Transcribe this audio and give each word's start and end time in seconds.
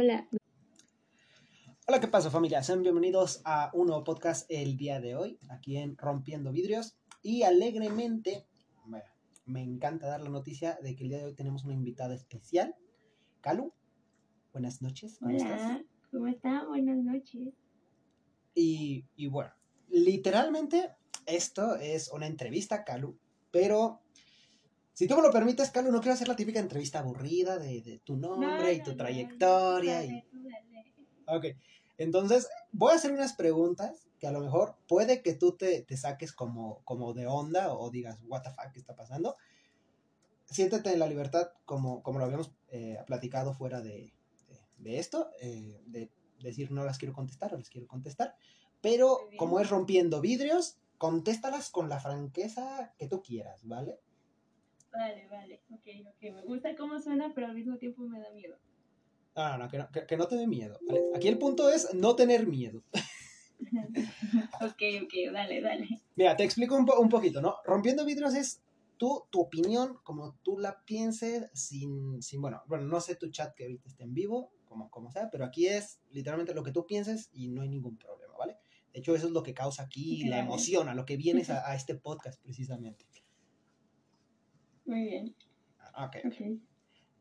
Hola. 0.00 0.28
Hola, 1.88 1.98
¿qué 1.98 2.06
pasa 2.06 2.30
familia? 2.30 2.62
Sean 2.62 2.82
bienvenidos 2.82 3.42
a 3.44 3.72
un 3.74 3.88
nuevo 3.88 4.04
podcast 4.04 4.48
el 4.48 4.76
día 4.76 5.00
de 5.00 5.16
hoy, 5.16 5.40
aquí 5.48 5.76
en 5.76 5.96
Rompiendo 5.96 6.52
Vidrios. 6.52 6.96
Y 7.20 7.42
alegremente, 7.42 8.46
bueno, 8.86 9.10
me 9.44 9.60
encanta 9.60 10.06
dar 10.06 10.20
la 10.20 10.30
noticia 10.30 10.78
de 10.84 10.94
que 10.94 11.02
el 11.02 11.08
día 11.08 11.18
de 11.18 11.24
hoy 11.24 11.34
tenemos 11.34 11.64
una 11.64 11.74
invitada 11.74 12.14
especial. 12.14 12.76
Calu, 13.40 13.72
buenas 14.52 14.82
noches, 14.82 15.18
¿cómo 15.18 15.34
Hola. 15.34 15.56
estás? 15.56 15.82
¿Cómo 16.12 16.28
está? 16.28 16.64
Buenas 16.68 16.98
noches. 16.98 17.48
Y, 18.54 19.04
y 19.16 19.26
bueno, 19.26 19.50
literalmente 19.88 20.94
esto 21.26 21.74
es 21.74 22.12
una 22.12 22.28
entrevista, 22.28 22.84
Calu, 22.84 23.18
pero 23.50 24.00
si 24.98 25.06
tú 25.06 25.14
me 25.14 25.22
lo 25.22 25.30
permites, 25.30 25.70
Calu, 25.70 25.92
no 25.92 26.00
quiero 26.00 26.14
hacer 26.14 26.26
la 26.26 26.34
típica 26.34 26.58
entrevista 26.58 26.98
aburrida 26.98 27.56
de, 27.56 27.82
de 27.82 28.00
tu 28.00 28.16
nombre 28.16 28.72
y 28.72 28.82
tu 28.82 28.96
trayectoria. 28.96 30.04
y... 30.04 30.24
Ok, 31.28 31.44
entonces 31.98 32.48
voy 32.72 32.90
a 32.90 32.96
hacer 32.96 33.12
unas 33.12 33.34
preguntas 33.34 34.08
que 34.18 34.26
a 34.26 34.32
lo 34.32 34.40
mejor 34.40 34.74
puede 34.88 35.22
que 35.22 35.34
tú 35.34 35.52
te, 35.52 35.82
te 35.82 35.96
saques 35.96 36.32
como, 36.32 36.82
como 36.82 37.14
de 37.14 37.28
onda 37.28 37.72
o 37.72 37.92
digas, 37.92 38.18
what 38.26 38.42
the 38.42 38.50
fuck, 38.50 38.72
¿qué 38.72 38.80
está 38.80 38.96
pasando? 38.96 39.36
Siéntete 40.46 40.92
en 40.92 40.98
la 40.98 41.06
libertad, 41.06 41.52
como, 41.64 42.02
como 42.02 42.18
lo 42.18 42.24
habíamos 42.24 42.50
eh, 42.72 42.98
platicado 43.06 43.54
fuera 43.54 43.80
de, 43.80 44.12
de, 44.48 44.60
de 44.78 44.98
esto, 44.98 45.30
eh, 45.40 45.80
de 45.86 46.10
decir 46.40 46.72
no 46.72 46.82
las 46.82 46.98
quiero 46.98 47.14
contestar 47.14 47.54
o 47.54 47.56
les 47.56 47.70
quiero 47.70 47.86
contestar, 47.86 48.34
pero 48.80 49.20
como 49.36 49.60
es 49.60 49.70
rompiendo 49.70 50.20
vidrios, 50.20 50.76
contéstalas 50.96 51.70
con 51.70 51.88
la 51.88 52.00
franqueza 52.00 52.92
que 52.98 53.06
tú 53.06 53.22
quieras, 53.22 53.60
¿vale? 53.62 54.00
Vale, 54.92 55.26
vale. 55.28 55.62
Ok, 55.70 55.86
ok. 56.08 56.22
Me 56.34 56.42
gusta 56.44 56.74
cómo 56.76 56.98
suena, 56.98 57.32
pero 57.34 57.46
al 57.48 57.54
mismo 57.54 57.76
tiempo 57.78 58.02
me 58.02 58.18
da 58.20 58.30
miedo. 58.32 58.56
No, 59.36 59.50
no, 59.50 59.58
no, 59.58 59.68
que 59.68 59.78
no, 59.78 59.88
que- 59.92 60.06
que 60.06 60.16
no 60.16 60.26
te 60.26 60.36
dé 60.36 60.46
miedo, 60.46 60.78
¿vale? 60.86 61.00
Aquí 61.14 61.28
el 61.28 61.38
punto 61.38 61.70
es 61.70 61.94
no 61.94 62.16
tener 62.16 62.46
miedo. 62.46 62.82
ok, 64.60 64.82
ok, 65.04 65.12
dale, 65.32 65.60
dale. 65.60 65.88
Mira, 66.16 66.36
te 66.36 66.44
explico 66.44 66.76
un, 66.76 66.84
po- 66.86 66.98
un 67.00 67.08
poquito, 67.08 67.40
¿no? 67.40 67.56
Rompiendo 67.64 68.04
vidrios 68.04 68.34
es 68.34 68.60
tú, 68.96 69.24
tu 69.30 69.40
opinión, 69.40 69.98
como 70.02 70.36
tú 70.42 70.58
la 70.58 70.82
pienses, 70.84 71.48
sin, 71.52 72.20
sin, 72.22 72.40
bueno, 72.40 72.62
bueno, 72.66 72.84
no 72.86 73.00
sé 73.00 73.14
tu 73.16 73.30
chat 73.30 73.54
que 73.54 73.64
ahorita 73.64 73.88
esté 73.88 74.04
en 74.04 74.14
vivo, 74.14 74.50
como, 74.64 74.90
como 74.90 75.10
sea, 75.10 75.28
pero 75.30 75.44
aquí 75.44 75.66
es 75.68 76.00
literalmente 76.10 76.54
lo 76.54 76.62
que 76.64 76.72
tú 76.72 76.86
pienses 76.86 77.28
y 77.32 77.48
no 77.48 77.62
hay 77.62 77.68
ningún 77.68 77.96
problema, 77.96 78.34
¿vale? 78.36 78.56
De 78.92 79.00
hecho, 79.00 79.14
eso 79.14 79.26
es 79.26 79.32
lo 79.32 79.42
que 79.42 79.54
causa 79.54 79.84
aquí 79.84 80.24
la 80.24 80.38
emoción, 80.40 80.88
a 80.88 80.94
lo 80.94 81.04
que 81.04 81.16
vienes 81.16 81.50
a, 81.50 81.68
a 81.70 81.74
este 81.76 81.94
podcast 81.94 82.40
precisamente. 82.42 83.04
Muy 84.88 85.02
bien. 85.02 85.36
Ok. 85.96 86.16
Ok. 86.24 86.60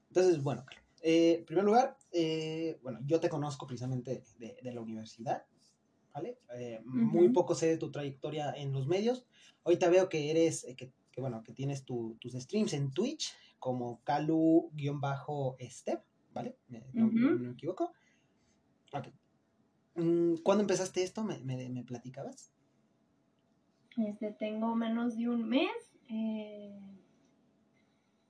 Entonces, 0.09 0.41
bueno, 0.41 0.65
eh, 1.01 1.35
en 1.39 1.45
primer 1.45 1.65
lugar, 1.65 1.97
eh, 2.11 2.79
bueno, 2.81 2.99
yo 3.05 3.19
te 3.19 3.29
conozco 3.29 3.67
precisamente 3.67 4.23
de, 4.37 4.57
de 4.61 4.71
la 4.73 4.81
universidad, 4.81 5.45
¿vale? 6.13 6.39
Eh, 6.55 6.81
Muy 6.85 7.29
poco 7.29 7.55
sé 7.55 7.67
de 7.67 7.77
tu 7.77 7.91
trayectoria 7.91 8.53
en 8.53 8.71
los 8.71 8.87
medios. 8.87 9.25
Ahorita 9.63 9.89
veo 9.89 10.09
que 10.09 10.31
eres, 10.31 10.63
eh, 10.63 10.75
que, 10.75 10.93
que, 11.11 11.21
bueno, 11.21 11.43
que 11.43 11.53
tienes 11.53 11.83
tu- 11.85 12.17
tus 12.21 12.33
streams 12.33 12.73
en 12.73 12.91
Twitch 12.91 13.33
como 13.59 14.01
Calu-Step, 14.03 16.03
¿vale? 16.31 16.57
No 16.93 17.07
me 17.11 17.51
equivoco. 17.51 17.91
Ok. 18.93 19.07
Mm, 19.95 20.35
¿Cuándo 20.43 20.61
empezaste 20.61 21.03
esto? 21.03 21.23
¿Me, 21.23 21.39
me, 21.39 21.69
me 21.69 21.83
platicabas? 21.83 22.51
Este, 23.97 24.31
tengo 24.31 24.75
menos 24.75 25.17
de 25.17 25.27
un 25.29 25.47
mes. 25.49 25.71
eh, 26.09 26.79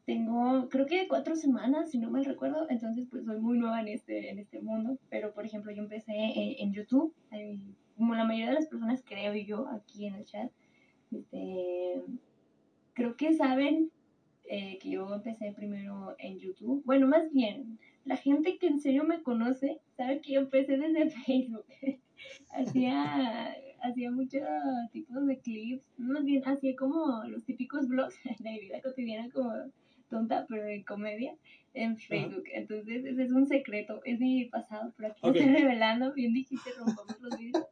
tengo, 0.08 0.70
creo 0.70 0.86
que 0.86 1.06
cuatro 1.10 1.36
semanas, 1.36 1.92
si 1.92 1.98
no 1.98 2.10
mal 2.10 2.24
recuerdo. 2.24 2.66
Entonces, 2.70 3.06
pues 3.12 3.26
soy 3.26 3.42
muy 3.42 3.60
nueva 3.60 3.82
en 3.82 3.90
este, 3.90 4.30
en 4.30 4.40
este 4.40 4.62
mundo. 4.62 4.98
Pero, 5.10 5.34
por 5.34 5.46
ejemplo, 5.46 5.70
yo 5.74 5.84
empecé 5.84 6.14
en, 6.16 6.72
YouTube. 6.72 7.14
como 7.98 8.16
la 8.16 8.24
mayoría 8.24 8.48
de 8.48 8.56
las 8.56 8.68
personas 8.68 9.04
creo 9.06 9.36
yo 9.36 9.68
aquí 9.68 10.08
en 10.08 10.16
el 10.16 10.24
chat. 10.24 10.50
Este, 11.12 12.02
creo 12.94 13.18
que 13.18 13.34
saben 13.34 13.92
eh, 14.46 14.80
que 14.82 14.92
yo 14.92 15.14
empecé 15.14 15.52
primero 15.52 16.16
en 16.20 16.40
YouTube. 16.40 16.82
Bueno, 16.86 17.06
más 17.08 17.30
bien, 17.34 17.78
la 18.06 18.16
gente 18.16 18.58
que 18.60 18.68
en 18.68 18.80
serio 18.80 19.04
me 19.04 19.22
conoce 19.22 19.82
sabe 19.98 20.22
que 20.22 20.34
yo 20.34 20.40
empecé 20.40 20.78
desde 20.78 21.10
Facebook. 21.26 21.66
hacía, 22.52 23.58
hacía 23.82 24.10
muchos 24.10 24.42
tipos 24.94 25.28
de 25.28 25.38
clips, 25.40 25.84
más 25.98 26.24
bien 26.24 26.48
hacía 26.48 26.78
como 26.78 27.26
los 27.26 27.44
típicos 27.44 27.90
vlogs 27.90 28.16
de 28.40 28.52
mi 28.52 28.60
vida 28.62 28.82
cotidiana 28.82 29.30
como 29.32 29.52
tonta, 30.10 30.46
pero 30.48 30.68
en 30.68 30.84
comedia, 30.84 31.36
en 31.74 31.98
Facebook. 31.98 32.44
Entonces, 32.54 33.06
ese 33.06 33.24
es 33.24 33.32
un 33.32 33.46
secreto, 33.46 34.02
es 34.06 34.20
mi 34.20 34.46
pasado, 34.46 34.94
pero 34.98 35.10
aquí 35.12 35.20
estoy 35.28 35.54
revelando, 35.54 36.14
bien 36.14 36.34
dijiste, 36.34 36.72
rompamos 36.78 37.20
los 37.22 37.38
vídeos. 37.38 37.66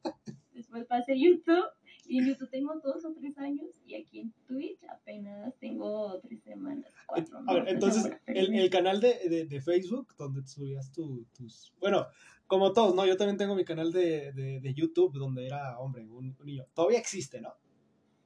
Después 0.54 0.86
pasé 0.86 1.14
a 1.14 1.16
YouTube, 1.16 1.66
y 2.08 2.20
en 2.20 2.28
YouTube 2.28 2.50
tengo 2.52 2.80
dos 2.82 3.04
o 3.04 3.14
tres 3.14 3.38
años, 3.40 3.66
y 3.86 3.96
aquí 3.96 4.20
en 4.20 4.32
Twitch 4.48 4.80
apenas 4.90 5.56
tengo 5.60 6.20
tres 6.20 6.42
semanas, 6.44 6.86
cuatro. 7.08 7.40
A 7.48 7.54
ver, 7.56 7.68
entonces, 7.68 8.12
el, 8.28 8.54
el 8.56 8.70
canal 8.70 9.02
de, 9.02 9.28
de, 9.28 9.46
de 9.46 9.62
Facebook, 9.62 10.14
donde 10.18 10.46
subías 10.48 10.92
tu- 10.92 11.26
tus... 11.36 11.74
Bueno, 11.80 12.06
como 12.48 12.74
todos, 12.74 12.94
¿no? 12.94 13.08
Yo 13.08 13.18
también 13.18 13.38
tengo 13.38 13.56
mi 13.56 13.66
canal 13.66 13.92
de, 13.92 14.32
de, 14.34 14.60
de 14.60 14.74
YouTube, 14.76 15.18
donde 15.18 15.48
era, 15.48 15.80
hombre, 15.80 16.08
un, 16.08 16.36
un 16.40 16.46
niño. 16.46 16.68
Todavía 16.76 17.00
existe, 17.00 17.42
¿no? 17.42 17.56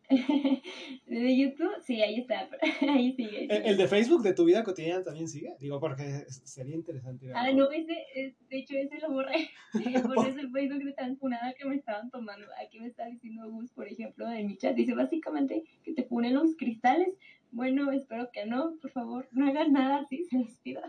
de 1.06 1.38
YouTube, 1.38 1.72
sí, 1.86 2.02
ahí 2.02 2.20
está, 2.20 2.50
ahí 2.82 3.14
sigue. 3.14 3.46
El, 3.46 3.66
el 3.66 3.78
de 3.78 3.88
Facebook 3.88 4.24
de 4.24 4.34
tu 4.34 4.46
vida 4.46 4.64
cotidiana 4.64 5.04
también 5.04 5.28
sigue. 5.28 5.56
Digo, 5.60 5.80
porque 5.80 6.26
sería 6.28 6.76
interesante. 6.76 7.32
a 7.32 7.40
Ah, 7.40 7.44
verlo. 7.46 7.66
no, 7.66 7.72
ese, 7.72 7.94
es- 8.16 8.34
de 8.50 8.58
hecho, 8.58 8.76
ese 8.76 9.00
lo 9.00 9.12
borré. 9.12 9.50
Borré 10.08 10.30
ese 10.32 10.48
Facebook 10.50 10.84
de 10.84 10.94
tan 10.94 11.18
funada 11.18 11.54
que 11.54 11.66
me 11.66 11.76
estaban 11.76 12.10
tomando. 12.10 12.48
Aquí 12.66 12.80
me 12.80 12.88
está 12.88 13.06
diciendo 13.06 13.50
Gus, 13.50 13.72
por 13.72 13.88
ejemplo, 13.88 14.30
en 14.32 14.48
mi 14.48 14.58
chat. 14.58 14.76
Dice 14.76 14.94
básicamente 14.96 15.64
que 15.84 15.94
te 15.94 16.04
ponen 16.04 16.34
los 16.34 16.56
cristales. 16.56 17.10
Bueno, 17.52 17.92
espero 17.92 18.30
que 18.32 18.46
no, 18.46 18.76
por 18.80 18.92
favor, 18.92 19.28
no 19.32 19.48
hagan 19.48 19.74
nada 19.74 20.02
así, 20.02 20.24
se 20.26 20.38
los 20.38 20.56
pido. 20.60 20.82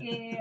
Que, 0.00 0.38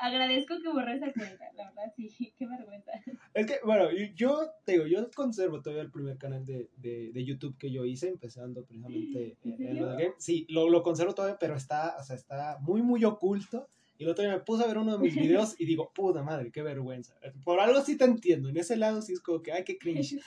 agradezco 0.00 0.54
que 0.62 0.68
borré 0.68 0.96
esa 0.96 1.12
cuenta, 1.12 1.52
la 1.54 1.68
verdad, 1.68 1.92
sí, 1.96 2.08
qué 2.38 2.46
vergüenza. 2.46 2.92
Es 3.34 3.46
que, 3.46 3.58
bueno, 3.64 3.88
yo 4.14 4.50
te 4.64 4.72
digo, 4.72 4.86
yo 4.86 5.10
conservo 5.10 5.60
todavía 5.60 5.82
el 5.82 5.90
primer 5.90 6.18
canal 6.18 6.44
de, 6.44 6.70
de, 6.76 7.12
de 7.12 7.24
YouTube 7.24 7.56
que 7.58 7.70
yo 7.70 7.84
hice, 7.84 8.08
empezando 8.08 8.64
precisamente 8.64 9.36
¿En 9.44 9.80
lo 9.80 9.88
de 9.90 10.04
game. 10.04 10.14
Sí, 10.18 10.46
lo, 10.48 10.68
lo 10.68 10.82
conservo 10.82 11.14
todavía, 11.14 11.38
pero 11.38 11.56
está, 11.56 11.96
o 11.98 12.02
sea, 12.02 12.16
está 12.16 12.58
muy, 12.60 12.82
muy 12.82 13.04
oculto. 13.04 13.68
Y 13.98 14.04
el 14.04 14.10
otro 14.10 14.24
día 14.24 14.34
me 14.34 14.40
puse 14.40 14.62
a 14.62 14.66
ver 14.66 14.76
uno 14.76 14.92
de 14.92 14.98
mis 14.98 15.14
videos 15.14 15.58
y 15.58 15.64
digo, 15.64 15.90
puta 15.94 16.22
madre, 16.22 16.50
qué 16.52 16.62
vergüenza. 16.62 17.14
Por 17.44 17.60
algo 17.60 17.80
sí 17.80 17.96
te 17.96 18.04
entiendo, 18.04 18.50
en 18.50 18.58
ese 18.58 18.76
lado 18.76 19.00
sí 19.00 19.14
es 19.14 19.20
como 19.20 19.40
que, 19.40 19.52
ay, 19.52 19.64
qué 19.64 19.78
cringe. 19.78 20.20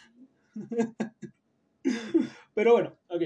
Pero 2.55 2.73
bueno, 2.73 2.97
ok. 3.09 3.21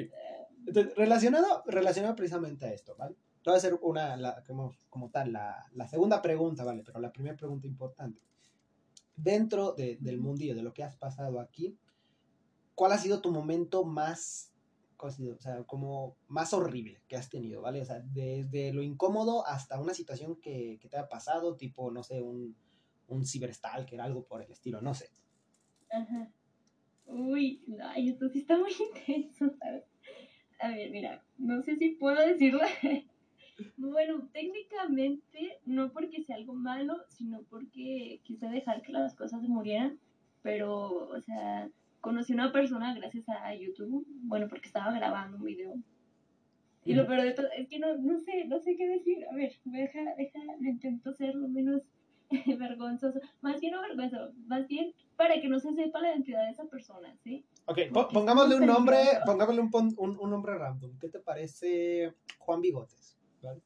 Entonces, 0.68 0.96
relacionado, 0.96 1.64
relacionado 1.66 2.16
precisamente 2.16 2.66
a 2.66 2.74
esto, 2.74 2.96
¿vale? 2.98 3.16
Te 3.44 3.50
voy 3.50 3.56
a 3.56 3.58
hacer 3.58 3.78
una, 3.82 4.16
la- 4.18 4.44
como, 4.48 4.74
como 4.90 5.10
tal, 5.10 5.34
la, 5.34 5.66
la 5.74 5.88
segunda 5.88 6.22
pregunta, 6.22 6.64
¿vale? 6.64 6.82
Pero 6.86 7.00
la 7.00 7.12
primera 7.12 7.36
pregunta 7.36 7.68
importante. 7.68 8.22
Dentro 9.16 9.74
de- 9.74 9.98
del 10.00 10.20
mundillo, 10.20 10.56
de 10.56 10.64
lo 10.64 10.74
que 10.74 10.84
has 10.84 10.96
pasado 10.96 11.40
aquí, 11.40 11.78
¿cuál 12.76 12.92
ha 12.94 12.98
sido 12.98 13.22
tu 13.22 13.32
momento 13.32 13.84
más, 13.84 14.52
o 14.98 15.10
sea, 15.40 15.64
como 15.66 16.16
más 16.28 16.54
horrible 16.54 17.02
que 17.08 17.18
has 17.18 17.30
tenido, 17.30 17.62
¿vale? 17.62 17.82
O 17.82 17.86
sea, 17.86 18.00
desde 18.00 18.72
lo 18.74 18.82
incómodo 18.82 19.46
hasta 19.46 19.80
una 19.80 19.94
situación 19.94 20.38
que, 20.38 20.80
que 20.82 20.88
te 20.90 20.98
ha 20.98 21.08
pasado, 21.10 21.56
tipo, 21.58 21.92
no 21.92 22.02
sé, 22.04 22.22
un, 22.22 22.56
un 23.08 23.26
ciberstalker, 23.26 24.00
algo 24.02 24.24
por 24.26 24.42
el 24.42 24.50
estilo, 24.52 24.82
no 24.82 24.94
sé. 24.94 25.10
Ajá. 25.92 26.32
Uy, 27.06 27.64
ay, 27.84 28.10
esto 28.10 28.30
sí 28.30 28.40
está 28.40 28.58
muy 28.58 28.72
intenso, 29.08 29.54
¿sabes? 29.60 29.84
A 30.60 30.70
ver, 30.70 30.90
mira, 30.92 31.24
no 31.38 31.62
sé 31.62 31.76
si 31.76 31.90
puedo 31.92 32.20
decirlo. 32.26 32.62
Bueno, 33.78 34.28
técnicamente 34.32 35.60
no 35.66 35.92
porque 35.92 36.24
sea 36.24 36.36
algo 36.36 36.54
malo, 36.54 37.04
sino 37.10 37.42
porque 37.50 38.20
quise 38.24 38.48
dejar 38.48 38.82
que 38.82 38.92
las 38.92 39.16
cosas 39.16 39.42
murieran. 39.44 40.00
Pero, 40.42 41.08
o 41.10 41.22
sea, 41.22 41.70
conocí 42.02 42.34
a 42.34 42.36
una 42.36 42.52
persona 42.52 42.94
gracias 42.94 43.28
a 43.30 43.56
YouTube, 43.56 44.06
bueno, 44.24 44.48
porque 44.50 44.68
estaba 44.68 44.92
grabando 44.92 45.38
un 45.38 45.44
video. 45.44 45.74
Y 46.86 46.96
lo 46.96 47.08
peor 47.08 47.22
de 47.22 47.32
todo 47.32 47.48
es 47.58 47.70
que 47.70 47.80
no, 47.80 47.98
no 47.98 48.20
sé, 48.20 48.46
no 48.46 48.60
sé 48.60 48.76
qué 48.76 48.88
decir. 48.88 49.26
A 49.32 49.36
ver, 49.36 49.54
deja, 49.64 50.02
deja, 50.18 50.40
intento 50.62 51.14
ser 51.14 51.34
lo 51.34 51.48
menos 51.48 51.82
vergonzoso. 52.60 53.22
Más 53.42 53.62
bien 53.62 53.74
no 53.74 53.82
vergonzoso, 53.82 54.34
más 54.48 54.68
bien 54.68 54.94
para 55.16 55.40
que 55.40 55.48
no 55.48 55.60
se 55.60 55.74
sepa 55.74 56.02
la 56.02 56.12
identidad 56.12 56.44
de 56.46 56.52
esa 56.52 56.66
persona, 56.66 57.16
¿sí? 57.24 57.46
Ok, 57.66 57.80
Porque 57.94 58.14
pongámosle 58.14 58.56
un 58.56 58.66
nombre, 58.66 58.98
pongámosle 59.26 59.62
un, 59.62 59.72
un, 59.98 60.20
un 60.20 60.30
nombre 60.30 60.58
random. 60.58 60.98
¿Qué 61.00 61.08
te 61.08 61.20
parece 61.20 62.14
Juan 62.40 62.60
Bigotes? 62.60 63.18
¿Vale? 63.44 63.62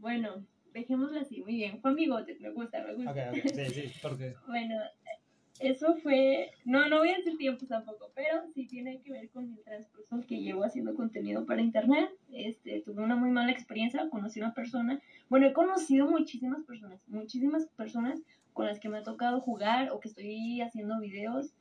Bueno, 0.00 0.46
dejémoslo 0.72 1.20
así, 1.20 1.42
muy 1.42 1.56
bien. 1.56 1.80
Juan 1.80 1.94
Bigotes, 1.94 2.40
me 2.40 2.50
gusta, 2.50 2.82
me 2.82 2.94
gusta. 2.94 3.32
Sí, 3.32 3.66
sí, 3.66 3.92
porque... 4.02 4.34
Bueno, 4.46 4.76
eso 5.60 5.96
fue, 5.96 6.50
no, 6.64 6.88
no 6.88 6.98
voy 6.98 7.10
a 7.10 7.16
decir 7.16 7.36
tiempo 7.38 7.66
tampoco, 7.66 8.10
pero 8.14 8.42
sí 8.54 8.66
tiene 8.66 9.00
que 9.00 9.12
ver 9.12 9.30
con 9.30 9.50
el 9.50 9.62
transcurso 9.64 10.20
que 10.26 10.40
llevo 10.40 10.64
haciendo 10.64 10.94
contenido 10.94 11.46
para 11.46 11.62
internet. 11.62 12.10
Este, 12.32 12.82
tuve 12.82 13.02
una 13.02 13.16
muy 13.16 13.30
mala 13.30 13.52
experiencia, 13.52 14.08
conocí 14.10 14.40
a 14.40 14.44
una 14.44 14.54
persona, 14.54 15.00
bueno, 15.28 15.46
he 15.46 15.52
conocido 15.52 16.08
muchísimas 16.10 16.62
personas, 16.64 17.00
muchísimas 17.08 17.66
personas 17.68 18.20
con 18.52 18.66
las 18.66 18.80
que 18.80 18.88
me 18.88 18.98
ha 18.98 19.02
tocado 19.02 19.40
jugar 19.40 19.90
o 19.92 20.00
que 20.00 20.08
estoy 20.08 20.60
haciendo 20.60 21.00
videos, 21.00 21.52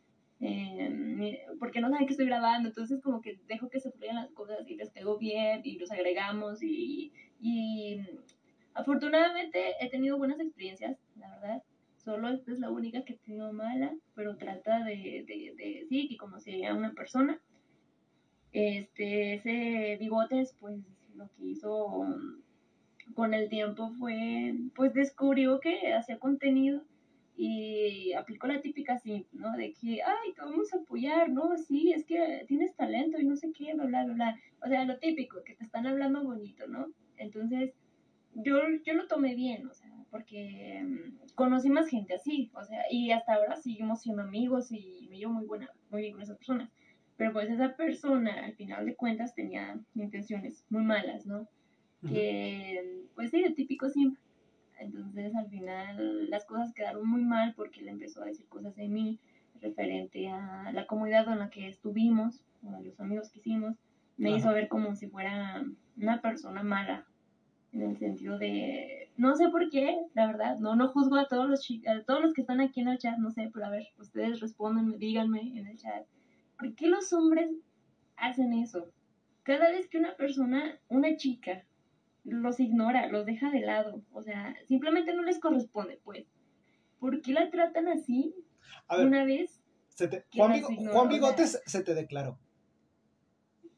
porque 1.59 1.81
no 1.81 1.89
saben 1.89 2.05
que 2.05 2.13
estoy 2.13 2.25
grabando, 2.25 2.69
entonces 2.69 3.01
como 3.01 3.21
que 3.21 3.39
dejo 3.47 3.69
que 3.69 3.79
se 3.79 3.91
fluyan 3.91 4.17
las 4.17 4.31
cosas 4.31 4.59
y 4.67 4.75
les 4.75 4.89
pego 4.89 5.17
bien 5.17 5.61
y 5.63 5.79
los 5.79 5.91
agregamos 5.91 6.61
y, 6.61 7.13
y 7.39 7.99
afortunadamente 8.73 9.73
he 9.79 9.89
tenido 9.89 10.17
buenas 10.17 10.39
experiencias, 10.39 10.97
la 11.15 11.29
verdad 11.29 11.63
solo 12.05 12.29
esta 12.29 12.51
es 12.51 12.59
la 12.59 12.69
única 12.69 13.03
que 13.03 13.13
he 13.13 13.17
tenido 13.17 13.51
mala, 13.51 13.93
pero 14.13 14.37
trata 14.37 14.83
de, 14.85 15.25
de, 15.27 15.55
de 15.57 15.85
sí, 15.89 16.07
que 16.07 16.17
como 16.17 16.39
sería 16.39 16.75
una 16.75 16.93
persona. 16.93 17.41
Este, 18.53 19.33
ese 19.33 19.97
bigotes, 19.99 20.55
pues 20.59 20.79
lo 21.15 21.27
que 21.35 21.45
hizo 21.45 22.05
con 23.15 23.33
el 23.33 23.49
tiempo 23.49 23.91
fue, 23.97 24.53
pues 24.75 24.93
descubrió 24.93 25.59
que 25.59 25.93
hacía 25.93 26.19
contenido 26.19 26.83
y 27.37 28.13
aplicó 28.13 28.47
la 28.47 28.61
típica 28.61 28.97
sí, 28.97 29.27
¿no? 29.33 29.51
De 29.57 29.73
que, 29.73 30.01
ay, 30.01 30.33
te 30.33 30.41
vamos 30.41 30.73
a 30.73 30.77
apoyar, 30.77 31.29
¿no? 31.29 31.57
Sí, 31.57 31.91
es 31.91 32.05
que 32.05 32.45
tienes 32.47 32.75
talento 32.75 33.19
y 33.19 33.25
no 33.25 33.35
sé 33.35 33.51
qué, 33.51 33.73
bla, 33.73 33.85
bla, 33.85 34.13
bla. 34.13 34.39
O 34.63 34.67
sea, 34.67 34.85
lo 34.85 34.97
típico, 34.99 35.43
que 35.43 35.55
te 35.55 35.63
están 35.63 35.85
hablando 35.85 36.23
bonito, 36.23 36.67
¿no? 36.67 36.87
Entonces, 37.17 37.73
yo, 38.35 38.59
yo 38.85 38.93
lo 38.93 39.07
tomé 39.07 39.35
bien, 39.35 39.67
o 39.67 39.73
sea, 39.73 39.91
porque 40.11 40.81
mm, 40.83 41.33
conocí 41.35 41.69
más 41.69 41.89
gente 41.89 42.13
así, 42.13 42.51
o 42.53 42.63
sea, 42.63 42.83
y 42.89 43.11
hasta 43.11 43.33
ahora 43.35 43.57
seguimos 43.57 44.01
siendo 44.01 44.21
amigos 44.23 44.71
y 44.71 45.07
me 45.09 45.17
llevo 45.17 45.33
muy 45.33 45.45
buena, 45.45 45.69
muy 45.89 46.01
bien 46.01 46.13
con 46.13 46.23
esa 46.23 46.35
persona. 46.35 46.71
Pero 47.17 47.31
pues 47.31 47.49
esa 47.49 47.75
persona, 47.75 48.45
al 48.45 48.55
final 48.55 48.85
de 48.85 48.95
cuentas, 48.95 49.35
tenía 49.35 49.79
intenciones 49.93 50.65
muy 50.69 50.83
malas, 50.83 51.25
¿no? 51.25 51.47
Que, 52.07 53.03
pues 53.15 53.31
sí, 53.31 53.41
de 53.41 53.51
típico 53.51 53.89
siempre. 53.89 54.21
Entonces, 54.79 55.35
al 55.35 55.49
final, 55.49 56.29
las 56.29 56.45
cosas 56.45 56.73
quedaron 56.73 57.07
muy 57.07 57.23
mal 57.23 57.53
porque 57.55 57.81
él 57.81 57.89
empezó 57.89 58.21
a 58.21 58.25
decir 58.25 58.47
cosas 58.47 58.75
de 58.75 58.87
mí 58.87 59.19
referente 59.61 60.27
a 60.29 60.71
la 60.73 60.85
comunidad 60.85 61.31
en 61.31 61.39
la 61.39 61.49
que 61.49 61.67
estuvimos, 61.67 62.43
o 62.63 62.75
a 62.75 62.81
los 62.81 62.99
amigos 62.99 63.29
que 63.29 63.39
hicimos. 63.39 63.75
Me 64.17 64.31
hizo 64.31 64.49
ver 64.53 64.67
como 64.67 64.95
si 64.95 65.07
fuera 65.07 65.65
una 65.97 66.21
persona 66.21 66.63
mala, 66.63 67.05
en 67.75 67.81
el 67.81 67.97
sentido 67.97 68.37
de, 68.37 69.09
no 69.17 69.35
sé 69.35 69.49
por 69.49 69.69
qué, 69.69 69.97
la 70.13 70.27
verdad, 70.27 70.57
no, 70.59 70.75
no 70.75 70.89
juzgo 70.89 71.17
a 71.17 71.27
todos 71.27 71.49
los 71.49 71.67
a 71.87 72.03
todos 72.03 72.21
los 72.21 72.33
que 72.33 72.41
están 72.41 72.61
aquí 72.61 72.81
en 72.81 72.87
el 72.87 72.97
chat, 72.97 73.17
no 73.17 73.31
sé, 73.31 73.49
pero 73.53 73.65
a 73.65 73.69
ver, 73.69 73.87
ustedes 73.99 74.39
respondan, 74.39 74.97
díganme 74.97 75.57
en 75.57 75.67
el 75.67 75.77
chat, 75.77 76.05
¿por 76.57 76.73
qué 76.75 76.87
los 76.87 77.11
hombres 77.11 77.51
hacen 78.15 78.53
eso? 78.53 78.89
Cada 79.43 79.69
vez 79.69 79.89
que 79.89 79.97
una 79.97 80.15
persona, 80.15 80.79
una 80.87 81.17
chica, 81.17 81.65
los 82.25 82.59
ignora, 82.59 83.07
los 83.07 83.25
deja 83.25 83.49
de 83.51 83.61
lado, 83.61 84.01
o 84.11 84.21
sea, 84.21 84.55
simplemente 84.67 85.13
no 85.13 85.23
les 85.23 85.39
corresponde, 85.39 85.99
pues. 86.03 86.25
¿Por 86.99 87.21
qué 87.21 87.33
la 87.33 87.49
tratan 87.49 87.87
así? 87.87 88.33
una 88.89 89.23
vez. 89.23 89.61
Juan, 90.35 91.09
Bigotes 91.09 91.61
se 91.65 91.83
te 91.83 91.93
declaró. 91.93 92.39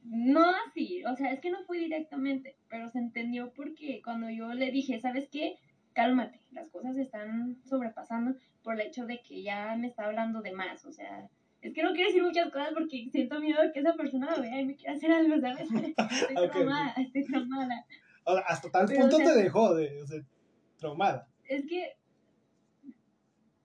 No 0.03 0.45
así, 0.67 1.03
o 1.03 1.15
sea, 1.15 1.33
es 1.33 1.41
que 1.41 1.51
no 1.51 1.63
fue 1.65 1.79
directamente, 1.79 2.55
pero 2.69 2.89
se 2.89 2.99
entendió 2.99 3.51
porque 3.53 4.01
cuando 4.03 4.29
yo 4.29 4.53
le 4.53 4.71
dije, 4.71 4.99
¿sabes 5.01 5.27
qué? 5.29 5.57
Cálmate, 5.93 6.39
las 6.51 6.69
cosas 6.69 6.95
están 6.97 7.57
sobrepasando 7.65 8.35
por 8.63 8.75
el 8.75 8.87
hecho 8.87 9.05
de 9.05 9.21
que 9.21 9.43
ya 9.43 9.75
me 9.75 9.87
está 9.87 10.05
hablando 10.05 10.41
de 10.41 10.53
más, 10.53 10.85
o 10.85 10.93
sea, 10.93 11.29
es 11.61 11.73
que 11.73 11.83
no 11.83 11.91
quiero 11.91 12.07
decir 12.07 12.23
muchas 12.23 12.49
cosas 12.51 12.69
porque 12.73 13.09
siento 13.11 13.39
miedo 13.39 13.61
de 13.61 13.71
que 13.71 13.79
esa 13.79 13.95
persona 13.95 14.33
lo 14.33 14.41
vea 14.41 14.61
y 14.61 14.65
me 14.65 14.75
quiera 14.75 14.93
hacer 14.93 15.11
algo, 15.11 15.39
¿sabes? 15.41 15.67
Estoy 16.29 16.49
traumada, 16.49 16.93
estoy 16.97 17.25
traumada. 17.25 17.85
Hasta 18.45 18.69
tal 18.69 18.87
punto 18.87 19.17
te 19.17 19.35
dejó 19.35 19.73
de, 19.75 20.01
o 20.01 20.07
sea, 20.07 20.21
traumada. 20.77 21.27
Es 21.47 21.65
que 21.65 21.97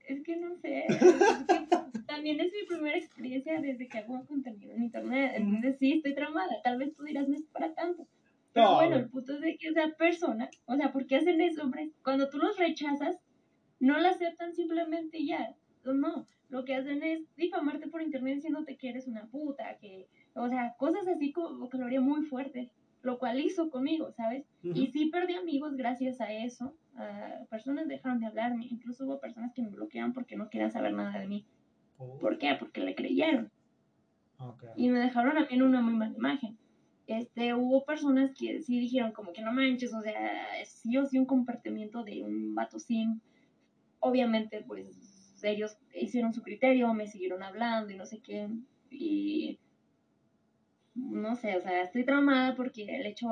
es 0.06 0.23
que 0.23 0.37
no 0.37 0.55
sé. 0.56 0.87
también 2.06 2.41
es 2.41 2.53
mi 2.53 2.67
primera 2.67 2.97
experiencia 2.97 3.61
desde 3.61 3.88
que 3.88 3.99
hago 3.99 4.25
contenido 4.26 4.75
en 4.75 4.82
internet. 4.82 5.32
Entonces 5.37 5.76
sí, 5.79 5.93
estoy 5.93 6.14
traumada. 6.14 6.61
Tal 6.62 6.79
vez 6.79 6.94
tú 6.94 7.05
dirás, 7.05 7.29
no 7.29 7.35
es 7.35 7.44
para 7.44 7.75
tanto. 7.75 8.06
Pero 8.53 8.75
bueno, 8.75 8.97
el 8.97 9.09
punto 9.09 9.35
es 9.35 9.41
de 9.41 9.56
que 9.56 9.69
esa 9.69 9.88
persona, 9.97 10.50
o 10.67 10.76
sea, 10.76 10.93
¿por 10.93 11.06
qué 11.06 11.17
hacen 11.17 11.41
eso, 11.41 11.62
hombre? 11.62 11.91
Cuando 12.05 12.29
tú 12.29 12.37
los 12.37 12.58
rechazas, 12.58 13.19
no 13.81 13.99
la 13.99 14.11
aceptan 14.11 14.55
simplemente 14.55 15.25
ya. 15.25 15.55
No, 15.85 16.26
lo 16.50 16.65
que 16.65 16.75
hacen 16.75 17.03
es 17.03 17.23
difamarte 17.35 17.88
por 17.88 18.03
internet 18.03 18.37
diciéndote 18.37 18.76
que 18.76 18.91
eres 18.91 19.06
una 19.06 19.25
puta, 19.25 19.79
que, 19.81 20.06
o 20.35 20.49
sea, 20.49 20.75
cosas 20.79 21.08
así 21.08 21.32
como 21.32 21.70
que 21.70 21.79
lo 21.79 21.87
haría 21.87 22.03
muy 22.03 22.26
fuerte 22.26 22.70
lo 23.03 23.19
cual 23.19 23.41
hizo 23.41 23.71
conmigo, 23.71 24.13
¿sabes? 24.13 24.45
Y 24.63 24.87
sí 24.89 25.07
perdí 25.07 25.35
amigos 25.35 25.77
gracias 25.77 26.21
a 26.21 26.33
eso. 26.33 26.75
personas 27.51 27.89
dejaron 27.89 28.21
de 28.21 28.27
hablarme, 28.27 28.67
incluso 28.71 29.05
hubo 29.05 29.21
personas 29.21 29.53
que 29.53 29.63
me 29.63 29.71
bloqueaban 29.71 30.13
porque 30.13 30.37
no 30.37 30.49
querían 30.49 30.71
saber 30.71 30.93
nada 30.95 31.19
de 31.19 31.27
mí. 31.27 31.45
Oh. 31.99 32.19
¿Por 32.19 32.39
qué? 32.39 32.55
Porque 32.59 32.81
le 32.81 32.95
creyeron. 32.95 33.51
Y 34.77 34.89
me 34.89 34.99
dejaron 34.99 35.37
a 35.39 35.43
mí 35.43 35.47
en 35.51 35.63
una 35.63 35.81
muy 35.81 35.95
mala 35.95 36.17
imagen. 36.17 36.57
Este, 37.07 37.55
hubo 37.55 37.85
personas 37.85 38.33
que 38.39 38.63
sí 38.63 38.79
dijeron 38.79 39.13
como 39.13 39.33
que 39.33 39.43
no 39.43 39.53
manches, 39.53 39.93
o 39.93 40.01
sea, 40.01 40.65
sí 40.65 40.97
o 40.97 41.05
sí 41.05 41.19
un 41.19 41.27
comportamiento 41.27 42.05
de 42.05 42.23
un 42.23 42.55
vato 42.55 42.79
sim. 42.79 43.21
Obviamente, 44.01 44.65
pues 44.67 45.39
ellos 45.43 45.77
hicieron 45.95 46.33
su 46.33 46.43
criterio, 46.43 46.93
me 46.95 47.09
siguieron 47.09 47.43
hablando 47.43 47.93
y 47.93 47.97
no 47.97 48.07
sé 48.07 48.21
qué. 48.21 48.49
Y 48.91 49.59
no 50.94 51.37
sé, 51.37 51.56
o 51.56 51.61
sea, 51.61 51.83
estoy 51.83 52.05
traumada 52.05 52.55
porque 52.55 52.85
el 52.85 53.06
hecho, 53.06 53.29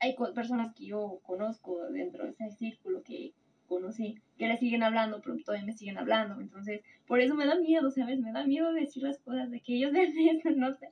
hay 0.00 0.14
personas 0.34 0.74
que 0.74 0.86
yo 0.86 1.20
conozco 1.22 1.86
dentro 1.90 2.24
de 2.24 2.30
ese 2.30 2.50
círculo 2.50 3.02
que 3.02 3.32
conocí, 3.66 4.20
que 4.36 4.48
le 4.48 4.56
siguen 4.58 4.82
hablando, 4.82 5.20
pero 5.22 5.36
todavía 5.44 5.66
me 5.66 5.72
siguen 5.72 5.98
hablando, 5.98 6.40
entonces, 6.40 6.82
por 7.06 7.20
eso 7.20 7.34
me 7.34 7.46
da 7.46 7.56
miedo, 7.56 7.90
¿sabes? 7.90 8.20
Me 8.20 8.32
da 8.32 8.44
miedo 8.44 8.72
decir 8.72 9.02
las 9.02 9.18
cosas, 9.20 9.50
de 9.50 9.60
que 9.60 9.76
ellos 9.76 9.92
vean 9.92 10.12
eso, 10.38 10.50
no 10.56 10.72
sé, 10.74 10.90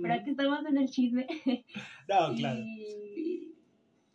pero 0.00 0.14
aquí 0.14 0.30
estamos 0.30 0.64
en 0.66 0.78
el 0.78 0.88
chisme. 0.88 1.26
No, 2.08 2.34
claro. 2.36 2.60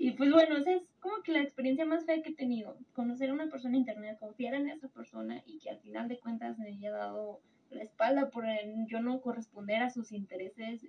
Y, 0.01 0.11
pues 0.11 0.31
bueno, 0.31 0.55
esa 0.55 0.71
es 0.71 0.83
como 1.01 1.21
que 1.23 1.33
la 1.33 1.41
experiencia 1.41 1.85
más 1.85 2.05
fea 2.05 2.21
que 2.21 2.29
he 2.29 2.35
tenido, 2.35 2.77
conocer 2.93 3.29
a 3.29 3.33
una 3.33 3.49
persona 3.49 3.75
en 3.75 3.81
internet, 3.81 4.17
confiar 4.17 4.53
en 4.53 4.69
esa 4.69 4.87
persona 4.87 5.43
y 5.45 5.59
que 5.59 5.69
al 5.69 5.79
final 5.79 6.07
de 6.07 6.19
cuentas 6.19 6.57
me 6.57 6.69
haya 6.69 6.91
dado 6.91 7.41
la 7.69 7.83
espalda 7.83 8.29
por 8.29 8.45
yo 8.87 9.01
no 9.01 9.19
corresponder 9.19 9.81
a 9.81 9.89
sus 9.89 10.13
intereses 10.13 10.87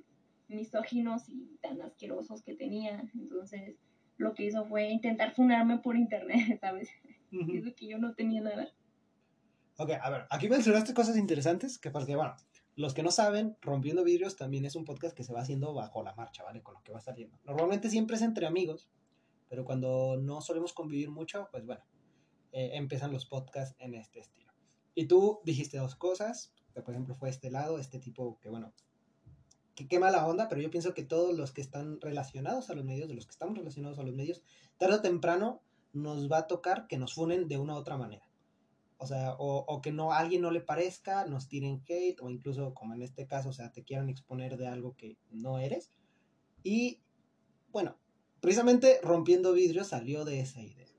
misóginos 0.50 1.28
y 1.28 1.56
tan 1.60 1.80
asquerosos 1.82 2.42
que 2.42 2.54
tenía. 2.54 3.08
Entonces, 3.14 3.76
lo 4.16 4.34
que 4.34 4.44
hizo 4.44 4.66
fue 4.66 4.90
intentar 4.90 5.34
funarme 5.34 5.78
por 5.78 5.96
internet, 5.96 6.58
¿sabes? 6.60 6.90
Uh 7.32 7.74
que 7.76 7.86
yo 7.86 7.98
no 7.98 8.14
tenía 8.14 8.42
nada. 8.42 8.68
Ok, 9.76 9.90
a 10.00 10.10
ver, 10.10 10.26
aquí 10.30 10.48
mencionaste 10.48 10.92
cosas 10.92 11.16
interesantes 11.16 11.78
que 11.78 11.90
porque, 11.90 12.16
bueno, 12.16 12.34
los 12.76 12.92
que 12.92 13.02
no 13.02 13.10
saben, 13.10 13.56
Rompiendo 13.62 14.04
Vidrios 14.04 14.36
también 14.36 14.64
es 14.64 14.76
un 14.76 14.84
podcast 14.84 15.16
que 15.16 15.24
se 15.24 15.32
va 15.32 15.40
haciendo 15.40 15.72
bajo 15.72 16.02
la 16.02 16.14
marcha, 16.14 16.42
¿vale? 16.42 16.62
Con 16.62 16.74
lo 16.74 16.82
que 16.82 16.92
va 16.92 17.00
saliendo. 17.00 17.38
Normalmente 17.44 17.88
siempre 17.88 18.16
es 18.16 18.22
entre 18.22 18.46
amigos, 18.46 18.90
pero 19.48 19.64
cuando 19.64 20.18
no 20.20 20.40
solemos 20.40 20.72
convivir 20.72 21.10
mucho, 21.10 21.48
pues 21.50 21.64
bueno, 21.64 21.82
eh, 22.52 22.70
empiezan 22.74 23.12
los 23.12 23.26
podcasts 23.26 23.76
en 23.78 23.94
este 23.94 24.20
estilo. 24.20 24.52
Y 24.94 25.06
tú 25.06 25.40
dijiste 25.44 25.78
dos 25.78 25.94
cosas, 25.94 26.52
que 26.74 26.82
por 26.82 26.94
ejemplo 26.94 27.14
fue 27.14 27.30
este 27.30 27.50
lado, 27.50 27.78
este 27.78 27.98
tipo 27.98 28.38
que, 28.40 28.48
bueno, 28.48 28.72
qué 29.86 29.98
mala 29.98 30.26
onda, 30.26 30.48
pero 30.48 30.60
yo 30.60 30.70
pienso 30.70 30.94
que 30.94 31.02
todos 31.02 31.36
los 31.36 31.52
que 31.52 31.60
están 31.60 32.00
relacionados 32.00 32.70
a 32.70 32.74
los 32.74 32.84
medios, 32.84 33.08
de 33.08 33.14
los 33.14 33.26
que 33.26 33.32
estamos 33.32 33.56
relacionados 33.56 33.98
a 33.98 34.02
los 34.02 34.14
medios, 34.14 34.42
tarde 34.78 34.96
o 34.96 35.00
temprano 35.00 35.62
nos 35.92 36.30
va 36.30 36.38
a 36.38 36.46
tocar 36.46 36.86
que 36.86 36.98
nos 36.98 37.14
funen 37.14 37.48
de 37.48 37.58
una 37.58 37.74
u 37.74 37.78
otra 37.78 37.96
manera. 37.96 38.28
O 38.98 39.06
sea, 39.06 39.34
o, 39.38 39.80
que 39.80 39.92
no 39.92 40.12
a 40.12 40.18
alguien 40.18 40.42
no 40.42 40.50
le 40.50 40.60
parezca, 40.60 41.24
nos 41.24 41.48
tiren 41.48 41.82
hate, 41.88 42.20
o 42.20 42.28
incluso 42.28 42.74
como 42.74 42.92
en 42.92 43.00
este 43.00 43.26
caso, 43.26 43.48
o 43.48 43.52
sea, 43.52 43.72
te 43.72 43.82
quieran 43.82 44.10
exponer 44.10 44.58
de 44.58 44.66
algo 44.66 44.94
que 44.94 45.16
no 45.30 45.58
eres. 45.58 45.90
Y 46.62 47.00
bueno, 47.72 47.96
precisamente 48.40 49.00
rompiendo 49.02 49.54
vidrio 49.54 49.84
salió 49.84 50.26
de 50.26 50.40
esa 50.40 50.60
idea. 50.60 50.89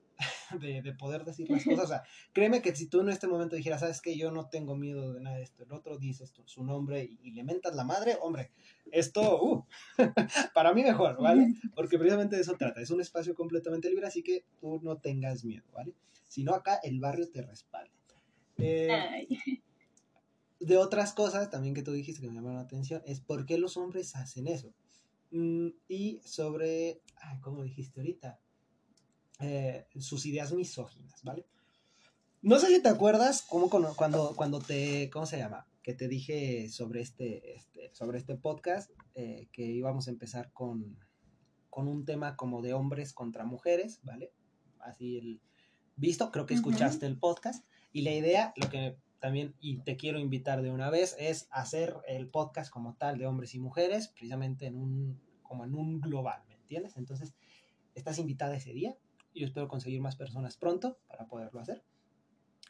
de, 0.84 0.94
poder 0.94 1.24
decir 1.24 1.50
las 1.50 1.64
cosas. 1.64 1.86
O 1.86 1.88
sea, 1.88 2.04
créeme 2.34 2.62
que 2.62 2.76
si 2.76 2.88
tú 2.88 3.02
en 3.02 3.10
este 3.10 3.28
momento 3.28 3.56
dijeras, 3.56 3.82
sabes 3.82 4.02
que 4.02 4.18
yo 4.18 4.32
no 4.32 4.50
tengo 4.50 4.76
miedo 4.76 5.14
de 5.14 5.22
nada 5.22 5.38
de 5.38 5.44
esto, 5.44 5.64
el 5.64 5.72
otro 5.72 5.98
dice 5.98 6.24
esto, 6.24 6.44
su 6.46 6.64
nombre 6.64 7.04
y, 7.04 7.32
le 7.32 7.44
mentas 7.44 7.76
la 7.76 7.84
madre, 7.84 8.18
hombre, 8.22 8.52
esto, 8.92 9.42
uh, 9.44 9.66
para 10.54 10.74
mí 10.74 10.84
mejor, 10.84 11.22
¿vale? 11.22 11.54
Porque 11.76 11.98
precisamente 11.98 12.36
de 12.36 12.42
eso 12.42 12.56
trata. 12.58 12.82
Es 12.82 12.92
un 12.92 13.02
espacio 13.02 13.36
completamente 13.36 13.90
libre, 13.90 14.08
así 14.08 14.24
que 14.24 14.46
tú 14.60 14.80
no 14.84 14.98
tengas 14.98 15.44
miedo, 15.44 15.66
¿vale? 15.72 15.94
Si 16.28 16.44
no, 16.44 16.54
acá 16.54 16.80
el 16.84 17.00
barrio 17.00 17.30
te 17.30 17.42
respalda. 17.42 17.92
Eh, 18.58 19.28
de 20.60 20.78
otras 20.78 21.14
cosas 21.14 21.50
también 21.50 21.74
que 21.74 21.82
tú 21.82 21.92
dijiste 21.92 22.22
que 22.22 22.28
me 22.28 22.36
llamaron 22.36 22.58
la 22.58 22.64
atención 22.64 23.02
es 23.06 23.20
por 23.20 23.46
qué 23.46 23.58
los 23.58 23.78
hombres 23.78 24.16
hacen 24.16 24.48
eso. 24.48 24.74
Mm, 25.32 25.70
y 25.88 26.22
sobre, 26.24 27.02
ay, 27.22 27.40
¿cómo 27.40 27.64
dijiste 27.64 28.00
ahorita? 28.00 28.40
Eh, 29.42 29.88
sus 30.00 30.26
ideas 30.26 30.54
misóginas, 30.54 31.24
¿vale? 31.24 31.46
No 32.42 32.60
sé 32.60 32.68
si 32.68 32.82
te 32.82 32.90
acuerdas 32.90 33.44
cómo 33.48 33.70
cuando, 33.70 34.36
cuando, 34.36 34.60
te, 34.60 35.10
¿cómo 35.12 35.26
se 35.26 35.38
llama? 35.38 35.68
Que 35.84 35.94
te 35.94 36.08
dije 36.08 36.70
sobre 36.70 37.02
este, 37.02 37.56
este 37.56 37.94
sobre 37.94 38.18
este 38.18 38.36
podcast, 38.36 38.92
eh, 39.16 39.48
que 39.52 39.64
íbamos 39.64 40.08
a 40.08 40.12
empezar 40.12 40.52
con, 40.54 40.98
con 41.70 41.88
un 41.88 42.06
tema 42.06 42.36
como 42.36 42.62
de 42.62 42.74
hombres 42.74 43.14
contra 43.14 43.46
mujeres, 43.46 44.00
¿vale? 44.04 44.32
Así 44.80 45.18
el 45.18 45.42
visto, 45.96 46.32
creo 46.32 46.46
que 46.46 46.54
escuchaste 46.54 47.06
el 47.06 47.18
podcast. 47.18 47.66
Y 47.94 48.02
la 48.02 48.12
idea, 48.12 48.54
lo 48.56 48.70
que 48.70 48.98
también, 49.20 49.56
y 49.60 49.82
te 49.82 49.98
quiero 49.98 50.20
invitar 50.20 50.62
de 50.62 50.72
una 50.72 50.90
vez, 50.90 51.16
es 51.20 51.48
hacer 51.52 51.96
el 52.08 52.28
podcast 52.30 52.72
como 52.72 52.96
tal 52.96 53.18
de 53.18 53.28
hombres 53.28 53.54
y 53.54 53.60
mujeres, 53.60 54.08
precisamente 54.08 54.66
en 54.66 54.76
un, 54.76 55.22
como 55.44 55.64
en 55.64 55.76
un 55.76 56.02
global, 56.02 56.42
¿me 56.48 56.56
entiendes? 56.56 56.98
Entonces, 56.98 57.34
estás 57.94 58.18
invitada 58.18 58.56
ese 58.56 58.74
día. 58.74 58.98
Yo 59.34 59.46
espero 59.46 59.68
conseguir 59.68 60.02
más 60.02 60.16
personas 60.16 60.58
pronto 60.58 61.00
para 61.08 61.28
poderlo 61.28 61.60
hacer. 61.60 61.84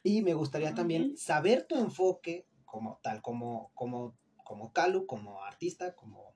Y 0.03 0.22
me 0.22 0.34
gustaría 0.34 0.74
también 0.74 1.15
saber 1.18 1.68
tu 1.68 1.77
enfoque 1.77 2.48
como 2.65 3.00
tal, 3.03 3.22
como, 3.22 3.72
como, 3.74 4.15
como 4.44 4.72
Calu, 4.72 5.06
como 5.06 5.44
artista, 5.44 5.94
como, 5.96 6.34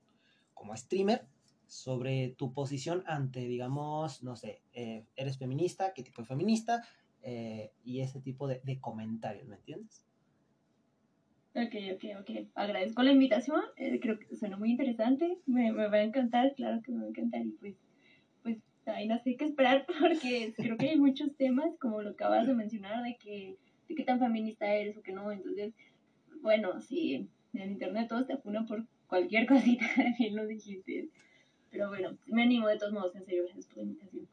como 0.54 0.76
streamer, 0.76 1.28
sobre 1.68 2.30
tu 2.38 2.54
posición 2.54 3.04
ante, 3.08 3.42
digamos, 3.42 4.24
no 4.24 4.36
sé, 4.36 4.62
eh, 4.74 5.06
eres 5.16 5.38
feminista, 5.38 5.94
qué 5.94 6.04
tipo 6.04 6.22
de 6.22 6.28
feminista, 6.28 6.84
eh, 7.22 7.72
y 7.84 8.02
ese 8.02 8.22
tipo 8.22 8.48
de, 8.48 8.80
comentarios, 8.80 9.48
¿me 9.48 9.56
entiendes? 9.56 10.06
Ok, 11.56 11.74
ok, 11.96 12.04
ok. 12.22 12.48
Agradezco 12.54 13.02
la 13.02 13.14
invitación, 13.14 13.62
eh, 13.78 14.00
creo 14.00 14.20
que 14.20 14.36
suena 14.36 14.58
muy 14.58 14.72
interesante, 14.72 15.40
me, 15.46 15.72
me, 15.72 15.88
va 15.88 15.98
a 15.98 16.04
encantar, 16.04 16.54
claro 16.56 16.82
que 16.84 16.92
me 16.92 17.00
va 17.00 17.06
a 17.06 17.10
encantar, 17.10 17.42
y 17.46 17.52
pues, 17.52 17.76
ahí 18.88 19.08
no 19.08 19.18
sé 19.20 19.36
qué 19.36 19.46
esperar, 19.46 19.86
porque 20.00 20.54
creo 20.56 20.78
que 20.78 20.90
hay 20.90 20.98
muchos 20.98 21.36
temas, 21.38 21.76
como 21.80 22.02
lo 22.02 22.12
acabas 22.12 22.48
de 22.48 22.54
mencionar, 22.54 23.04
de 23.04 23.18
que, 23.18 23.58
de 23.88 23.96
qué 23.96 24.04
tan 24.04 24.20
feminista 24.20 24.68
eres 24.68 24.98
o 24.98 25.02
que 25.02 25.12
no, 25.12 25.32
entonces, 25.32 25.74
bueno, 26.42 26.82
si 26.82 27.28
en 27.54 27.72
internet 27.72 28.08
todos 28.10 28.28
te 28.28 28.34
apunan 28.34 28.66
por 28.66 28.86
cualquier 29.08 29.48
cosita, 29.48 29.86
bien 30.20 30.36
lo 30.36 30.46
dijiste, 30.46 31.10
pero 31.72 31.90
bueno, 31.90 32.18
me 32.28 32.44
animo 32.44 32.68
de 32.68 32.78
todos 32.78 32.94
modos, 32.94 33.16
en 33.16 33.26
serio, 33.26 33.44
gracias 33.46 33.68
por 33.68 33.78
la 33.78 33.84
invitación. 33.84 34.28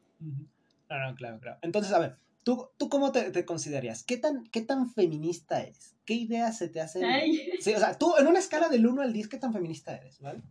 No, 0.89 1.09
no, 1.09 1.15
claro, 1.15 1.39
claro. 1.39 1.57
Entonces, 1.61 1.91
a 1.91 1.99
ver, 1.99 2.17
¿tú, 2.43 2.69
tú 2.77 2.87
cómo 2.87 3.11
te, 3.11 3.31
te 3.31 3.45
considerarías? 3.45 4.03
¿Qué 4.03 4.17
tan, 4.17 4.43
¿Qué 4.45 4.61
tan 4.61 4.89
feminista 4.89 5.61
eres? 5.61 5.95
¿Qué 6.05 6.13
ideas 6.13 6.57
se 6.57 6.69
te 6.69 6.79
hacen? 6.79 7.03
Sí, 7.59 7.73
o 7.73 7.79
sea, 7.79 7.97
tú 7.97 8.13
en 8.17 8.27
una 8.27 8.39
escala 8.39 8.69
del 8.69 8.85
1 8.85 9.01
al 9.01 9.13
10, 9.13 9.27
¿qué 9.27 9.37
tan 9.37 9.53
feminista 9.53 9.95
eres? 9.95 10.19
¿Vale? 10.19 10.43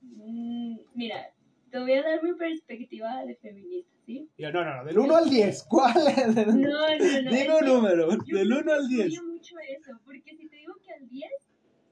Mm, 0.00 0.78
mira, 0.94 1.32
te 1.72 1.78
voy 1.78 1.92
a 1.94 2.02
dar 2.02 2.22
mi 2.22 2.34
perspectiva 2.34 3.24
de 3.24 3.34
feminista, 3.36 3.96
¿sí? 4.04 4.28
Yo, 4.36 4.52
no, 4.52 4.62
no, 4.62 4.76
no, 4.76 4.84
del 4.84 4.98
1 4.98 5.16
al 5.16 5.30
10, 5.30 5.64
¿cuál 5.70 6.06
es? 6.06 6.36
No, 6.36 6.44
no, 6.44 6.58
no. 6.58 6.86
Dime 7.30 7.58
un 7.60 7.66
número, 7.66 8.08
del 8.26 8.52
1 8.52 8.72
al 8.72 8.88
10. 8.88 9.12
Yo 9.14 9.24
mucho 9.24 9.56
eso, 9.58 9.98
porque 10.04 10.36
si 10.36 10.48
te 10.48 10.56
digo 10.56 10.74
que 10.84 10.92
al 10.92 11.08
10, 11.08 11.30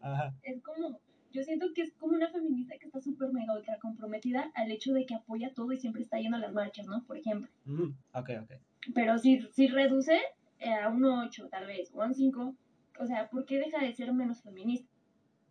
Ajá. 0.02 0.34
es 0.42 0.62
como 0.62 1.00
yo 1.32 1.42
siento 1.44 1.66
que 1.74 1.82
es 1.82 1.94
como 1.94 2.14
una 2.14 2.28
feminista 2.28 2.76
que 2.76 2.86
está 2.86 3.00
súper 3.00 3.32
mega 3.32 3.54
ultra 3.54 3.78
comprometida 3.78 4.50
al 4.54 4.70
hecho 4.70 4.92
de 4.92 5.06
que 5.06 5.14
apoya 5.14 5.54
todo 5.54 5.72
y 5.72 5.78
siempre 5.78 6.02
está 6.02 6.18
yendo 6.18 6.36
a 6.36 6.40
las 6.40 6.52
marchas, 6.52 6.86
¿no? 6.86 7.04
Por 7.04 7.16
ejemplo. 7.16 7.48
Mm, 7.64 7.92
ok, 8.12 8.30
ok. 8.42 8.52
Pero 8.94 9.16
si, 9.16 9.40
si 9.52 9.68
reduce 9.68 10.18
eh, 10.58 10.74
a 10.74 10.88
un 10.88 11.04
8, 11.04 11.48
tal 11.48 11.66
vez, 11.66 11.90
o 11.94 12.02
a 12.02 12.06
un 12.06 12.14
5, 12.14 12.54
o 12.98 13.06
sea, 13.06 13.30
¿por 13.30 13.46
qué 13.46 13.58
deja 13.58 13.82
de 13.82 13.94
ser 13.94 14.12
menos 14.12 14.42
feminista? 14.42 14.92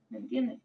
¿Me 0.10 0.20
entiendes? 0.20 0.60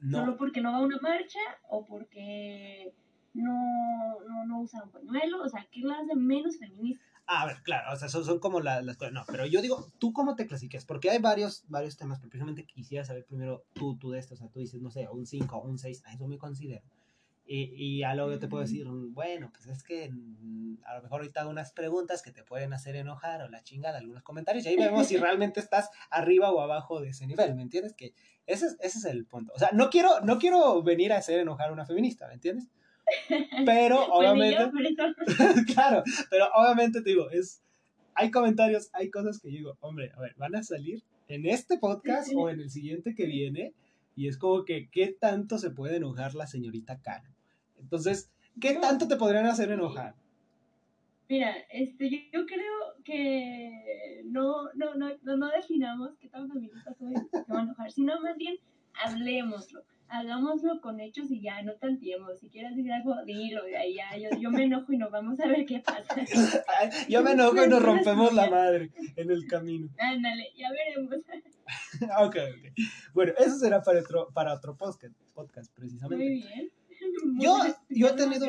No. 0.00 0.20
Solo 0.20 0.36
porque 0.36 0.60
no 0.60 0.72
va 0.72 0.78
a 0.78 0.82
una 0.82 0.98
marcha 1.00 1.40
o 1.68 1.84
porque 1.84 2.94
no, 3.34 4.20
no, 4.28 4.46
no 4.46 4.60
usa 4.60 4.84
un 4.84 4.90
pañuelo, 4.90 5.42
o 5.42 5.48
sea, 5.48 5.66
¿qué 5.70 5.80
la 5.80 5.98
hace 5.98 6.14
menos 6.14 6.58
feminista? 6.58 7.04
Ah, 7.26 7.42
a 7.42 7.46
ver, 7.46 7.62
claro, 7.62 7.92
o 7.92 7.96
sea, 7.96 8.08
son, 8.08 8.24
son 8.24 8.38
como 8.38 8.60
las, 8.60 8.84
las 8.84 8.96
cosas. 8.96 9.14
No, 9.14 9.24
pero 9.26 9.46
yo 9.46 9.62
digo, 9.62 9.90
¿tú 9.98 10.12
cómo 10.12 10.36
te 10.36 10.46
clasificas? 10.46 10.84
Porque 10.84 11.08
hay 11.10 11.18
varios, 11.18 11.64
varios 11.68 11.96
temas, 11.96 12.18
pero 12.18 12.28
precisamente 12.28 12.66
quisiera 12.66 13.04
saber 13.04 13.24
primero 13.24 13.64
tú, 13.72 13.96
tú 13.96 14.10
de 14.10 14.18
esto. 14.18 14.34
O 14.34 14.36
sea, 14.36 14.48
tú 14.48 14.60
dices, 14.60 14.82
no 14.82 14.90
sé, 14.90 15.08
un 15.08 15.24
5, 15.24 15.62
un 15.62 15.78
6, 15.78 16.02
a 16.04 16.12
eso 16.12 16.28
me 16.28 16.36
considero. 16.36 16.84
Y, 17.46 17.74
y 17.76 18.02
a 18.04 18.14
lo 18.14 18.30
que 18.30 18.38
te 18.38 18.48
puedo 18.48 18.62
decir, 18.62 18.86
bueno, 18.88 19.50
pues 19.52 19.66
es 19.66 19.82
que 19.82 20.10
mm, 20.10 20.78
a 20.86 20.96
lo 20.96 21.02
mejor 21.02 21.20
ahorita 21.20 21.42
hago 21.42 21.50
unas 21.50 21.72
preguntas 21.72 22.22
que 22.22 22.30
te 22.30 22.42
pueden 22.42 22.72
hacer 22.72 22.96
enojar 22.96 23.42
o 23.42 23.48
la 23.48 23.62
chingada, 23.62 23.98
algunos 23.98 24.22
comentarios, 24.22 24.64
y 24.64 24.68
ahí 24.68 24.76
vemos 24.76 25.06
si 25.06 25.16
realmente 25.18 25.60
estás 25.60 25.90
arriba 26.10 26.50
o 26.50 26.60
abajo 26.60 27.00
de 27.00 27.10
ese 27.10 27.26
nivel, 27.26 27.54
¿me 27.54 27.62
entiendes? 27.62 27.92
Que 27.94 28.14
ese 28.46 28.66
es, 28.66 28.76
ese 28.80 28.98
es 28.98 29.04
el 29.04 29.26
punto. 29.26 29.52
O 29.54 29.58
sea, 29.58 29.70
no 29.72 29.90
quiero, 29.90 30.20
no 30.20 30.38
quiero 30.38 30.82
venir 30.82 31.12
a 31.12 31.18
hacer 31.18 31.40
enojar 31.40 31.70
a 31.70 31.72
una 31.72 31.86
feminista, 31.86 32.28
¿me 32.28 32.34
entiendes? 32.34 32.68
Pero 33.64 33.96
pues 34.06 34.08
obviamente. 34.10 34.70
claro, 35.74 36.02
pero 36.30 36.46
obviamente 36.54 37.02
te 37.02 37.10
digo, 37.10 37.30
es. 37.30 37.60
Hay 38.16 38.30
comentarios, 38.30 38.90
hay 38.92 39.10
cosas 39.10 39.40
que 39.40 39.48
digo, 39.48 39.76
hombre, 39.80 40.12
a 40.14 40.20
ver, 40.20 40.34
van 40.36 40.54
a 40.54 40.62
salir 40.62 41.02
en 41.26 41.46
este 41.46 41.78
podcast 41.78 42.30
o 42.36 42.48
en 42.48 42.60
el 42.60 42.70
siguiente 42.70 43.12
que 43.14 43.26
viene. 43.26 43.74
Y 44.16 44.28
es 44.28 44.38
como 44.38 44.64
que, 44.64 44.88
¿qué 44.90 45.16
tanto 45.18 45.58
se 45.58 45.70
puede 45.70 45.96
enojar 45.96 46.34
la 46.34 46.46
señorita 46.46 47.00
Cano? 47.00 47.28
Entonces, 47.78 48.30
¿qué 48.60 48.74
tanto 48.74 49.08
te 49.08 49.16
podrían 49.16 49.46
hacer 49.46 49.70
enojar? 49.70 50.14
Mira, 51.28 51.56
este, 51.70 52.10
yo, 52.32 52.46
creo 52.46 53.02
que 53.02 54.22
no, 54.26 54.72
no, 54.74 54.94
no, 54.94 55.10
no, 55.22 55.50
definamos 55.50 56.16
qué 56.20 56.28
tan 56.28 56.50
feminista 56.50 56.94
soy, 56.94 57.14
que 57.14 57.52
va 57.52 57.60
a 57.60 57.62
enojar, 57.62 57.90
sino 57.90 58.20
más 58.20 58.36
bien 58.36 58.56
hablemoslo 59.02 59.84
hagámoslo 60.08 60.80
con 60.80 61.00
hechos 61.00 61.30
y 61.30 61.40
ya, 61.40 61.62
no 61.62 61.74
tanteemos. 61.74 62.38
Si 62.38 62.48
quieres 62.48 62.76
decir 62.76 62.92
algo, 62.92 63.14
dilo, 63.24 63.68
y 63.68 63.74
ahí 63.74 63.94
ya, 63.96 64.16
yo, 64.16 64.38
yo, 64.38 64.50
me 64.50 64.64
enojo 64.64 64.92
y 64.92 64.98
nos 64.98 65.10
vamos 65.10 65.38
a 65.40 65.46
ver 65.46 65.64
qué 65.66 65.80
pasa. 65.80 66.14
yo 67.08 67.22
me 67.22 67.32
enojo 67.32 67.64
y 67.64 67.68
nos 67.68 67.82
rompemos 67.82 68.32
la 68.32 68.50
madre 68.50 68.90
en 69.16 69.30
el 69.30 69.46
camino. 69.46 69.88
Ándale, 69.98 70.52
ya 70.56 70.68
veremos. 70.70 71.14
ok, 72.26 72.36
ok. 72.36 72.86
Bueno, 73.14 73.32
eso 73.38 73.58
será 73.58 73.82
para 73.82 74.00
otro, 74.00 74.28
para 74.32 74.54
otro 74.54 74.76
podcast, 74.76 75.14
podcast 75.34 75.74
precisamente. 75.74 76.24
Muy 76.24 76.34
bien. 76.42 76.70
Yo, 77.38 77.58
yo 77.88 78.08
he 78.08 78.12
tenido... 78.12 78.46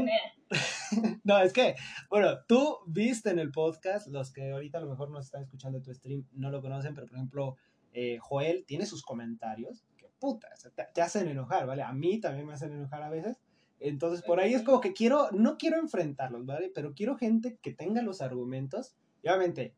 no, 1.23 1.39
es 1.39 1.53
que, 1.53 1.75
bueno, 2.09 2.39
tú 2.47 2.77
viste 2.87 3.29
en 3.29 3.39
el 3.39 3.51
podcast, 3.51 4.07
los 4.07 4.31
que 4.31 4.51
ahorita 4.51 4.77
a 4.77 4.81
lo 4.81 4.89
mejor 4.89 5.09
nos 5.09 5.25
están 5.25 5.43
escuchando 5.43 5.81
tu 5.81 5.93
stream 5.93 6.25
no 6.33 6.51
lo 6.51 6.61
conocen, 6.61 6.93
pero 6.93 7.07
por 7.07 7.17
ejemplo, 7.17 7.57
eh, 7.93 8.17
Joel 8.19 8.65
tiene 8.65 8.85
sus 8.85 9.03
comentarios 9.03 9.83
puta, 10.19 10.49
te, 10.93 11.01
hacen 11.01 11.27
enojar, 11.27 11.65
¿vale? 11.67 11.83
A 11.83 11.93
mí 11.93 12.19
también 12.19 12.47
me 12.47 12.53
hacen 12.53 12.71
enojar 12.71 13.03
a 13.03 13.09
veces. 13.09 13.37
Entonces, 13.79 14.23
por 14.23 14.39
ahí 14.39 14.53
es 14.53 14.63
como 14.63 14.81
que 14.81 14.93
quiero, 14.93 15.29
no 15.31 15.57
quiero 15.57 15.77
enfrentarlos, 15.79 16.45
¿vale? 16.45 16.71
Pero 16.73 16.93
quiero 16.93 17.17
gente 17.17 17.57
que 17.61 17.73
tenga 17.73 18.01
los 18.01 18.21
argumentos 18.21 18.95
y 19.21 19.27
obviamente 19.27 19.75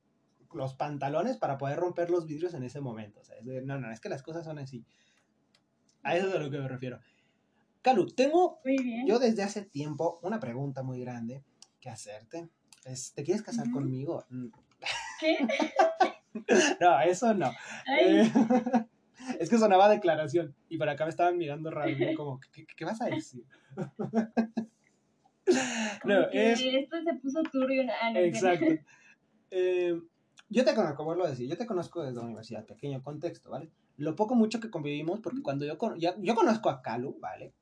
los 0.54 0.76
pantalones 0.76 1.38
para 1.38 1.58
poder 1.58 1.80
romper 1.80 2.10
los 2.10 2.26
vidrios 2.26 2.54
en 2.54 2.64
ese 2.64 2.80
momento. 2.80 3.22
O 3.22 3.24
sea, 3.24 3.36
no, 3.44 3.80
no, 3.80 3.92
es 3.92 4.00
que 4.00 4.10
las 4.10 4.24
cosas 4.24 4.46
son 4.46 4.60
así. 4.60 4.86
A 6.04 6.16
eso 6.16 6.30
es 6.30 6.36
a 6.36 6.40
lo 6.40 6.50
que 6.50 6.60
me 6.60 6.68
refiero. 6.68 7.00
Calu, 7.82 8.08
tengo 8.08 8.60
yo 9.06 9.20
desde 9.20 9.44
hace 9.44 9.64
tiempo 9.64 10.20
una 10.22 10.40
pregunta 10.40 10.84
muy 10.84 11.00
grande 11.00 11.44
que 11.80 11.90
hacerte. 11.90 12.50
¿Te 13.16 13.24
quieres 13.24 13.42
casar 13.42 13.70
conmigo? 13.72 14.26
¿Qué? 15.20 15.38
no, 16.80 17.02
eso 17.02 17.34
no. 17.34 17.52
Eh, 18.00 18.32
es 19.40 19.50
que 19.50 19.58
sonaba 19.58 19.90
declaración 19.90 20.56
y 20.70 20.78
para 20.78 20.94
acá 20.94 21.06
me 21.06 21.10
estaban 21.10 21.38
mirando 21.38 21.72
raro, 21.72 21.92
como, 22.16 22.40
¿qué, 22.52 22.86
vas 22.86 23.02
a 23.02 23.06
decir? 23.06 23.44
no, 26.06 26.30
es... 26.32 26.62
Esto 26.62 26.98
se 27.04 27.14
puso 27.16 27.44
turbio. 27.44 27.84
Exacto. 28.16 28.76
Eh, 29.52 30.00
yo 30.50 30.66
te 30.66 30.74
conozco, 30.74 31.04
vuelvo 31.04 31.26
a 31.26 31.30
decir, 31.30 31.50
yo 31.50 31.58
te 31.58 31.66
conozco 31.66 32.04
desde 32.04 32.18
la 32.18 32.26
universidad, 32.26 32.66
pequeño 32.66 33.02
contexto, 33.02 33.50
¿vale? 33.50 33.70
Lo 33.98 34.16
poco 34.16 34.36
mucho 34.36 34.60
que 34.60 34.70
convivimos, 34.70 35.20
porque 35.20 35.42
cuando 35.42 35.66
yo, 35.66 35.78
yo 35.98 36.36
conozco 36.36 36.70
a 36.70 36.82
Calu, 36.82 37.18
¿vale? 37.20 37.54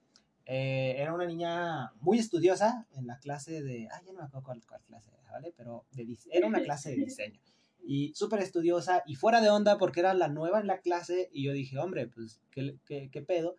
Eh, 0.45 0.95
era 0.97 1.13
una 1.13 1.25
niña 1.25 1.93
muy 2.01 2.19
estudiosa 2.19 2.85
en 2.91 3.07
la 3.07 3.17
clase 3.19 3.63
de, 3.63 3.87
ay, 3.91 4.05
ya 4.05 4.13
no 4.13 4.19
me 4.19 4.25
acuerdo 4.25 4.43
cuál, 4.43 4.61
cuál 4.67 4.81
clase 4.83 5.11
era, 5.19 5.31
¿vale? 5.31 5.53
Pero 5.57 5.85
de, 5.91 6.17
era 6.31 6.47
una 6.47 6.61
clase 6.61 6.91
de 6.91 6.97
diseño 6.97 7.39
y 7.85 8.13
súper 8.15 8.39
estudiosa 8.39 9.03
y 9.05 9.15
fuera 9.15 9.41
de 9.41 9.49
onda 9.49 9.77
porque 9.77 9.99
era 9.99 10.13
la 10.13 10.27
nueva 10.27 10.59
en 10.59 10.67
la 10.67 10.79
clase 10.79 11.29
y 11.31 11.43
yo 11.43 11.53
dije, 11.53 11.77
hombre, 11.77 12.07
pues, 12.07 12.41
¿qué, 12.51 12.77
qué, 12.85 13.09
qué 13.11 13.21
pedo? 13.21 13.57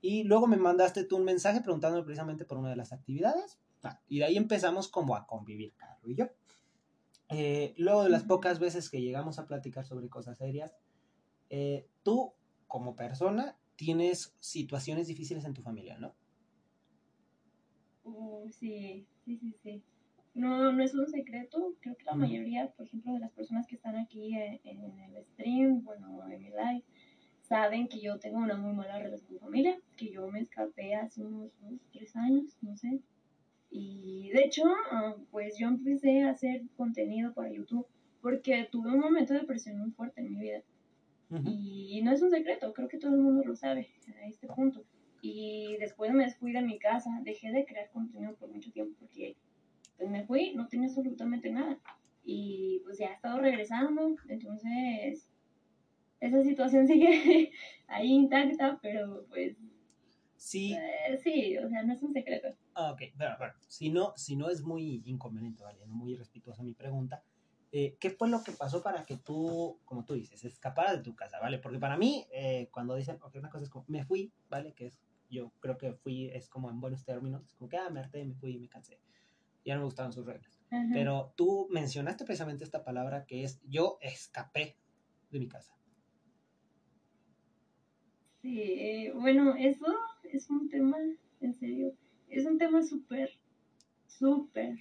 Y 0.00 0.24
luego 0.24 0.46
me 0.46 0.56
mandaste 0.56 1.04
tú 1.04 1.16
un 1.16 1.24
mensaje 1.24 1.60
preguntándome 1.60 2.04
precisamente 2.04 2.44
por 2.44 2.58
una 2.58 2.70
de 2.70 2.76
las 2.76 2.92
actividades 2.92 3.58
ah, 3.82 4.00
y 4.08 4.18
de 4.18 4.26
ahí 4.26 4.36
empezamos 4.36 4.88
como 4.88 5.16
a 5.16 5.26
convivir, 5.26 5.74
Carlos 5.76 6.10
y 6.10 6.14
yo. 6.14 6.26
Eh, 7.30 7.74
luego 7.78 8.04
de 8.04 8.10
las 8.10 8.22
pocas 8.22 8.58
veces 8.58 8.90
que 8.90 9.00
llegamos 9.00 9.38
a 9.38 9.46
platicar 9.46 9.84
sobre 9.84 10.08
cosas 10.08 10.38
serias, 10.38 10.76
eh, 11.50 11.88
tú 12.02 12.32
como 12.68 12.94
persona 12.94 13.56
tienes 13.76 14.36
situaciones 14.40 15.08
difíciles 15.08 15.44
en 15.44 15.54
tu 15.54 15.62
familia, 15.62 15.98
¿no? 15.98 16.14
Uh, 18.04 18.48
sí, 18.50 19.06
sí, 19.24 19.38
sí, 19.38 19.56
sí 19.62 19.82
no, 20.34 20.72
no 20.72 20.82
es 20.82 20.94
un 20.94 21.06
secreto, 21.06 21.74
creo 21.80 21.96
que 21.96 22.04
la 22.04 22.14
mayoría, 22.14 22.68
por 22.76 22.86
ejemplo, 22.86 23.12
de 23.12 23.20
las 23.20 23.30
personas 23.32 23.66
que 23.66 23.76
están 23.76 23.96
aquí 23.96 24.34
en, 24.34 24.60
el 24.64 25.24
stream, 25.32 25.84
bueno, 25.84 26.28
en 26.28 26.42
mi 26.42 26.48
live, 26.48 26.82
saben 27.42 27.88
que 27.88 28.00
yo 28.00 28.18
tengo 28.18 28.38
una 28.38 28.56
muy 28.56 28.72
mala 28.74 28.98
relación 28.98 29.26
con 29.26 29.34
mi 29.34 29.40
familia, 29.40 29.78
que 29.96 30.10
yo 30.10 30.26
me 30.28 30.40
escapé 30.40 30.94
hace 30.96 31.22
unos 31.22 31.52
dos, 31.60 31.80
tres 31.92 32.16
años, 32.16 32.56
no 32.62 32.76
sé, 32.76 33.00
Y 33.70 34.30
de 34.32 34.44
hecho, 34.44 34.64
ah, 34.90 35.16
pues 35.30 35.56
yo 35.58 35.68
empecé 35.68 36.22
a 36.22 36.30
hacer 36.30 36.62
contenido 36.76 37.32
para 37.32 37.52
YouTube 37.52 37.86
porque 38.20 38.68
tuve 38.70 38.90
un 38.90 39.00
momento 39.00 39.34
de 39.34 39.44
presión 39.44 39.78
muy 39.78 39.90
fuerte 39.90 40.20
en 40.20 40.32
mi 40.32 40.40
vida. 40.40 40.62
Y 41.44 42.00
no 42.04 42.12
es 42.12 42.22
un 42.22 42.30
secreto, 42.30 42.72
creo 42.72 42.88
que 42.88 42.98
todo 42.98 43.12
el 43.12 43.20
mundo 43.20 43.42
lo 43.44 43.56
sabe 43.56 43.88
a 44.22 44.26
este 44.26 44.46
punto. 44.46 44.84
Y 45.20 45.76
después 45.80 46.12
me 46.12 46.30
fui 46.30 46.52
de 46.52 46.62
mi 46.62 46.78
casa, 46.78 47.10
dejé 47.22 47.50
de 47.50 47.64
crear 47.64 47.90
contenido 47.90 48.34
por 48.36 48.50
mucho 48.50 48.70
tiempo 48.70 48.94
porque 49.00 49.36
me 50.08 50.24
fui, 50.24 50.54
no 50.54 50.68
tenía 50.68 50.88
absolutamente 50.88 51.50
nada. 51.50 51.78
Y 52.24 52.80
pues 52.84 52.98
ya 52.98 53.06
he 53.08 53.12
estado 53.12 53.40
regresando, 53.40 54.16
entonces 54.28 55.28
esa 56.20 56.42
situación 56.42 56.86
sigue 56.88 57.52
ahí 57.86 58.12
intacta, 58.12 58.78
pero 58.82 59.26
pues... 59.28 59.56
Sí. 60.36 60.74
Eh, 60.74 61.18
sí, 61.22 61.56
o 61.56 61.68
sea, 61.68 61.82
no 61.84 61.94
es 61.94 62.02
un 62.02 62.12
secreto. 62.12 62.48
Ah, 62.74 62.92
ok, 62.92 63.00
pero, 63.16 63.36
bueno, 63.38 63.54
si 63.66 63.88
no, 63.88 64.12
si 64.16 64.36
no 64.36 64.50
es 64.50 64.62
muy 64.62 65.02
inconveniente, 65.06 65.62
¿vale? 65.62 65.86
No 65.86 65.94
muy 65.94 66.16
respetuosa 66.16 66.62
mi 66.62 66.74
pregunta. 66.74 67.22
Eh, 67.72 67.96
¿Qué 67.98 68.10
fue 68.10 68.28
lo 68.28 68.42
que 68.44 68.52
pasó 68.52 68.82
para 68.82 69.04
que 69.04 69.16
tú, 69.16 69.80
como 69.84 70.04
tú 70.04 70.14
dices, 70.14 70.44
escaparas 70.44 70.98
de 70.98 71.02
tu 71.02 71.16
casa, 71.16 71.40
¿vale? 71.40 71.58
Porque 71.58 71.78
para 71.78 71.96
mí, 71.96 72.26
eh, 72.30 72.68
cuando 72.70 72.94
dicen, 72.94 73.18
ok, 73.22 73.36
una 73.36 73.50
cosa 73.50 73.64
es 73.64 73.70
como, 73.70 73.84
me 73.88 74.04
fui, 74.04 74.32
¿vale? 74.50 74.74
Que 74.74 74.86
es, 74.86 75.00
yo 75.30 75.50
creo 75.60 75.78
que 75.78 75.94
fui, 75.94 76.28
es 76.28 76.48
como 76.48 76.70
en 76.70 76.80
buenos 76.80 77.04
términos, 77.04 77.44
es 77.44 77.54
como 77.54 77.68
que, 77.68 77.78
ah, 77.78 77.88
me 77.90 78.00
harté, 78.00 78.24
me 78.24 78.34
fui, 78.34 78.58
me 78.58 78.68
cansé. 78.68 79.00
Ya 79.64 79.74
no 79.74 79.80
me 79.80 79.86
gustaban 79.86 80.12
sus 80.12 80.26
reglas. 80.26 80.60
Pero 80.92 81.32
tú 81.36 81.68
mencionaste 81.70 82.24
precisamente 82.24 82.64
esta 82.64 82.84
palabra 82.84 83.26
que 83.26 83.44
es, 83.44 83.60
yo 83.68 83.98
escapé 84.00 84.76
de 85.30 85.38
mi 85.38 85.48
casa. 85.48 85.72
Sí, 88.42 88.60
eh, 88.60 89.12
bueno, 89.14 89.54
eso 89.54 89.86
es 90.24 90.50
un 90.50 90.68
tema, 90.68 90.98
en 91.40 91.54
serio, 91.54 91.94
es 92.28 92.44
un 92.44 92.58
tema 92.58 92.82
súper, 92.82 93.30
súper, 94.06 94.78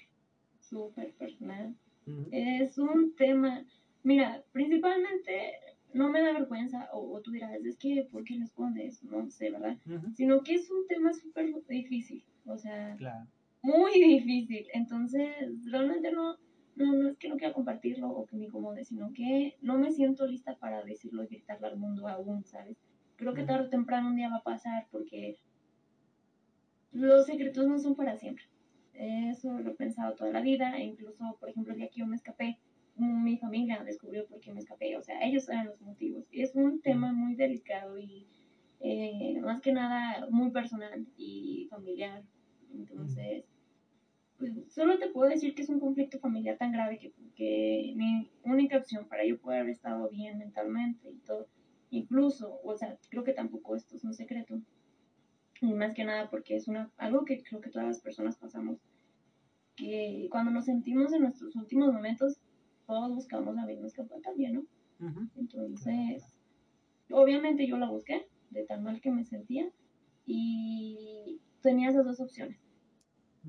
súper 0.60 1.14
personal. 1.14 1.76
Es 2.32 2.78
un 2.78 3.16
tema, 3.16 3.66
mira, 4.04 4.44
principalmente 4.52 5.54
no 5.94 6.10
me 6.10 6.22
da 6.22 6.34
vergüenza, 6.34 6.90
o, 6.92 7.22
tú 7.22 7.32
dirás, 7.32 7.54
es 7.64 7.78
que, 7.78 8.08
¿por 8.12 8.24
qué 8.26 8.36
lo 8.36 8.44
escondes? 8.44 9.02
No 9.04 9.30
sé, 9.30 9.52
¿verdad? 9.52 9.78
Sino 10.16 10.44
que 10.44 10.56
es 10.56 10.70
un 10.70 10.86
tema 10.88 11.14
súper 11.14 11.54
difícil, 11.70 12.26
o 12.46 12.58
sea, 12.58 12.98
muy 13.64 13.94
difícil. 13.94 14.68
Entonces, 14.74 15.34
realmente 15.66 16.12
no, 16.12 16.38
no, 16.76 16.94
no 16.94 17.10
es 17.10 17.18
que 17.18 17.30
no 17.30 17.38
quiera 17.38 17.54
compartirlo 17.54 18.10
o 18.10 18.26
que 18.26 18.36
me 18.36 18.46
incomode, 18.46 18.84
sino 18.84 19.12
que 19.14 19.58
no 19.62 19.80
me 19.80 19.92
siento 19.92 20.28
lista 20.28 20.56
para 20.58 20.84
decirlo 20.84 21.24
y 21.24 21.28
gritarlo 21.28 21.68
al 21.68 21.78
mundo 21.78 22.08
aún, 22.08 22.44
¿sabes? 22.46 22.78
Creo 23.16 23.34
que 23.34 23.44
tarde 23.44 23.68
o 23.68 23.70
temprano 23.70 24.10
un 24.10 24.16
día 24.16 24.30
va 24.30 24.38
a 24.38 24.44
pasar 24.44 24.88
porque 24.92 25.38
los 26.92 27.26
secretos 27.26 27.66
no 27.66 27.80
son 27.80 27.96
para 27.96 28.18
siempre. 28.18 28.46
Eso 28.94 29.58
lo 29.60 29.72
he 29.72 29.76
pensado 29.76 30.14
toda 30.14 30.32
la 30.32 30.42
vida, 30.42 30.78
e 30.78 30.84
incluso, 30.84 31.38
por 31.40 31.50
ejemplo, 31.50 31.74
el 31.74 31.80
día 31.80 31.90
que 31.90 32.02
yo 32.02 32.06
me 32.06 32.16
escapé, 32.16 32.60
mi 32.96 33.38
familia 33.38 33.84
descubrió 33.84 34.28
por 34.28 34.40
qué 34.40 34.54
me 34.54 34.60
escapé, 34.60 34.96
o 34.98 35.02
sea, 35.02 35.24
ellos 35.24 35.50
eran 35.50 35.68
los 35.68 35.82
motivos. 35.82 36.26
Es 36.32 36.56
un 36.56 36.80
tema 36.82 37.12
muy 37.12 37.36
delicado 37.36 37.98
y 37.98 38.28
eh, 38.82 39.40
más 39.42 39.62
que 39.62 39.74
nada 39.74 40.28
muy 40.30 40.52
personal 40.52 41.08
y 41.18 41.68
familiar. 41.72 42.24
Entonces, 42.72 43.46
pues, 44.44 44.74
solo 44.74 45.00
te 45.00 45.10
puedo 45.10 45.30
decir 45.30 45.56
que 45.56 45.62
es 45.62 45.70
un 45.70 45.80
conflicto 45.80 46.20
familiar 46.20 46.58
tan 46.58 46.74
grave 46.74 47.00
que, 47.00 47.14
que 47.34 47.94
mi 47.96 48.30
única 48.44 48.78
opción 48.78 49.08
para 49.08 49.24
yo 49.26 49.40
poder 49.40 49.62
haber 49.62 49.72
estado 49.72 50.10
bien 50.10 50.38
mentalmente 50.38 51.10
y 51.10 51.20
todo, 51.20 51.48
incluso, 51.92 52.60
o 52.62 52.76
sea, 52.76 52.98
creo 53.10 53.24
que 53.24 53.32
tampoco 53.32 53.78
esto 53.78 53.96
es 53.96 54.04
un 54.04 54.14
secreto, 54.14 54.60
y 55.62 55.74
más 55.74 55.94
que 55.94 56.04
nada 56.04 56.30
porque 56.30 56.58
es 56.58 56.68
una, 56.68 56.92
algo 56.98 57.24
que 57.24 57.42
creo 57.42 57.62
que 57.62 57.70
todas 57.70 57.88
las 57.88 58.02
personas 58.02 58.36
pasamos, 58.36 58.80
que 59.78 60.28
cuando 60.30 60.52
nos 60.52 60.66
sentimos 60.66 61.14
en 61.14 61.22
nuestros 61.22 61.56
últimos 61.56 61.94
momentos, 61.94 62.42
todos 62.86 63.16
buscamos 63.16 63.56
la 63.56 63.66
misma 63.66 63.88
escapar 63.88 64.20
también, 64.20 64.56
¿no? 64.56 64.66
Entonces, 65.38 66.38
obviamente 67.10 67.66
yo 67.66 67.78
la 67.78 67.90
busqué, 67.90 68.28
de 68.50 68.66
tan 68.66 68.84
mal 68.84 69.00
que 69.00 69.10
me 69.10 69.24
sentía, 69.24 69.70
y 70.26 71.40
tenía 71.62 71.92
esas 71.92 72.04
dos 72.04 72.20
opciones, 72.20 72.60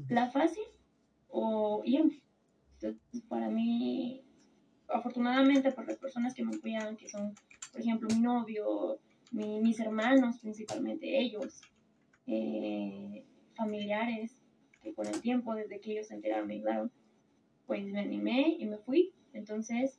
la 0.08 0.30
fácil 0.30 0.62
o 1.34 1.82
irme. 1.84 2.22
Entonces, 2.80 3.22
para 3.28 3.48
mí, 3.48 4.22
afortunadamente 4.88 5.72
por 5.72 5.86
las 5.86 5.98
personas 5.98 6.32
que 6.32 6.44
me 6.44 6.54
apoyaban, 6.56 6.96
que 6.96 7.08
son, 7.08 7.34
por 7.72 7.80
ejemplo, 7.80 8.08
mi 8.08 8.20
novio, 8.20 9.00
mis 9.32 9.80
hermanos 9.80 10.38
principalmente, 10.38 11.18
ellos, 11.18 11.60
eh, 12.26 13.24
familiares 13.56 14.36
que 14.80 14.94
con 14.94 15.08
el 15.08 15.20
tiempo, 15.20 15.54
desde 15.54 15.80
que 15.80 15.92
ellos 15.92 16.06
se 16.06 16.14
enteraron, 16.14 16.46
me 16.46 16.54
ayudaron, 16.54 16.92
pues 17.66 17.84
me 17.84 18.00
animé 18.00 18.56
y 18.58 18.66
me 18.66 18.78
fui. 18.78 19.12
Entonces, 19.32 19.98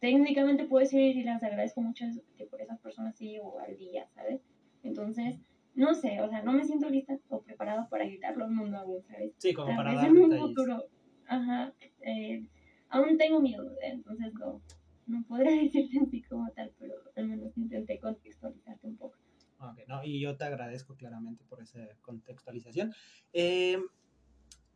técnicamente 0.00 0.66
puedo 0.66 0.84
decir 0.84 1.16
y 1.16 1.22
les 1.22 1.42
agradezco 1.42 1.80
mucho 1.80 2.04
que 2.36 2.44
por 2.44 2.60
esas 2.60 2.78
personas 2.80 3.16
sí 3.16 3.30
llevo 3.30 3.58
al 3.60 3.78
día, 3.78 4.06
¿sabes? 4.14 4.42
Entonces, 4.82 5.36
no 5.76 5.94
sé, 5.94 6.20
o 6.22 6.28
sea, 6.28 6.42
no 6.42 6.52
me 6.52 6.64
siento 6.64 6.88
lista 6.88 7.18
o 7.28 7.42
preparado 7.42 7.86
para 7.88 8.06
gritarlo 8.06 8.44
al 8.44 8.50
mundo 8.50 8.78
aún, 8.78 9.02
¿sabes? 9.02 9.32
Sí, 9.36 9.52
como 9.52 9.76
para 9.76 9.94
dar 9.94 10.10
un 10.10 10.32
futuro. 10.32 10.88
Ajá, 11.28 11.72
eh, 12.00 12.46
aún 12.88 13.18
tengo 13.18 13.40
miedo, 13.40 13.70
entonces 13.82 14.32
no, 14.34 14.62
no 15.06 15.24
podré 15.28 15.50
decirte 15.62 15.98
así 16.00 16.22
como 16.22 16.50
tal, 16.52 16.72
pero 16.78 16.94
al 17.14 17.28
menos 17.28 17.56
intenté 17.56 18.00
contextualizarte 18.00 18.86
un 18.86 18.96
poco. 18.96 19.18
Okay, 19.58 19.84
no, 19.86 20.02
y 20.02 20.20
yo 20.20 20.36
te 20.36 20.44
agradezco 20.44 20.96
claramente 20.96 21.44
por 21.44 21.60
esa 21.62 21.80
contextualización. 22.00 22.92
Eh, 23.32 23.78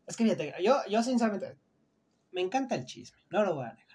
es 0.06 0.16
que 0.16 0.24
fíjate, 0.24 0.54
yo, 0.62 0.76
yo 0.90 1.02
sinceramente, 1.02 1.56
me 2.32 2.42
encanta 2.42 2.74
el 2.74 2.84
chisme, 2.84 3.18
no 3.30 3.42
lo 3.42 3.54
voy 3.54 3.64
a 3.64 3.74
negar. 3.74 3.89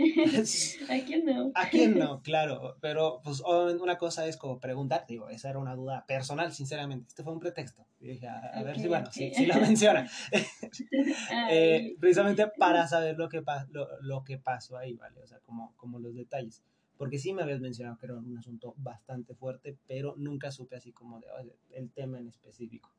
¿A 0.88 1.04
quién 1.04 1.24
no? 1.24 1.52
¿A 1.54 1.68
quién 1.68 1.98
no? 1.98 2.22
Claro, 2.22 2.76
pero 2.80 3.20
pues 3.22 3.40
una 3.40 3.98
cosa 3.98 4.26
es 4.26 4.36
como 4.36 4.58
preguntar, 4.58 5.04
digo, 5.06 5.28
esa 5.28 5.50
era 5.50 5.58
una 5.58 5.74
duda 5.74 6.04
personal, 6.06 6.52
sinceramente, 6.52 7.08
este 7.08 7.22
fue 7.22 7.32
un 7.32 7.40
pretexto. 7.40 7.86
dije, 7.98 8.28
a, 8.28 8.62
ver 8.62 8.78
si, 8.78 8.88
bueno, 8.88 9.10
si, 9.10 9.32
si, 9.34 9.46
lo 9.46 9.54
menciona. 9.60 10.08
eh, 11.50 11.96
precisamente 11.98 12.46
para 12.48 12.86
saber 12.86 13.16
lo 13.16 13.28
que, 13.28 13.42
lo, 13.70 13.88
lo, 14.00 14.24
que 14.24 14.38
pasó 14.38 14.76
ahí, 14.76 14.94
¿vale? 14.94 15.22
O 15.22 15.26
sea, 15.26 15.38
como, 15.40 15.74
como 15.76 15.98
los 15.98 16.14
detalles 16.14 16.62
porque 17.00 17.18
sí 17.18 17.32
me 17.32 17.42
habías 17.42 17.60
mencionado 17.60 17.96
que 17.96 18.04
era 18.04 18.14
un 18.14 18.36
asunto 18.36 18.74
bastante 18.76 19.34
fuerte, 19.34 19.78
pero 19.86 20.16
nunca 20.18 20.50
supe 20.50 20.76
así 20.76 20.92
como 20.92 21.18
de 21.18 21.28
el 21.70 21.90
tema 21.92 22.18
en 22.18 22.28
específico. 22.28 22.92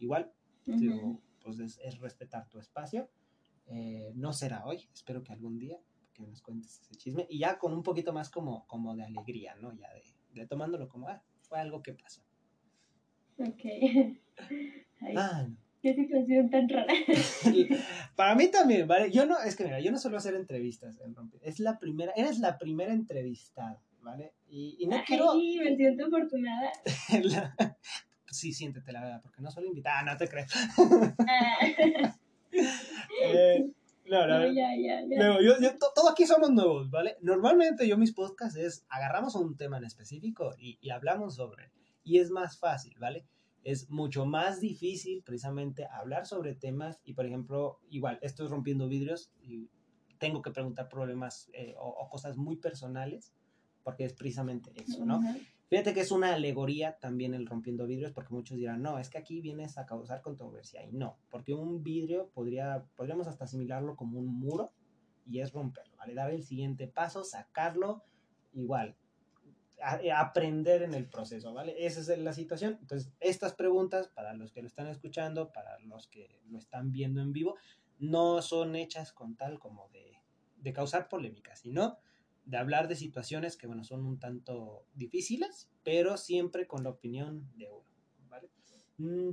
Igual, 0.00 0.32
pues 1.40 1.60
es, 1.60 2.00
respetar 2.00 2.48
tu 2.48 2.58
espacio. 2.58 3.08
Eh, 3.66 4.12
no 4.16 4.32
será 4.32 4.66
hoy, 4.66 4.88
espero 4.92 5.22
que 5.22 5.32
algún 5.32 5.58
día 5.58 5.78
que 6.14 6.22
nos 6.22 6.40
cuentes 6.40 6.80
ese 6.80 6.94
chisme 6.94 7.26
y 7.28 7.40
ya 7.40 7.58
con 7.58 7.72
un 7.74 7.82
poquito 7.82 8.12
más 8.12 8.30
como, 8.30 8.66
como 8.66 8.94
de 8.96 9.04
alegría, 9.04 9.54
¿no? 9.56 9.72
Ya 9.74 9.92
de, 9.92 10.02
de 10.40 10.46
tomándolo 10.46 10.88
como, 10.88 11.08
ah, 11.08 11.22
fue 11.42 11.58
algo 11.60 11.82
que 11.82 11.94
pasó. 11.94 12.22
Ok. 13.38 13.62
Ah, 15.16 15.44
no. 15.46 15.56
Qué 15.82 15.94
situación 15.94 16.48
tan 16.48 16.66
rara. 16.66 16.94
Para 18.16 18.34
mí 18.36 18.48
también, 18.50 18.88
¿vale? 18.88 19.10
Yo 19.10 19.26
no, 19.26 19.38
es 19.40 19.54
que 19.54 19.64
mira, 19.64 19.80
yo 19.80 19.92
no 19.92 19.98
suelo 19.98 20.16
hacer 20.16 20.34
entrevistas 20.34 20.98
en 21.00 21.14
Rompe. 21.14 21.38
Es 21.42 21.60
la 21.60 21.78
primera, 21.78 22.10
eres 22.16 22.38
la 22.38 22.56
primera 22.56 22.94
entrevistada, 22.94 23.82
¿vale? 24.00 24.32
Y, 24.48 24.76
y 24.78 24.86
no 24.86 24.96
Ay, 24.96 25.02
quiero. 25.06 25.34
me 25.34 25.76
siento 25.76 26.06
afortunada. 26.06 26.72
Sí, 28.30 28.52
siéntete 28.52 28.90
la 28.90 29.00
verdad, 29.02 29.20
porque 29.22 29.40
no 29.42 29.50
solo 29.50 29.68
invitada, 29.68 30.02
no 30.02 30.16
te 30.16 30.26
crees. 30.26 30.50
Ah. 31.28 32.16
eh, 33.22 33.64
no, 34.06 34.26
no, 34.26 34.46
ya, 34.46 34.68
ya, 34.76 35.00
ya. 35.08 35.18
No, 35.18 35.40
yo, 35.40 35.58
yo, 35.60 35.78
todo 35.78 36.10
aquí 36.10 36.26
somos 36.26 36.50
nuevos, 36.50 36.90
¿vale? 36.90 37.16
Normalmente 37.20 37.88
yo 37.88 37.96
mis 37.96 38.12
podcasts 38.12 38.56
es, 38.56 38.84
agarramos 38.88 39.34
un 39.34 39.56
tema 39.56 39.78
en 39.78 39.84
específico 39.84 40.54
y, 40.58 40.78
y 40.80 40.90
hablamos 40.90 41.36
sobre, 41.36 41.70
y 42.02 42.18
es 42.18 42.30
más 42.30 42.58
fácil, 42.58 42.94
¿vale? 42.98 43.26
es 43.64 43.90
mucho 43.90 44.26
más 44.26 44.60
difícil 44.60 45.22
precisamente 45.22 45.86
hablar 45.86 46.26
sobre 46.26 46.54
temas 46.54 47.00
y, 47.02 47.14
por 47.14 47.26
ejemplo, 47.26 47.80
igual, 47.88 48.18
estoy 48.22 48.46
rompiendo 48.46 48.88
vidrios 48.88 49.32
y 49.40 49.70
tengo 50.18 50.42
que 50.42 50.50
preguntar 50.50 50.88
problemas 50.88 51.50
eh, 51.54 51.74
o, 51.78 52.08
cosas 52.10 52.36
muy 52.36 52.56
personales 52.56 53.32
porque 53.82 54.04
es 54.04 54.12
precisamente 54.12 54.72
eso, 54.76 55.04
¿no? 55.04 55.20
Fíjate 55.68 55.94
que 55.94 56.00
es 56.00 56.10
una 56.10 56.34
alegoría 56.34 56.98
también 56.98 57.34
el 57.34 57.46
rompiendo 57.46 57.86
vidrios 57.86 58.12
porque 58.12 58.34
muchos 58.34 58.58
dirán, 58.58 58.82
no, 58.82 58.98
es 58.98 59.08
que 59.08 59.18
aquí 59.18 59.40
vienes 59.40 59.78
a 59.78 59.86
causar 59.86 60.20
controversia 60.20 60.84
y 60.84 60.92
no, 60.92 61.18
porque 61.30 61.54
un 61.54 61.82
vidrio 61.82 62.28
podría, 62.34 62.84
podríamos 62.96 63.26
hasta 63.26 63.44
asimilarlo 63.44 63.96
como 63.96 64.18
un 64.18 64.38
muro 64.38 64.72
y 65.26 65.40
es 65.40 65.52
romperlo, 65.52 65.96
¿vale? 65.96 66.14
Dar 66.14 66.30
el 66.30 66.42
siguiente 66.42 66.86
paso, 66.86 67.24
sacarlo, 67.24 68.04
igual, 68.52 68.94
eh, 70.02 70.12
aprender 70.12 70.82
en 70.82 70.94
el 70.94 71.08
proceso, 71.08 71.52
¿vale? 71.52 71.86
Esa 71.86 72.00
es 72.00 72.18
la 72.18 72.32
situación. 72.32 72.78
Entonces, 72.80 73.12
estas 73.20 73.54
preguntas, 73.54 74.08
para 74.08 74.34
los 74.34 74.52
que 74.52 74.60
lo 74.60 74.68
están 74.68 74.86
escuchando, 74.86 75.52
para 75.52 75.78
los 75.80 76.08
que 76.08 76.40
lo 76.46 76.58
están 76.58 76.92
viendo 76.92 77.22
en 77.22 77.32
vivo, 77.32 77.56
no 77.98 78.42
son 78.42 78.76
hechas 78.76 79.12
con 79.12 79.36
tal 79.36 79.58
como 79.58 79.88
de, 79.88 80.12
de 80.56 80.72
causar 80.72 81.08
polémica, 81.08 81.56
sino 81.56 81.98
de 82.44 82.56
hablar 82.56 82.88
de 82.88 82.96
situaciones 82.96 83.56
que, 83.56 83.66
bueno, 83.66 83.84
son 83.84 84.04
un 84.04 84.18
tanto 84.18 84.84
difíciles, 84.94 85.70
pero 85.82 86.16
siempre 86.16 86.66
con 86.66 86.84
la 86.84 86.90
opinión 86.90 87.50
de 87.56 87.68
uno, 87.70 87.88
¿vale? 88.28 88.48
Mm, 88.98 89.30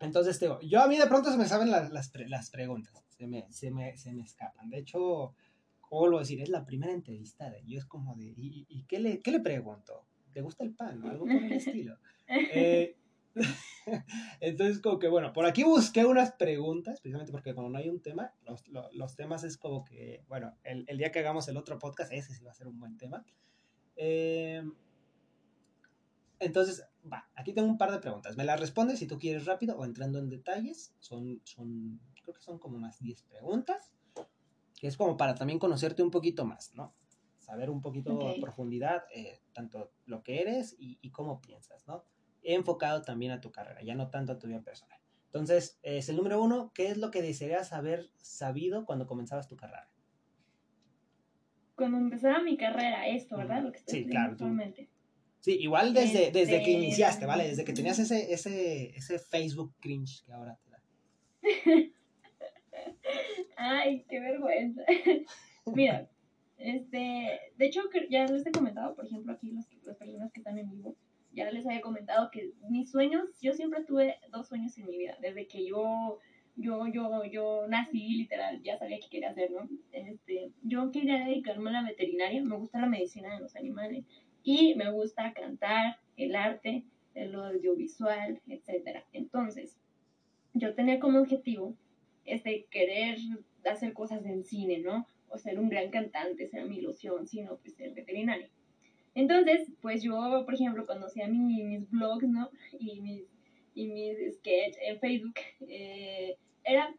Entonces, 0.00 0.38
Teo, 0.38 0.60
yo 0.60 0.80
a 0.80 0.88
mí 0.88 0.98
de 0.98 1.06
pronto 1.06 1.30
se 1.30 1.38
me 1.38 1.46
saben 1.46 1.70
las, 1.70 1.90
las, 1.90 2.10
las 2.26 2.50
preguntas, 2.50 3.04
se 3.08 3.26
me, 3.26 3.46
se, 3.52 3.70
me, 3.70 3.96
se 3.96 4.12
me 4.12 4.22
escapan. 4.22 4.68
De 4.70 4.78
hecho, 4.78 5.34
¿cómo 5.80 6.06
lo 6.08 6.18
decir? 6.18 6.40
Es 6.40 6.48
la 6.48 6.64
primera 6.64 6.92
entrevista 6.92 7.50
de 7.50 7.62
yo, 7.66 7.78
es 7.78 7.84
como 7.86 8.14
de, 8.16 8.34
¿y, 8.36 8.66
y 8.68 8.84
qué, 8.84 8.98
le, 8.98 9.20
qué 9.20 9.30
le 9.30 9.40
pregunto? 9.40 10.06
¿Te 10.32 10.42
gusta 10.42 10.64
el 10.64 10.74
pan? 10.74 11.04
Algo 11.04 11.24
por 11.26 11.42
el 11.42 11.52
estilo. 11.52 11.96
Eh, 12.32 12.96
entonces, 14.40 14.80
como 14.80 14.98
que 14.98 15.08
bueno, 15.08 15.32
por 15.32 15.46
aquí 15.46 15.62
busqué 15.62 16.04
unas 16.04 16.32
preguntas, 16.32 17.00
precisamente 17.00 17.32
porque 17.32 17.54
cuando 17.54 17.70
no 17.70 17.78
hay 17.78 17.88
un 17.88 18.00
tema, 18.00 18.34
los, 18.42 18.66
los, 18.68 18.92
los 18.94 19.16
temas 19.16 19.44
es 19.44 19.56
como 19.56 19.84
que, 19.84 20.24
bueno, 20.28 20.56
el, 20.64 20.84
el, 20.88 20.98
día 20.98 21.12
que 21.12 21.20
hagamos 21.20 21.48
el 21.48 21.56
otro 21.56 21.78
podcast, 21.78 22.12
ese 22.12 22.34
sí 22.34 22.42
va 22.42 22.50
a 22.50 22.54
ser 22.54 22.66
un 22.66 22.78
buen 22.78 22.96
tema. 22.96 23.24
Eh, 23.96 24.62
entonces, 26.40 26.86
va, 27.10 27.28
aquí 27.34 27.52
tengo 27.52 27.68
un 27.68 27.78
par 27.78 27.92
de 27.92 27.98
preguntas. 27.98 28.36
Me 28.36 28.44
las 28.44 28.58
respondes 28.58 28.98
si 28.98 29.06
tú 29.06 29.18
quieres 29.18 29.44
rápido 29.44 29.76
o 29.76 29.84
entrando 29.84 30.18
en 30.18 30.30
detalles. 30.30 30.94
Son, 30.98 31.40
son 31.44 32.00
creo 32.22 32.34
que 32.34 32.40
son 32.40 32.58
como 32.58 32.76
unas 32.76 32.98
10 33.00 33.22
preguntas, 33.24 33.92
que 34.78 34.86
es 34.86 34.96
como 34.96 35.16
para 35.16 35.34
también 35.34 35.58
conocerte 35.58 36.02
un 36.02 36.10
poquito 36.10 36.44
más, 36.46 36.74
¿no? 36.74 36.94
Saber 37.38 37.68
un 37.68 37.82
poquito 37.82 38.14
okay. 38.14 38.38
a 38.38 38.40
profundidad 38.40 39.04
eh, 39.14 39.42
tanto 39.52 39.92
lo 40.06 40.22
que 40.22 40.40
eres 40.40 40.76
y, 40.78 40.98
y, 41.02 41.10
cómo 41.10 41.40
piensas, 41.40 41.86
¿no? 41.86 42.04
He 42.42 42.54
enfocado 42.54 43.02
también 43.02 43.32
a 43.32 43.40
tu 43.40 43.50
carrera, 43.50 43.82
ya 43.82 43.94
no 43.94 44.10
tanto 44.10 44.32
a 44.32 44.38
tu 44.38 44.46
vida 44.46 44.62
personal. 44.62 44.98
Entonces, 45.26 45.78
es 45.82 46.08
el 46.08 46.16
número 46.16 46.42
uno, 46.42 46.72
¿qué 46.74 46.88
es 46.88 46.96
lo 46.96 47.10
que 47.10 47.22
desearías 47.22 47.72
haber 47.72 48.10
sabido 48.16 48.84
cuando 48.84 49.06
comenzabas 49.06 49.46
tu 49.46 49.56
carrera? 49.56 49.88
Cuando 51.76 51.98
empezaba 51.98 52.42
mi 52.42 52.56
carrera, 52.56 53.06
esto, 53.06 53.36
¿verdad? 53.36 53.62
Lo 53.62 53.72
que 53.72 53.78
estoy 53.78 54.04
sí, 54.04 54.06
claro. 54.06 54.36
Tú 54.36 54.46
Sí, 55.40 55.56
igual 55.58 55.94
desde, 55.94 56.26
este... 56.26 56.38
desde 56.38 56.62
que 56.62 56.72
iniciaste, 56.72 57.24
¿vale? 57.24 57.48
Desde 57.48 57.64
que 57.64 57.72
tenías 57.72 57.98
ese, 57.98 58.32
ese, 58.32 58.94
ese 58.94 59.18
Facebook 59.18 59.74
cringe 59.80 60.22
que 60.24 60.32
ahora 60.32 60.58
te 60.62 60.70
da. 60.70 60.82
Ay, 63.56 64.04
qué 64.08 64.20
vergüenza. 64.20 64.82
Mira, 65.66 66.10
este, 66.58 67.40
de 67.56 67.66
hecho, 67.66 67.80
ya 68.10 68.26
les 68.26 68.46
he 68.46 68.52
comentado, 68.52 68.94
por 68.94 69.06
ejemplo, 69.06 69.32
aquí 69.32 69.50
los, 69.50 69.64
las 69.84 69.96
personas 69.96 70.30
que 70.32 70.40
están 70.40 70.58
en 70.58 70.70
vivo, 70.70 70.94
ya 71.32 71.50
les 71.50 71.66
había 71.66 71.80
comentado 71.80 72.30
que 72.30 72.52
mis 72.68 72.90
sueños, 72.90 73.24
yo 73.40 73.52
siempre 73.52 73.84
tuve 73.84 74.16
dos 74.30 74.48
sueños 74.48 74.76
en 74.78 74.86
mi 74.86 74.98
vida, 74.98 75.16
desde 75.20 75.46
que 75.46 75.66
yo, 75.66 76.18
yo, 76.56 76.86
yo, 76.88 77.24
yo 77.24 77.66
nací, 77.68 78.16
literal, 78.16 78.62
ya 78.62 78.78
sabía 78.78 78.98
qué 79.00 79.08
quería 79.08 79.30
hacer, 79.30 79.50
¿no? 79.50 79.68
Este, 79.92 80.52
yo 80.62 80.90
quería 80.90 81.24
dedicarme 81.24 81.70
a 81.70 81.74
la 81.74 81.82
veterinaria, 81.84 82.42
me 82.42 82.56
gusta 82.56 82.80
la 82.80 82.86
medicina 82.86 83.34
de 83.34 83.40
los 83.40 83.56
animales, 83.56 84.04
y 84.42 84.74
me 84.74 84.90
gusta 84.90 85.32
cantar, 85.32 85.98
el 86.16 86.34
arte, 86.34 86.84
el 87.14 87.34
audiovisual, 87.34 88.40
etc. 88.48 89.04
Entonces, 89.12 89.78
yo 90.54 90.74
tenía 90.74 90.98
como 90.98 91.20
objetivo 91.20 91.76
este 92.24 92.66
querer 92.70 93.18
hacer 93.64 93.92
cosas 93.92 94.24
en 94.24 94.44
cine, 94.44 94.78
¿no? 94.78 95.06
O 95.28 95.38
ser 95.38 95.58
un 95.58 95.68
gran 95.68 95.90
cantante, 95.90 96.44
esa 96.44 96.58
era 96.58 96.66
mi 96.66 96.78
ilusión, 96.78 97.26
sino 97.26 97.56
pues 97.58 97.74
ser 97.74 97.92
veterinario. 97.94 98.48
Entonces, 99.20 99.68
pues 99.82 100.02
yo, 100.02 100.44
por 100.46 100.54
ejemplo, 100.54 100.86
cuando 100.86 101.06
hacía 101.06 101.28
mi, 101.28 101.62
mis 101.62 101.90
blogs, 101.90 102.26
¿no? 102.26 102.48
Y 102.78 103.00
mis, 103.02 103.24
y 103.74 103.86
mis 103.86 104.16
sketches 104.36 104.78
en 104.82 104.98
Facebook, 104.98 105.34
eh, 105.68 106.38
era 106.64 106.94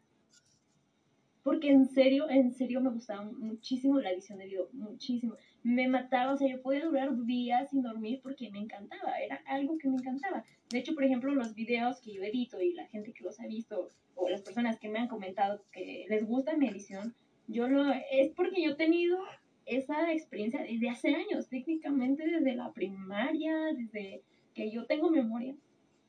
porque 1.42 1.68
en 1.70 1.86
serio, 1.86 2.30
en 2.30 2.52
serio 2.52 2.80
me 2.80 2.90
gustaba 2.90 3.24
muchísimo 3.24 3.98
la 3.98 4.12
edición 4.12 4.38
de 4.38 4.46
video, 4.46 4.68
muchísimo. 4.72 5.34
Me 5.64 5.88
mataba, 5.88 6.32
o 6.32 6.36
sea, 6.36 6.48
yo 6.48 6.62
podía 6.62 6.84
durar 6.84 7.10
días 7.24 7.70
sin 7.70 7.82
dormir 7.82 8.20
porque 8.22 8.52
me 8.52 8.60
encantaba, 8.60 9.18
era 9.18 9.42
algo 9.46 9.76
que 9.78 9.88
me 9.88 9.96
encantaba. 9.96 10.44
De 10.70 10.78
hecho, 10.78 10.94
por 10.94 11.02
ejemplo, 11.02 11.34
los 11.34 11.56
videos 11.56 12.00
que 12.00 12.14
yo 12.14 12.22
edito 12.22 12.60
y 12.60 12.72
la 12.74 12.86
gente 12.86 13.12
que 13.12 13.24
los 13.24 13.40
ha 13.40 13.48
visto 13.48 13.88
o 14.14 14.28
las 14.28 14.42
personas 14.42 14.78
que 14.78 14.88
me 14.88 15.00
han 15.00 15.08
comentado 15.08 15.64
que 15.72 16.06
les 16.08 16.24
gusta 16.24 16.56
mi 16.56 16.68
edición, 16.68 17.16
yo 17.48 17.66
lo 17.66 17.92
es 17.92 18.30
porque 18.36 18.62
yo 18.62 18.70
he 18.70 18.76
tenido 18.76 19.18
esa 19.66 20.12
experiencia 20.12 20.62
desde 20.62 20.90
hace 20.90 21.14
años, 21.14 21.48
técnicamente 21.48 22.26
desde 22.26 22.54
la 22.54 22.72
primaria, 22.72 23.72
desde 23.74 24.22
que 24.54 24.70
yo 24.70 24.86
tengo 24.86 25.10
memoria. 25.10 25.54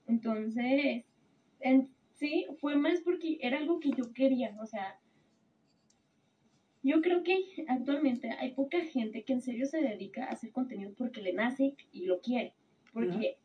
Entonces, 0.08 1.04
en, 1.60 1.90
sí, 2.16 2.46
fue 2.60 2.76
más 2.76 3.02
porque 3.02 3.38
era 3.42 3.58
algo 3.58 3.80
que 3.80 3.92
yo 3.92 4.14
quería, 4.14 4.56
o 4.62 4.66
sea, 4.66 5.00
yo 6.84 7.02
creo 7.02 7.24
que 7.24 7.38
actualmente 7.70 8.30
hay 8.30 8.54
poca 8.54 8.82
gente 8.82 9.24
que 9.24 9.32
en 9.32 9.42
serio 9.42 9.66
se 9.66 9.82
dedica 9.82 10.26
a 10.26 10.32
hacer 10.32 10.52
contenido 10.52 10.94
porque 10.98 11.22
le 11.22 11.32
nace 11.32 11.76
y 11.94 12.06
lo 12.06 12.20
quiere. 12.20 12.54
Porque 12.92 13.38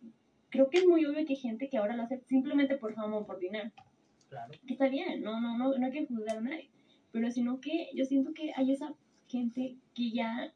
creo 0.50 0.68
que 0.68 0.78
es 0.78 0.86
muy 0.86 1.04
obvio 1.06 1.24
que 1.24 1.34
hay 1.34 1.36
gente 1.36 1.68
que 1.68 1.78
ahora 1.78 1.96
lo 1.96 2.02
hace 2.02 2.20
simplemente 2.26 2.76
por 2.76 2.94
fama 2.94 3.18
o 3.18 3.26
por 3.26 3.38
dinero. 3.38 3.70
Claro. 4.28 4.52
Que 4.66 4.72
está 4.72 4.88
bien, 4.88 5.22
no, 5.22 5.40
no, 5.40 5.56
no, 5.56 5.78
no 5.78 5.86
hay 5.86 5.92
que 5.92 6.06
juzgar 6.06 6.38
a 6.38 6.40
nadie. 6.40 6.68
Pero 7.12 7.30
sino 7.30 7.60
que 7.60 7.88
yo 7.94 8.04
siento 8.04 8.34
que 8.34 8.52
hay 8.56 8.72
esa 8.72 8.92
gente 9.28 9.76
que 9.94 10.10
ya 10.10 10.52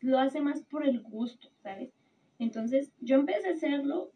lo 0.00 0.18
hace 0.18 0.40
más 0.40 0.62
por 0.62 0.86
el 0.86 1.00
gusto, 1.00 1.48
¿sabes? 1.62 1.92
Entonces 2.38 2.92
yo 3.00 3.16
empecé 3.16 3.48
a 3.48 3.52
hacerlo 3.52 4.12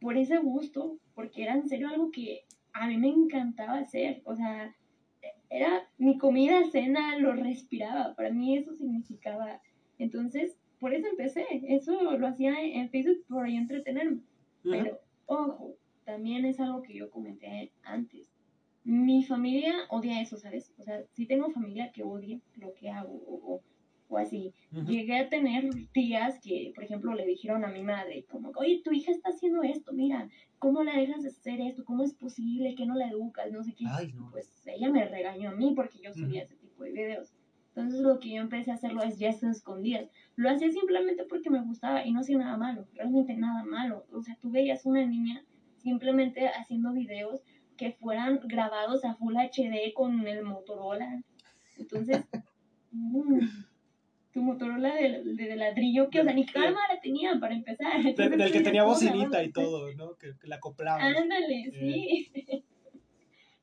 por 0.00 0.16
ese 0.16 0.38
gusto, 0.38 0.98
porque 1.14 1.42
era 1.42 1.54
en 1.54 1.68
serio 1.68 1.88
algo 1.88 2.10
que 2.10 2.44
a 2.72 2.86
mí 2.86 2.96
me 2.96 3.08
encantaba 3.08 3.78
hacer. 3.78 4.22
O 4.24 4.36
sea, 4.36 4.74
era 5.50 5.88
mi 5.98 6.18
comida, 6.18 6.62
cena, 6.70 7.18
lo 7.18 7.32
respiraba. 7.32 8.14
Para 8.14 8.30
mí 8.30 8.56
eso 8.56 8.74
significaba. 8.74 9.60
Entonces, 9.98 10.56
por 10.78 10.94
eso 10.94 11.08
empecé. 11.08 11.46
Eso 11.68 12.16
lo 12.18 12.26
hacía 12.26 12.60
en 12.60 12.90
Facebook 12.90 13.24
por 13.28 13.48
entretenerme. 13.48 14.20
Uh 14.64 14.68
-huh. 14.68 14.70
Pero, 14.70 15.00
ojo, 15.26 15.74
también 16.04 16.44
es 16.44 16.60
algo 16.60 16.82
que 16.82 16.94
yo 16.94 17.10
comenté 17.10 17.72
antes. 17.82 18.30
Mi 18.88 19.24
familia 19.24 19.74
odia 19.90 20.20
eso, 20.20 20.36
¿sabes? 20.36 20.72
O 20.78 20.82
sea, 20.82 21.02
sí 21.12 21.26
tengo 21.26 21.50
familia 21.50 21.90
que 21.90 22.04
odia 22.04 22.38
lo 22.54 22.72
que 22.74 22.88
hago 22.88 23.14
o, 23.14 23.60
o 24.08 24.18
así. 24.18 24.54
Uh 24.70 24.76
-huh. 24.76 24.86
Llegué 24.86 25.18
a 25.18 25.28
tener 25.28 25.68
tías 25.92 26.38
que, 26.40 26.70
por 26.72 26.84
ejemplo, 26.84 27.12
le 27.12 27.26
dijeron 27.26 27.64
a 27.64 27.68
mi 27.68 27.82
madre, 27.82 28.24
como, 28.30 28.52
oye, 28.54 28.82
tu 28.84 28.92
hija 28.92 29.10
está 29.10 29.30
haciendo 29.30 29.64
esto, 29.64 29.92
mira, 29.92 30.28
¿cómo 30.60 30.84
la 30.84 30.96
dejas 30.96 31.24
de 31.24 31.30
hacer 31.30 31.60
esto? 31.60 31.84
¿Cómo 31.84 32.04
es 32.04 32.14
posible 32.14 32.76
que 32.76 32.86
no 32.86 32.94
la 32.94 33.08
educas? 33.08 33.50
No 33.50 33.64
sé 33.64 33.74
qué. 33.74 33.86
Ay, 33.88 34.12
no. 34.12 34.30
Pues 34.30 34.62
ella 34.66 34.88
me 34.88 35.04
regañó 35.04 35.50
a 35.50 35.54
mí 35.54 35.72
porque 35.74 35.98
yo 35.98 36.12
subía 36.12 36.42
uh 36.42 36.44
-huh. 36.44 36.44
ese 36.44 36.56
tipo 36.56 36.84
de 36.84 36.92
videos. 36.92 37.34
Entonces 37.74 38.00
lo 38.00 38.20
que 38.20 38.30
yo 38.30 38.40
empecé 38.40 38.70
a 38.70 38.74
hacerlo 38.74 39.02
es 39.02 39.18
ya 39.18 39.30
escondidas. 39.30 40.08
Lo 40.36 40.48
hacía 40.48 40.70
simplemente 40.70 41.24
porque 41.24 41.50
me 41.50 41.60
gustaba 41.62 42.06
y 42.06 42.12
no 42.12 42.20
hacía 42.20 42.38
nada 42.38 42.56
malo, 42.56 42.86
realmente 42.94 43.36
nada 43.36 43.64
malo. 43.64 44.06
O 44.12 44.22
sea, 44.22 44.38
tú 44.40 44.50
veías 44.50 44.86
una 44.86 45.04
niña 45.04 45.44
simplemente 45.76 46.48
haciendo 46.48 46.92
videos 46.92 47.42
que 47.76 47.92
fueran 47.92 48.40
grabados 48.44 49.04
a 49.04 49.14
Full 49.14 49.36
HD 49.36 49.92
con 49.94 50.26
el 50.26 50.42
Motorola. 50.42 51.22
Entonces, 51.78 52.24
mmm, 52.90 53.40
tu 54.32 54.42
Motorola 54.42 54.94
de, 54.94 55.22
de, 55.24 55.56
ladrillo, 55.56 56.10
que, 56.10 56.20
o 56.20 56.24
sea, 56.24 56.32
ni 56.32 56.46
cámara 56.46 57.00
tenía 57.02 57.38
para 57.40 57.54
empezar. 57.54 58.04
Entonces, 58.04 58.40
el 58.40 58.52
que 58.52 58.60
tenía 58.60 58.84
bocinita 58.84 59.42
y 59.42 59.50
todo, 59.50 59.92
¿no? 59.94 60.14
Que, 60.16 60.32
que 60.40 60.46
la 60.46 60.56
acoplaba. 60.56 61.02
Ándale, 61.02 61.70
sí. 61.72 62.30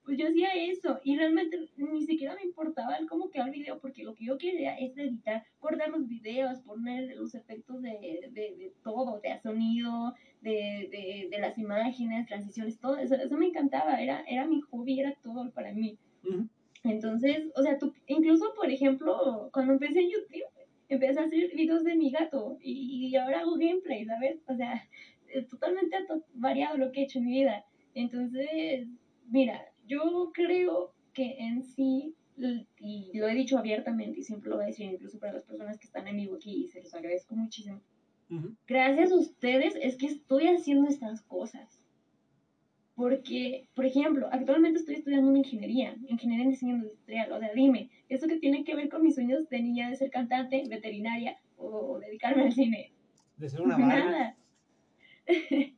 pues 0.04 0.18
yo 0.18 0.28
hacía 0.28 0.50
eso 0.56 1.00
y 1.04 1.16
realmente 1.16 1.58
ni 1.78 2.06
siquiera 2.06 2.36
me 2.36 2.44
importaba 2.44 2.96
el 2.96 3.08
cómo 3.08 3.30
quedaba 3.30 3.50
el 3.50 3.56
video 3.56 3.80
porque 3.80 4.04
lo 4.04 4.16
que 4.16 4.26
yo 4.26 4.38
quería 4.38 4.76
es 4.78 4.98
editar, 4.98 5.46
cortar 5.60 5.90
los 5.90 6.08
videos, 6.08 6.60
poner 6.60 7.16
los 7.16 7.34
efectos 7.36 7.82
de, 7.82 8.30
de, 8.32 8.56
de 8.58 8.74
todo, 8.84 9.22
de 9.22 9.40
sonido, 9.42 10.14
de, 10.44 10.90
de, 10.92 11.30
de, 11.32 11.40
las 11.40 11.58
imágenes, 11.58 12.28
transiciones, 12.28 12.80
todo 12.80 12.98
eso, 12.98 13.16
eso 13.16 13.38
me 13.38 13.48
encantaba, 13.48 14.02
era, 14.02 14.24
era 14.28 14.46
mi 14.46 14.62
hobby, 14.62 15.00
era 15.00 15.16
todo 15.24 15.50
para 15.52 15.74
mí. 15.74 15.98
Uh 16.24 16.28
-huh. 16.28 16.50
Entonces, 16.84 17.52
o 17.56 17.64
sea, 17.64 17.78
tú, 17.78 17.94
incluso, 18.08 18.54
por 18.56 18.70
ejemplo, 18.70 19.50
cuando 19.54 19.74
empecé 19.74 20.02
en 20.02 20.10
YouTube, 20.10 20.44
empecé 20.90 21.20
a 21.20 21.24
hacer 21.24 21.56
videos 21.56 21.84
de 21.84 21.96
mi 21.96 22.12
gato 22.12 22.58
y, 22.62 23.08
y 23.08 23.16
ahora 23.16 23.40
hago 23.40 23.56
gameplay, 23.56 24.06
¿sabes? 24.06 24.42
O 24.48 24.56
sea, 24.56 24.84
es 25.34 25.48
totalmente 25.48 25.98
variado 26.34 26.78
lo 26.78 26.92
que 26.92 27.02
he 27.02 27.04
hecho 27.04 27.20
en 27.20 27.26
mi 27.26 27.32
vida. 27.32 27.66
Entonces, 27.96 28.88
mira, 29.30 29.66
yo 29.88 30.32
creo 30.34 30.94
que 31.14 31.38
en 31.40 31.64
sí, 31.64 32.16
y 32.80 33.18
lo 33.18 33.28
he 33.28 33.36
dicho 33.36 33.58
abiertamente 33.58 34.20
y 34.20 34.24
siempre 34.24 34.50
lo 34.50 34.58
voy 34.58 34.66
a 34.66 34.68
decir 34.68 34.92
incluso 34.92 35.20
para 35.20 35.34
las 35.34 35.44
personas 35.44 35.78
que 35.78 35.86
están 35.86 36.08
en 36.08 36.18
vivo 36.18 36.36
aquí 36.36 36.66
y 36.66 36.68
se 36.68 36.82
los 36.82 36.94
agradezco 36.94 37.36
muchísimo. 37.36 37.82
Uh 38.30 38.36
-huh. 38.36 38.56
Gracias 38.68 39.12
a 39.12 39.16
ustedes 39.16 39.76
es 39.82 39.98
que 39.98 40.08
estoy 40.08 40.48
haciendo 40.48 40.90
estas 40.90 41.22
cosas. 41.24 41.84
Porque, 42.96 43.68
por 43.74 43.86
ejemplo, 43.86 44.30
actualmente 44.32 44.80
estoy 44.80 44.96
estudiando 44.96 45.30
una 45.30 45.40
ingeniería, 45.40 45.96
ingeniería 46.08 46.46
en 46.46 46.52
diseño 46.52 46.76
industrial. 46.76 47.32
O 47.32 47.40
sea, 47.40 47.52
dime, 47.54 47.90
¿eso 48.08 48.28
qué 48.28 48.38
tiene 48.38 48.64
que 48.64 48.76
ver 48.76 48.90
con 48.90 49.02
mis 49.02 49.16
sueños 49.16 49.50
de 49.50 49.62
niña 49.62 49.90
de 49.90 49.96
ser 49.96 50.12
cantante, 50.12 50.64
veterinaria 50.70 51.38
o, 51.58 52.00
dedicarme 52.00 52.44
al 52.44 52.52
cine? 52.52 52.92
De 53.38 53.50
ser 53.50 53.62
una 53.62 53.78
Nada. 53.78 54.38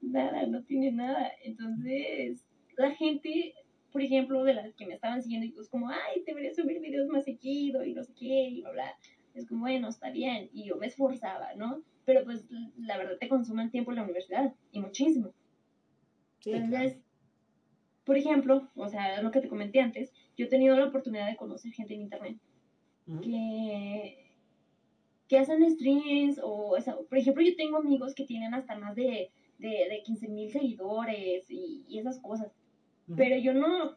nada, 0.00 0.46
no 0.46 0.62
tiene 0.64 0.92
nada. 0.92 1.32
Entonces, 1.44 2.46
la 2.78 2.92
gente, 2.92 3.54
por 3.92 4.02
ejemplo, 4.02 4.42
de 4.44 4.54
las 4.54 4.74
que 4.74 4.86
me 4.86 4.94
estaban 4.94 5.22
siguiendo, 5.22 5.46
y 5.46 5.50
pues 5.50 5.68
como, 5.68 5.90
ay, 5.90 6.22
debería 6.26 6.54
subir 6.54 6.80
videos 6.80 7.08
más 7.08 7.24
seguido 7.24 7.84
y 7.84 7.92
no 7.92 8.02
sé 8.04 8.14
qué, 8.14 8.48
y 8.48 8.62
bla, 8.62 8.72
bla. 8.72 8.96
Es 9.34 9.46
como, 9.46 9.62
bueno, 9.62 9.88
está 9.88 10.10
bien. 10.10 10.50
Y 10.52 10.64
yo 10.64 10.76
me 10.76 10.86
esforzaba, 10.86 11.54
¿no? 11.54 11.82
Pero 12.04 12.24
pues 12.24 12.44
la 12.78 12.98
verdad 12.98 13.18
te 13.18 13.28
consume 13.28 13.62
el 13.62 13.70
tiempo 13.70 13.92
en 13.92 13.96
la 13.96 14.02
universidad, 14.04 14.54
y 14.72 14.80
muchísimo. 14.80 15.32
Sí, 16.40 16.52
Entonces, 16.52 16.94
claro. 16.94 17.06
por 18.04 18.16
ejemplo, 18.16 18.68
o 18.74 18.88
sea, 18.88 19.22
lo 19.22 19.30
que 19.30 19.40
te 19.40 19.48
comenté 19.48 19.80
antes, 19.80 20.12
yo 20.36 20.46
he 20.46 20.48
tenido 20.48 20.76
la 20.76 20.86
oportunidad 20.86 21.28
de 21.28 21.36
conocer 21.36 21.72
gente 21.72 21.94
en 21.94 22.02
internet 22.02 22.38
que, 23.20 24.32
que 25.28 25.38
hacen 25.38 25.68
streams 25.70 26.40
o, 26.42 26.76
por 27.08 27.18
ejemplo, 27.18 27.42
yo 27.42 27.56
tengo 27.56 27.78
amigos 27.78 28.14
que 28.14 28.24
tienen 28.24 28.54
hasta 28.54 28.76
más 28.76 28.94
de, 28.94 29.30
de, 29.58 29.68
de 29.68 30.02
15 30.04 30.28
mil 30.28 30.50
seguidores 30.50 31.50
y, 31.50 31.84
y, 31.88 31.98
esas 31.98 32.18
cosas, 32.20 32.52
pero 33.16 33.36
yo 33.36 33.52
no, 33.52 33.96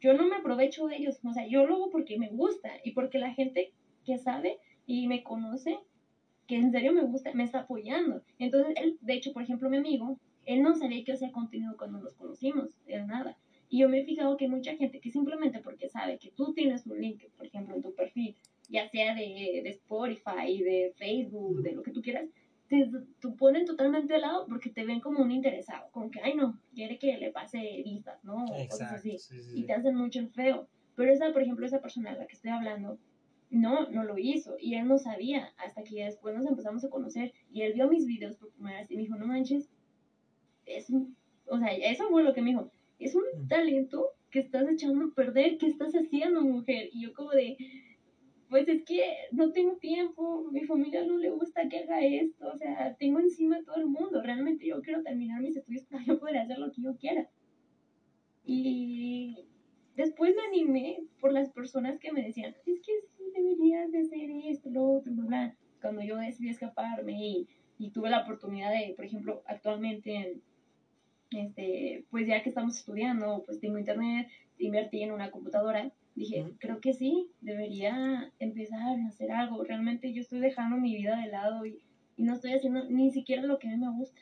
yo 0.00 0.14
no 0.14 0.26
me 0.28 0.36
aprovecho 0.36 0.86
de 0.86 0.96
ellos, 0.96 1.18
o 1.24 1.32
sea, 1.32 1.46
yo 1.46 1.66
lo 1.66 1.74
hago 1.74 1.90
porque 1.90 2.18
me 2.18 2.28
gusta 2.28 2.70
y 2.84 2.92
porque 2.92 3.18
la 3.18 3.34
gente 3.34 3.72
que 4.06 4.18
sabe 4.18 4.58
y 4.86 5.06
me 5.08 5.22
conoce, 5.22 5.78
que 6.46 6.56
en 6.56 6.70
serio 6.70 6.92
me 6.92 7.02
gusta, 7.02 7.32
me 7.34 7.44
está 7.44 7.60
apoyando. 7.60 8.22
Entonces, 8.38 8.74
él, 8.76 8.96
de 9.00 9.14
hecho, 9.14 9.32
por 9.32 9.42
ejemplo, 9.42 9.68
mi 9.68 9.76
amigo, 9.76 10.18
él 10.46 10.62
no 10.62 10.74
sabía 10.74 11.04
que 11.04 11.12
hacía 11.12 11.32
contenido 11.32 11.76
cuando 11.76 11.98
nos 11.98 12.14
conocimos, 12.14 12.70
era 12.86 13.04
nada. 13.04 13.36
Y 13.68 13.80
yo 13.80 13.88
me 13.88 14.00
he 14.00 14.04
fijado 14.04 14.36
que 14.36 14.44
hay 14.44 14.50
mucha 14.50 14.76
gente 14.76 15.00
que 15.00 15.10
simplemente 15.10 15.58
porque 15.58 15.88
sabe 15.88 16.18
que 16.18 16.30
tú 16.30 16.54
tienes 16.54 16.86
un 16.86 17.00
link, 17.00 17.24
por 17.36 17.46
ejemplo, 17.46 17.74
en 17.74 17.82
tu 17.82 17.92
perfil, 17.94 18.36
ya 18.68 18.88
sea 18.88 19.14
de, 19.14 19.60
de 19.64 19.70
Spotify, 19.70 20.62
de 20.62 20.92
Facebook, 20.96 21.62
de 21.62 21.72
lo 21.72 21.82
que 21.82 21.90
tú 21.90 22.00
quieras, 22.00 22.26
te, 22.68 22.88
ponen 23.38 23.64
totalmente 23.64 24.12
de 24.12 24.20
lado 24.20 24.46
porque 24.48 24.70
te 24.70 24.84
ven 24.84 25.00
como 25.00 25.22
un 25.22 25.30
interesado, 25.30 25.88
como 25.90 26.10
que, 26.10 26.20
ay 26.20 26.34
no, 26.34 26.58
quiere 26.74 26.98
que 26.98 27.16
le 27.16 27.30
pase 27.30 27.58
vistas, 27.84 28.22
¿no? 28.24 28.44
O 28.44 28.68
cosas 28.68 28.92
así. 28.92 29.16
Y 29.54 29.64
te 29.64 29.72
hacen 29.72 29.94
mucho 29.94 30.20
el 30.20 30.30
feo. 30.30 30.68
Pero 30.94 31.12
esa, 31.12 31.32
por 31.32 31.42
ejemplo, 31.42 31.66
esa 31.66 31.80
persona 31.80 32.12
a 32.12 32.16
la 32.16 32.26
que 32.26 32.34
estoy 32.34 32.50
hablando, 32.50 32.98
no, 33.50 33.88
no 33.90 34.04
lo 34.04 34.18
hizo. 34.18 34.56
Y 34.58 34.74
él 34.74 34.86
no 34.88 34.98
sabía 34.98 35.52
hasta 35.56 35.82
que 35.82 36.04
después 36.04 36.34
nos 36.34 36.46
empezamos 36.46 36.84
a 36.84 36.90
conocer. 36.90 37.32
Y 37.50 37.62
él 37.62 37.74
vio 37.74 37.88
mis 37.88 38.06
videos 38.06 38.36
por 38.36 38.50
primera 38.50 38.80
vez 38.80 38.90
y 38.90 38.96
me 38.96 39.02
dijo, 39.02 39.16
no 39.16 39.26
manches, 39.26 39.70
es 40.66 40.90
un, 40.90 41.16
o 41.46 41.58
sea, 41.58 41.72
eso 41.72 42.08
fue 42.08 42.22
lo 42.22 42.34
que 42.34 42.42
me 42.42 42.50
dijo, 42.50 42.70
es 42.98 43.14
un 43.14 43.48
talento 43.48 44.10
que 44.30 44.40
estás 44.40 44.68
echando 44.68 45.06
a 45.06 45.14
perder, 45.14 45.58
¿qué 45.58 45.66
estás 45.66 45.94
haciendo, 45.94 46.42
mujer? 46.42 46.90
Y 46.92 47.02
yo 47.02 47.14
como 47.14 47.30
de, 47.30 47.56
pues 48.48 48.68
es 48.68 48.84
que 48.84 49.02
no 49.32 49.52
tengo 49.52 49.76
tiempo, 49.76 50.48
mi 50.50 50.64
familia 50.64 51.04
no 51.04 51.16
le 51.16 51.30
gusta 51.30 51.68
que 51.68 51.78
haga 51.78 52.04
esto, 52.04 52.48
o 52.48 52.56
sea, 52.56 52.96
tengo 52.98 53.20
encima 53.20 53.56
a 53.56 53.62
todo 53.62 53.76
el 53.76 53.86
mundo, 53.86 54.22
realmente 54.22 54.66
yo 54.66 54.82
quiero 54.82 55.02
terminar 55.02 55.40
mis 55.40 55.56
estudios 55.56 55.84
para 55.84 56.04
yo 56.04 56.18
poder 56.18 56.38
hacer 56.38 56.58
lo 56.58 56.72
que 56.72 56.82
yo 56.82 56.96
quiera. 56.96 57.28
Y 58.44 59.44
después 59.96 60.34
me 60.34 60.42
animé 60.42 61.02
por 61.20 61.32
las 61.32 61.50
personas 61.50 61.98
que 61.98 62.12
me 62.12 62.22
decían, 62.22 62.54
es 62.66 62.80
que 62.80 62.92
deberías 63.36 63.90
de 63.92 64.00
hacer 64.00 64.30
esto, 64.48 64.70
lo 64.70 64.84
otro, 64.92 65.12
bla, 65.12 65.54
Cuando 65.80 66.02
yo 66.02 66.16
decidí 66.16 66.48
escaparme 66.48 67.12
y, 67.12 67.48
y 67.78 67.90
tuve 67.90 68.10
la 68.10 68.22
oportunidad 68.22 68.70
de, 68.70 68.94
por 68.94 69.04
ejemplo, 69.04 69.42
actualmente, 69.46 70.40
este, 71.30 72.04
pues 72.10 72.26
ya 72.26 72.42
que 72.42 72.48
estamos 72.48 72.78
estudiando, 72.78 73.42
pues 73.44 73.60
tengo 73.60 73.78
internet, 73.78 74.28
invertí 74.58 75.02
en 75.02 75.12
una 75.12 75.30
computadora, 75.30 75.92
dije, 76.14 76.46
creo 76.58 76.80
que 76.80 76.94
sí, 76.94 77.28
debería 77.40 78.32
empezar 78.38 78.80
a 78.80 79.08
hacer 79.08 79.30
algo. 79.32 79.62
Realmente 79.64 80.12
yo 80.12 80.22
estoy 80.22 80.40
dejando 80.40 80.76
mi 80.76 80.94
vida 80.94 81.20
de 81.20 81.28
lado 81.28 81.66
y, 81.66 81.78
y 82.16 82.22
no 82.22 82.34
estoy 82.34 82.52
haciendo 82.52 82.84
ni 82.88 83.10
siquiera 83.10 83.42
lo 83.42 83.58
que 83.58 83.68
a 83.68 83.70
mí 83.72 83.76
me 83.76 83.90
gusta. 83.90 84.20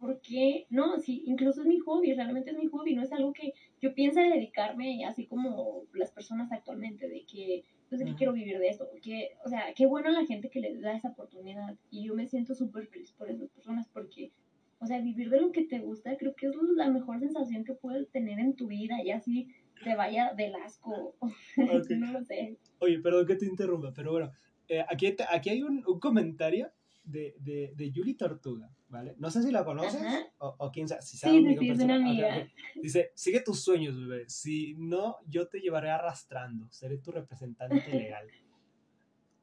Porque, 0.00 0.66
no, 0.68 0.98
sí, 0.98 1.22
incluso 1.26 1.60
es 1.60 1.68
mi 1.68 1.78
hobby, 1.78 2.12
realmente 2.12 2.50
es 2.50 2.58
mi 2.58 2.66
hobby, 2.66 2.96
no 2.96 3.02
es 3.02 3.12
algo 3.12 3.32
que 3.32 3.52
yo 3.80 3.94
piense 3.94 4.20
dedicarme 4.20 5.04
así 5.04 5.26
como 5.26 5.84
las 5.94 6.10
personas 6.10 6.50
actualmente, 6.50 7.08
de 7.08 7.24
que, 7.24 7.62
pues, 7.98 8.10
que 8.10 8.16
quiero 8.16 8.32
vivir 8.32 8.58
de 8.58 8.68
esto, 8.68 8.88
porque, 8.90 9.32
o 9.44 9.48
sea, 9.48 9.72
qué 9.74 9.86
bueno 9.86 10.10
la 10.10 10.24
gente 10.26 10.48
que 10.50 10.60
le 10.60 10.78
da 10.80 10.94
esa 10.94 11.10
oportunidad 11.10 11.76
y 11.90 12.04
yo 12.06 12.14
me 12.14 12.26
siento 12.26 12.54
súper 12.54 12.86
feliz 12.86 13.12
por 13.12 13.30
esas 13.30 13.48
personas 13.50 13.88
porque, 13.92 14.32
o 14.80 14.86
sea, 14.86 15.00
vivir 15.00 15.30
de 15.30 15.40
lo 15.40 15.52
que 15.52 15.64
te 15.64 15.78
gusta 15.78 16.16
creo 16.16 16.34
que 16.34 16.46
es 16.46 16.56
la 16.76 16.90
mejor 16.90 17.20
sensación 17.20 17.64
que 17.64 17.74
puedes 17.74 18.08
tener 18.10 18.38
en 18.38 18.54
tu 18.54 18.68
vida 18.68 19.02
y 19.02 19.10
así 19.10 19.48
te 19.84 19.94
vaya 19.94 20.32
del 20.34 20.54
asco. 20.54 21.14
no 21.56 22.12
lo 22.12 22.24
sé. 22.24 22.56
Oye, 22.78 22.98
perdón 23.00 23.26
que 23.26 23.36
te 23.36 23.46
interrumpa, 23.46 23.92
pero 23.94 24.12
bueno, 24.12 24.32
eh, 24.68 24.84
aquí, 24.88 25.14
aquí 25.30 25.50
hay 25.50 25.62
un, 25.62 25.84
un 25.86 26.00
comentario 26.00 26.70
de, 27.12 27.36
de, 27.38 27.72
de 27.76 27.92
Yuli 27.92 28.14
Tortuga, 28.14 28.74
¿vale? 28.88 29.14
No 29.18 29.30
sé 29.30 29.42
si 29.42 29.52
la 29.52 29.64
conoces 29.64 30.02
o, 30.38 30.54
o, 30.58 30.72
quién 30.72 30.88
sabe. 30.88 31.02
Si 31.02 31.16
sabe 31.16 31.34
sí, 31.38 31.56
sí, 31.58 31.68
es 31.68 31.78
una 31.78 31.96
amiga. 31.96 32.48
Dice, 32.82 33.12
sigue 33.14 33.40
tus 33.42 33.62
sueños, 33.62 33.96
bebé. 33.96 34.28
Si 34.28 34.74
no, 34.78 35.18
yo 35.26 35.46
te 35.48 35.60
llevaré 35.60 35.90
arrastrando. 35.90 36.66
Seré 36.70 36.98
tu 36.98 37.12
representante 37.12 37.88
legal. 37.90 38.26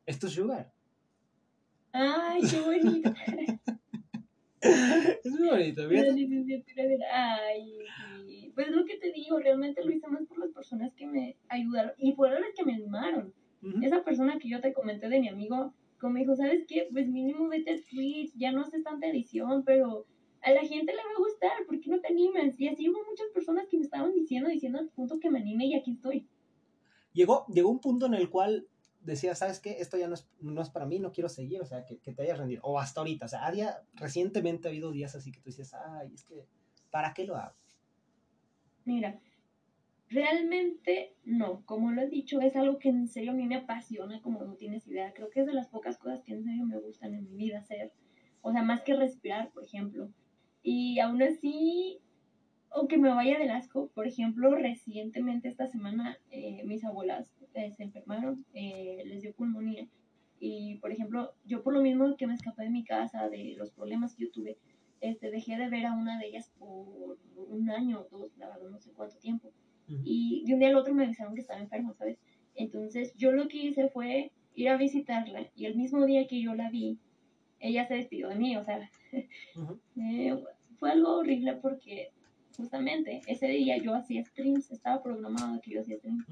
¿Es 0.06 0.20
tu 0.20 0.28
sugar? 0.28 0.74
Ay, 1.92 2.42
qué 2.50 2.62
bonito. 2.62 3.14
es 4.62 5.32
muy 5.32 5.50
bonito, 5.50 5.88
¿ves? 5.88 6.16
Ay, 7.12 7.78
pues 8.56 8.72
lo 8.72 8.86
que 8.86 8.98
te 8.98 9.12
digo, 9.12 9.40
realmente 9.40 9.84
lo 9.84 9.92
hice 9.92 10.08
más 10.08 10.26
por 10.28 10.40
las 10.40 10.50
personas 10.52 10.94
que 10.96 11.08
me 11.08 11.38
ayudaron 11.48 11.94
y 11.98 12.14
fueron 12.14 12.42
las 12.42 12.52
que 12.56 12.66
me 12.66 12.74
animaron. 12.74 13.34
Esa 13.82 14.04
persona 14.04 14.40
que 14.40 14.50
yo 14.50 14.62
te 14.62 14.74
comenté 14.74 15.10
de 15.10 15.20
mi 15.20 15.28
amigo, 15.28 15.74
como 16.00 16.18
dijo, 16.18 16.36
¿sabes 16.36 16.66
qué? 16.68 16.88
Pues 16.92 17.08
mínimo 17.08 17.48
vete 17.48 17.72
a 17.72 17.76
Twitch, 17.76 18.34
ya 18.36 18.52
no 18.52 18.62
haces 18.62 18.84
tanta 18.84 19.08
edición, 19.08 19.64
pero 19.64 20.06
a 20.42 20.52
la 20.52 20.62
gente 20.62 20.94
le 20.94 20.98
va 20.98 21.12
a 21.16 21.20
gustar, 21.20 21.66
¿por 21.66 21.80
qué 21.80 21.90
no 21.90 22.00
te 22.00 22.08
animas? 22.08 22.60
Y 22.60 22.68
así 22.68 22.90
hubo 22.90 23.00
muchas 23.10 23.28
personas 23.34 23.68
que 23.70 23.78
me 23.78 23.84
estaban 23.84 24.14
diciendo, 24.14 24.50
diciendo 24.50 24.80
al 24.80 24.90
punto 24.90 25.20
que 25.20 25.30
me 25.30 25.40
anime 25.40 25.66
y 25.66 25.76
aquí 25.76 25.92
estoy. 25.92 26.28
Llegó, 27.14 27.46
llegó 27.48 27.70
un 27.70 27.80
punto 27.80 28.06
en 28.06 28.14
el 28.14 28.30
cual 28.30 28.68
decía, 29.02 29.36
¿sabes 29.36 29.60
qué? 29.60 29.78
Esto 29.80 29.98
ya 29.98 30.08
no 30.08 30.14
es, 30.14 30.30
no 30.40 30.62
es 30.62 30.70
para 30.70 30.86
mí, 30.86 31.00
no 31.00 31.12
quiero 31.12 31.30
seguir, 31.30 31.62
o 31.62 31.66
sea, 31.66 31.86
que, 31.86 31.98
que 31.98 32.14
te 32.14 32.24
hayas 32.24 32.38
rendido. 32.38 32.62
O 32.64 32.80
hasta 32.80 33.02
ahorita, 33.02 33.26
o 33.26 33.30
sea, 33.30 33.46
a 33.46 33.52
día, 33.52 33.82
recientemente 33.96 34.68
ha 34.68 34.72
habido 34.72 34.92
días 34.92 35.16
así 35.16 35.32
que 35.32 35.40
tú 35.40 35.46
dices, 35.46 35.74
ay, 35.74 36.14
es 36.14 36.24
que, 36.24 36.46
¿para 36.92 37.14
qué 37.14 37.26
lo 37.26 37.36
hago? 37.36 37.56
Mira, 38.86 39.20
realmente 40.10 41.14
no, 41.24 41.64
como 41.66 41.92
lo 41.92 42.02
he 42.02 42.10
dicho, 42.10 42.42
es 42.42 42.56
algo 42.56 42.80
que 42.80 42.90
en 42.90 43.08
serio 43.08 43.32
a 43.32 43.36
mí 43.36 43.46
me 43.46 43.56
apasiona, 43.56 44.22
como 44.22 44.44
no 44.44 44.56
tienes 44.56 44.88
idea. 44.88 45.14
Creo 45.14 45.30
que 45.30 45.42
es 45.42 45.46
de 45.46 45.54
las 45.54 45.68
pocas 45.68 45.98
cosas 45.98 46.24
que 46.24 46.34
en 46.34 46.44
serio 46.44 46.66
me 46.66 46.80
gustan 46.80 47.14
en 47.14 47.30
mi 47.30 47.36
vida 47.36 47.60
hacer. 47.60 47.92
O 48.42 48.52
sea, 48.52 48.64
más 48.64 48.82
que 48.82 48.96
respirar, 48.96 49.52
por 49.52 49.64
ejemplo. 49.64 50.10
Y 50.64 51.00
aún 51.00 51.22
así, 51.22 52.00
aunque 52.72 52.98
me 52.98 53.10
vaya 53.10 53.38
del 53.38 53.52
asco, 53.52 53.90
por 53.94 54.08
ejemplo, 54.08 54.56
recientemente 54.56 55.48
esta 55.48 55.68
semana 55.68 56.18
eh, 56.32 56.64
mis 56.66 56.84
abuelas 56.84 57.32
eh, 57.54 57.72
se 57.72 57.84
enfermaron, 57.84 58.46
eh, 58.54 59.04
les 59.06 59.22
dio 59.22 59.34
pulmonía. 59.34 59.88
Y, 60.40 60.78
por 60.78 60.92
ejemplo, 60.92 61.34
yo 61.46 61.64
por 61.64 61.74
lo 61.74 61.82
mismo 61.82 62.16
que 62.16 62.26
me 62.26 62.34
escapé 62.34 62.64
de 62.64 62.70
mi 62.70 62.84
casa, 62.84 63.30
de 63.30 63.56
los 63.58 63.72
problemas 63.72 64.16
que 64.16 64.26
yo 64.26 64.32
tuve, 64.32 64.58
este, 65.02 65.32
dejé 65.32 65.58
de 65.58 65.70
ver 65.70 65.86
a 65.86 65.94
una 65.94 66.18
de 66.18 66.28
ellas 66.28 66.52
por 66.58 67.18
un 67.36 67.70
año 67.70 68.02
o 68.02 68.18
dos, 68.18 68.38
la 68.38 68.48
verdad, 68.48 68.70
no 68.70 68.80
sé 68.80 68.92
cuánto 68.94 69.18
tiempo. 69.18 69.52
Y 70.04 70.44
de 70.46 70.54
un 70.54 70.60
día 70.60 70.70
al 70.70 70.76
otro 70.76 70.94
me 70.94 71.06
avisaron 71.06 71.34
que 71.34 71.42
estaba 71.42 71.60
enferma, 71.60 71.94
¿sabes? 71.94 72.18
Entonces 72.56 73.14
yo 73.16 73.32
lo 73.32 73.48
que 73.48 73.58
hice 73.58 73.90
fue 73.90 74.32
ir 74.54 74.70
a 74.70 74.78
visitarla 74.78 75.50
y 75.56 75.66
el 75.66 75.76
mismo 75.76 76.06
día 76.06 76.28
que 76.28 76.42
yo 76.42 76.54
la 76.54 76.70
vi, 76.70 77.00
ella 77.60 77.88
se 77.88 77.96
despidió 77.96 78.30
de 78.30 78.36
mí, 78.36 78.58
o 78.58 78.64
sea, 78.64 78.90
eh, 79.98 80.44
fue 80.78 80.92
algo 80.92 81.18
horrible 81.18 81.54
porque 81.56 82.12
justamente 82.58 83.22
ese 83.28 83.48
día 83.48 83.78
yo 83.78 83.96
hacía 83.96 84.24
streams, 84.26 84.72
estaba 84.72 85.02
programado 85.02 85.62
que 85.62 85.72
yo 85.72 85.82
hacía 85.82 85.98
streams. 85.98 86.26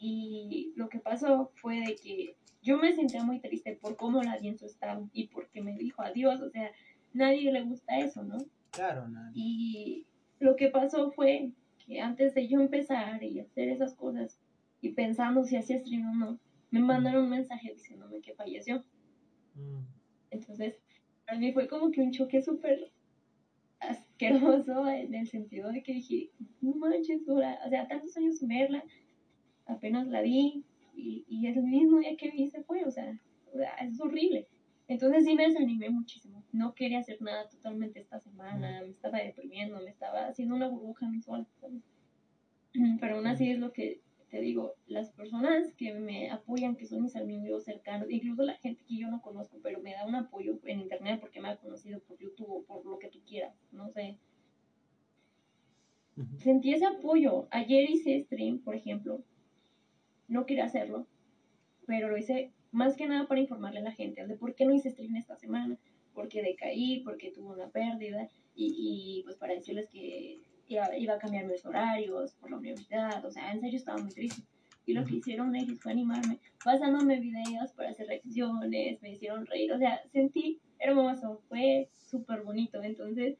Y 0.00 0.72
lo 0.76 0.88
que 0.88 1.00
pasó 1.00 1.50
fue 1.56 1.80
de 1.80 1.96
que 1.96 2.36
yo 2.62 2.78
me 2.78 2.92
sentía 2.92 3.24
muy 3.24 3.40
triste 3.40 3.78
por 3.80 3.96
cómo 3.96 4.22
la 4.22 4.38
vi 4.38 4.48
en 4.48 4.58
su 4.58 4.66
estado 4.66 5.08
y 5.12 5.28
porque 5.28 5.60
me 5.60 5.76
dijo 5.76 6.02
adiós, 6.02 6.40
o 6.40 6.50
sea, 6.50 6.70
nadie 7.12 7.52
le 7.52 7.62
gusta 7.62 7.98
eso, 7.98 8.22
¿no? 8.22 8.38
Claro, 8.70 9.08
nadie. 9.08 9.32
Y 9.34 10.06
lo 10.38 10.56
que 10.56 10.68
pasó 10.68 11.10
fue 11.10 11.52
que 11.88 12.00
antes 12.00 12.34
de 12.34 12.46
yo 12.46 12.60
empezar 12.60 13.22
y 13.22 13.40
hacer 13.40 13.70
esas 13.70 13.94
cosas 13.94 14.38
y 14.82 14.90
pensando 14.90 15.42
si 15.42 15.56
hacía 15.56 15.78
stream 15.78 16.10
o 16.10 16.14
no, 16.14 16.38
me 16.70 16.80
mandaron 16.80 17.24
un 17.24 17.30
mensaje 17.30 17.72
diciéndome 17.72 18.20
que 18.20 18.34
falleció. 18.34 18.84
Mm. 19.54 19.84
Entonces, 20.30 20.78
para 21.26 21.38
mí 21.38 21.52
fue 21.52 21.66
como 21.66 21.90
que 21.90 22.02
un 22.02 22.12
choque 22.12 22.42
súper 22.42 22.92
asqueroso 23.80 24.86
en 24.86 25.14
el 25.14 25.26
sentido 25.28 25.72
de 25.72 25.82
que 25.82 25.94
dije, 25.94 26.30
no 26.60 26.74
manches, 26.74 27.24
dura, 27.24 27.58
o 27.64 27.70
sea, 27.70 27.88
tantos 27.88 28.14
años 28.18 28.38
sin 28.38 28.48
verla, 28.48 28.84
apenas 29.64 30.06
la 30.08 30.20
vi 30.20 30.64
y, 30.94 31.24
y 31.26 31.46
el 31.46 31.62
mismo 31.62 32.00
día 32.00 32.16
que 32.18 32.30
vi 32.30 32.50
se 32.50 32.62
fue, 32.64 32.84
o 32.84 32.90
sea, 32.90 33.18
es 33.80 34.00
horrible. 34.00 34.46
Entonces 34.88 35.24
sí 35.24 35.34
me 35.34 35.46
desanimé 35.46 35.90
muchísimo. 35.90 36.42
No 36.50 36.74
quería 36.74 37.00
hacer 37.00 37.20
nada 37.20 37.48
totalmente 37.48 38.00
esta 38.00 38.18
semana, 38.18 38.80
me 38.80 38.88
estaba 38.88 39.18
deprimiendo, 39.18 39.80
me 39.80 39.90
estaba 39.90 40.26
haciendo 40.26 40.56
una 40.56 40.68
burbuja 40.68 41.06
a 41.06 41.20
sola, 41.20 41.46
¿sabes? 41.60 41.82
Pero 43.00 43.16
aún 43.16 43.26
así 43.26 43.50
es 43.50 43.58
lo 43.58 43.72
que 43.72 44.00
te 44.30 44.40
digo, 44.40 44.74
las 44.86 45.10
personas 45.10 45.72
que 45.74 45.94
me 45.94 46.30
apoyan, 46.30 46.76
que 46.76 46.86
son 46.86 47.02
mis 47.02 47.16
amigos 47.16 47.64
cercanos, 47.64 48.10
incluso 48.10 48.42
la 48.42 48.56
gente 48.56 48.84
que 48.86 48.98
yo 48.98 49.08
no 49.08 49.22
conozco, 49.22 49.58
pero 49.62 49.80
me 49.80 49.94
da 49.94 50.04
un 50.04 50.14
apoyo 50.14 50.60
en 50.64 50.80
internet 50.80 51.18
porque 51.18 51.40
me 51.40 51.48
ha 51.48 51.56
conocido 51.56 52.00
por 52.00 52.18
YouTube 52.18 52.50
o 52.50 52.62
por 52.64 52.84
lo 52.84 52.98
que 52.98 53.08
tú 53.08 53.20
quieras, 53.26 53.54
no 53.72 53.88
sé. 53.88 54.18
Sentí 56.38 56.72
ese 56.72 56.84
apoyo. 56.84 57.48
Ayer 57.50 57.88
hice 57.88 58.20
stream, 58.20 58.58
por 58.58 58.74
ejemplo. 58.74 59.22
No 60.26 60.44
quería 60.44 60.64
hacerlo, 60.64 61.06
pero 61.86 62.08
lo 62.08 62.18
hice 62.18 62.52
más 62.72 62.96
que 62.96 63.06
nada 63.06 63.26
para 63.26 63.40
informarle 63.40 63.80
a 63.80 63.84
la 63.84 63.92
gente 63.92 64.26
de 64.26 64.36
por 64.36 64.54
qué 64.54 64.64
no 64.64 64.74
hice 64.74 64.90
stream 64.90 65.16
esta 65.16 65.36
semana, 65.36 65.78
porque 66.14 66.42
decaí, 66.42 67.00
porque 67.04 67.30
tuve 67.30 67.54
una 67.54 67.68
pérdida 67.68 68.28
y, 68.54 69.20
y 69.20 69.22
pues 69.22 69.36
para 69.36 69.54
decirles 69.54 69.88
que 69.88 70.40
iba, 70.68 70.96
iba 70.96 71.14
a 71.14 71.18
cambiar 71.18 71.46
mis 71.46 71.64
horarios 71.64 72.34
por 72.34 72.50
la 72.50 72.58
universidad, 72.58 73.24
o 73.24 73.30
sea, 73.30 73.52
en 73.52 73.60
serio 73.60 73.78
estaba 73.78 73.98
muy 73.98 74.10
triste. 74.10 74.42
Y 74.86 74.94
lo 74.94 75.04
que 75.04 75.16
hicieron 75.16 75.54
ellos 75.54 75.78
fue 75.80 75.92
animarme, 75.92 76.38
pasándome 76.64 77.20
videos 77.20 77.72
para 77.72 77.90
hacer 77.90 78.06
reacciones, 78.06 79.02
me 79.02 79.12
hicieron 79.12 79.44
reír, 79.44 79.70
o 79.72 79.78
sea, 79.78 80.00
sentí 80.10 80.60
hermoso, 80.78 81.42
fue 81.48 81.90
súper 81.94 82.42
bonito. 82.42 82.82
Entonces, 82.82 83.36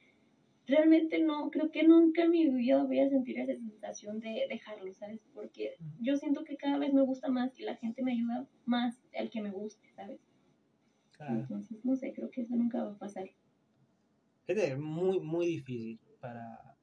realmente 0.69 1.19
no, 1.19 1.51
creo 1.51 1.71
que 1.71 1.83
nunca 1.83 2.23
en 2.23 2.31
mi 2.31 2.49
vida 2.49 2.85
voy 2.85 3.01
a 3.01 3.09
sentir 3.09 3.39
esa 3.39 3.55
sensación 3.55 4.21
de 4.21 4.47
dejarlo, 4.49 4.93
¿sabes? 4.95 5.21
Porque 5.35 5.77
yo 6.01 6.17
siento 6.17 6.45
que 6.45 6.57
cada 6.57 6.79
vez 6.79 6.93
me 6.93 7.03
gusta 7.03 7.29
más 7.29 7.59
y 7.59 7.65
la 7.65 7.77
gente 7.77 8.03
me 8.03 8.13
ayuda 8.13 8.47
más 8.67 9.01
al 9.19 9.31
que 9.31 9.41
me 9.41 9.51
guste, 9.51 9.91
¿sabes? 9.95 10.21
Entonces, 11.21 11.85
no 11.85 11.97
sé, 11.97 12.13
creo 12.13 12.31
que 12.31 12.43
eso 12.43 12.55
nunca 12.55 12.85
va 12.85 12.93
a 12.93 12.99
pasar. 12.99 13.29
Es 14.47 14.79
muy, 14.79 15.19
muy 15.21 15.47
difícil 15.47 15.99
para, 16.21 16.77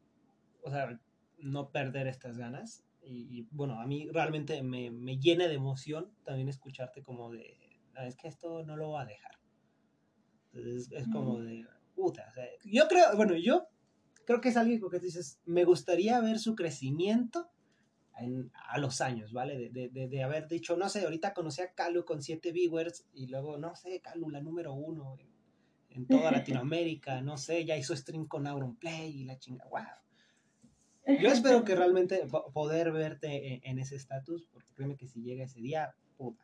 o 0.64 0.70
sea, 0.70 1.00
no 1.38 1.72
perder 1.72 2.08
estas 2.08 2.38
ganas. 2.38 2.84
Y, 3.02 3.48
bueno, 3.52 3.80
a 3.80 3.86
mí 3.86 4.10
realmente 4.12 4.64
me, 4.64 4.90
me, 4.90 5.20
llena 5.20 5.48
de 5.48 5.54
emoción 5.54 6.12
también 6.24 6.50
escucharte 6.50 7.04
como 7.04 7.32
de, 7.32 7.56
es 8.04 8.16
que 8.18 8.28
esto 8.28 8.64
no 8.64 8.76
lo 8.76 8.92
va 8.92 9.04
a 9.04 9.06
dejar. 9.06 9.38
Entonces 10.54 10.92
es 10.92 11.08
como 11.10 11.40
de, 11.40 11.66
puta, 11.94 12.28
o 12.32 12.34
sea, 12.34 12.46
yo 12.64 12.88
creo, 12.88 13.16
bueno, 13.16 13.36
yo 13.36 13.68
creo 14.26 14.42
que 14.42 14.50
es 14.50 14.58
algo 14.58 14.90
que 14.90 15.00
dices, 15.00 15.40
me 15.46 15.64
gustaría 15.64 16.20
ver 16.20 16.40
su 16.40 16.56
crecimiento 16.56 17.50
a 18.70 18.78
los 18.78 19.02
años, 19.02 19.34
¿vale? 19.34 19.70
De, 19.70 19.90
de, 19.90 20.08
de, 20.08 20.24
haber 20.24 20.48
dicho, 20.48 20.78
no 20.78 20.88
sé, 20.88 21.04
ahorita 21.04 21.34
conocí 21.34 21.62
a 21.62 21.74
Calu 21.74 22.06
con 22.06 22.22
siete 22.22 22.52
viewers 22.52 23.06
y 23.14 23.28
luego, 23.28 23.58
no 23.58 23.76
sé, 23.76 24.00
Calu, 24.00 24.30
la 24.30 24.40
número 24.40 24.74
uno 24.74 25.18
en, 25.90 26.08
toda 26.08 26.32
Latinoamérica, 26.32 27.22
no 27.22 27.38
sé, 27.38 27.66
ya 27.66 27.78
hizo 27.78 27.96
stream 27.96 28.26
con 28.26 28.48
Auronplay 28.48 29.22
y 29.22 29.26
la 29.26 29.38
chinga, 29.38 29.66
wow. 29.66 29.82
Yo 31.22 31.30
espero 31.30 31.64
que 31.64 31.76
realmente 31.76 32.26
poder 32.54 32.92
verte 32.92 33.62
en, 33.70 33.78
ese 33.78 33.96
estatus, 33.96 34.48
porque 34.52 34.74
créeme 34.74 34.98
que 34.98 35.08
si 35.08 35.22
llega 35.22 35.44
ese 35.44 35.60
día, 35.60 35.94
puta, 36.18 36.44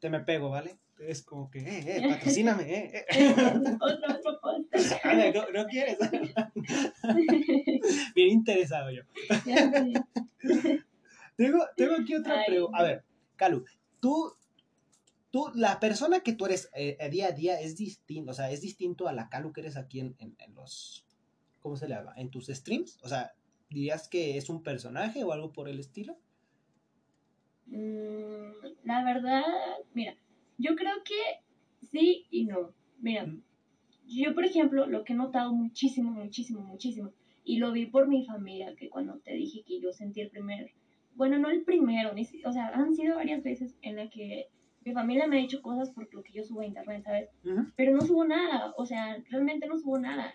te 0.00 0.08
me 0.08 0.20
pego, 0.20 0.48
¿vale? 0.48 0.78
Es 0.98 1.22
como 1.22 1.50
que, 1.50 1.58
eh, 1.60 1.96
eh, 1.96 2.08
patrocíname, 2.08 2.74
eh. 2.74 3.04
eh. 3.10 3.34
Otra 3.80 4.20
propuesta. 4.22 5.00
no, 5.34 5.50
no 5.50 5.66
quieres. 5.66 5.98
Bien 8.14 8.28
interesado 8.28 8.90
yo. 8.90 9.02
tengo, 11.36 11.58
tengo 11.76 11.94
aquí 12.00 12.14
otra 12.14 12.44
pregunta. 12.46 12.78
A 12.78 12.82
ver, 12.82 13.04
Calu, 13.36 13.64
tú, 14.00 14.36
tú, 15.30 15.50
la 15.54 15.80
persona 15.80 16.20
que 16.20 16.34
tú 16.34 16.46
eres 16.46 16.70
eh, 16.74 16.96
día 17.10 17.28
a 17.28 17.32
día 17.32 17.60
es 17.60 17.76
distinto, 17.76 18.30
o 18.30 18.34
sea, 18.34 18.50
es 18.50 18.60
distinto 18.60 19.08
a 19.08 19.12
la 19.12 19.28
Calu 19.28 19.52
que 19.52 19.62
eres 19.62 19.76
aquí 19.76 20.00
en, 20.00 20.14
en, 20.18 20.36
en 20.38 20.54
los, 20.54 21.04
¿cómo 21.60 21.76
se 21.76 21.88
le 21.88 21.94
llama? 21.94 22.14
En 22.16 22.30
tus 22.30 22.46
streams, 22.46 22.98
o 23.02 23.08
sea, 23.08 23.32
¿Dirías 23.72 24.06
que 24.06 24.36
es 24.36 24.50
un 24.50 24.62
personaje 24.62 25.24
o 25.24 25.32
algo 25.32 25.50
por 25.50 25.66
el 25.66 25.80
estilo? 25.80 26.18
Mm, 27.66 28.50
la 28.84 29.02
verdad, 29.02 29.42
mira, 29.94 30.14
yo 30.58 30.76
creo 30.76 31.02
que 31.04 31.86
sí 31.86 32.26
y 32.30 32.44
no. 32.44 32.72
Mira, 33.00 33.26
yo 34.06 34.34
por 34.34 34.44
ejemplo, 34.44 34.86
lo 34.86 35.04
que 35.04 35.12
he 35.12 35.16
notado 35.16 35.52
muchísimo, 35.52 36.10
muchísimo, 36.10 36.60
muchísimo, 36.60 37.12
y 37.44 37.58
lo 37.58 37.72
vi 37.72 37.86
por 37.86 38.08
mi 38.08 38.24
familia, 38.24 38.74
que 38.76 38.88
cuando 38.88 39.18
te 39.18 39.34
dije 39.34 39.64
que 39.66 39.80
yo 39.80 39.92
sentí 39.92 40.20
el 40.20 40.30
primer, 40.30 40.70
bueno, 41.14 41.38
no 41.38 41.50
el 41.50 41.62
primero, 41.62 42.12
ni, 42.14 42.26
o 42.44 42.52
sea, 42.52 42.68
han 42.68 42.94
sido 42.94 43.16
varias 43.16 43.42
veces 43.42 43.76
en 43.82 43.96
la 43.96 44.08
que 44.08 44.46
mi 44.84 44.92
familia 44.92 45.26
me 45.26 45.38
ha 45.38 45.42
dicho 45.42 45.62
cosas 45.62 45.90
por 45.90 46.12
lo 46.12 46.22
que 46.22 46.32
yo 46.32 46.44
subo 46.44 46.60
a 46.60 46.66
internet, 46.66 47.02
¿sabes? 47.04 47.28
Pero 47.76 47.92
no 47.92 48.00
subo 48.00 48.24
nada, 48.24 48.72
o 48.76 48.86
sea, 48.86 49.16
realmente 49.30 49.66
no 49.66 49.78
subo 49.78 49.98
nada 49.98 50.34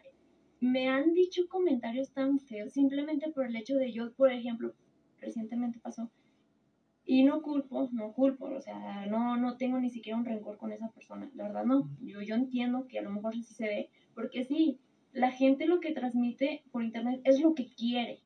me 0.60 0.90
han 0.90 1.14
dicho 1.14 1.48
comentarios 1.48 2.12
tan 2.12 2.40
feos 2.40 2.74
simplemente 2.74 3.32
por 3.32 3.46
el 3.46 3.56
hecho 3.56 3.76
de 3.76 3.92
yo, 3.92 4.12
por 4.14 4.32
ejemplo, 4.32 4.74
recientemente 5.20 5.80
pasó, 5.80 6.10
y 7.08 7.24
no 7.24 7.42
culpo, 7.42 7.90
no 7.94 8.12
culpo, 8.12 8.46
o 8.46 8.62
sea, 8.62 9.06
no, 9.08 9.38
no 9.38 9.56
tengo 9.56 9.80
ni 9.80 9.90
siquiera 9.90 10.20
un 10.20 10.26
rencor 10.26 10.58
con 10.58 10.74
esa 10.74 10.90
persona, 10.90 11.32
la 11.34 11.46
verdad 11.46 11.64
no, 11.64 11.90
yo, 12.02 12.22
yo 12.22 12.36
entiendo 12.36 12.86
que 12.88 13.00
a 13.00 13.02
lo 13.02 13.10
mejor 13.10 13.34
sí 13.34 13.44
se 13.44 13.66
ve, 13.66 13.90
porque 14.14 14.44
sí, 14.44 14.78
la 15.14 15.32
gente 15.32 15.66
lo 15.66 15.80
que 15.80 15.94
transmite 15.94 16.64
por 16.72 16.84
internet 16.84 17.22
es 17.24 17.40
lo 17.40 17.56
que 17.56 17.66
quiere, 17.68 18.20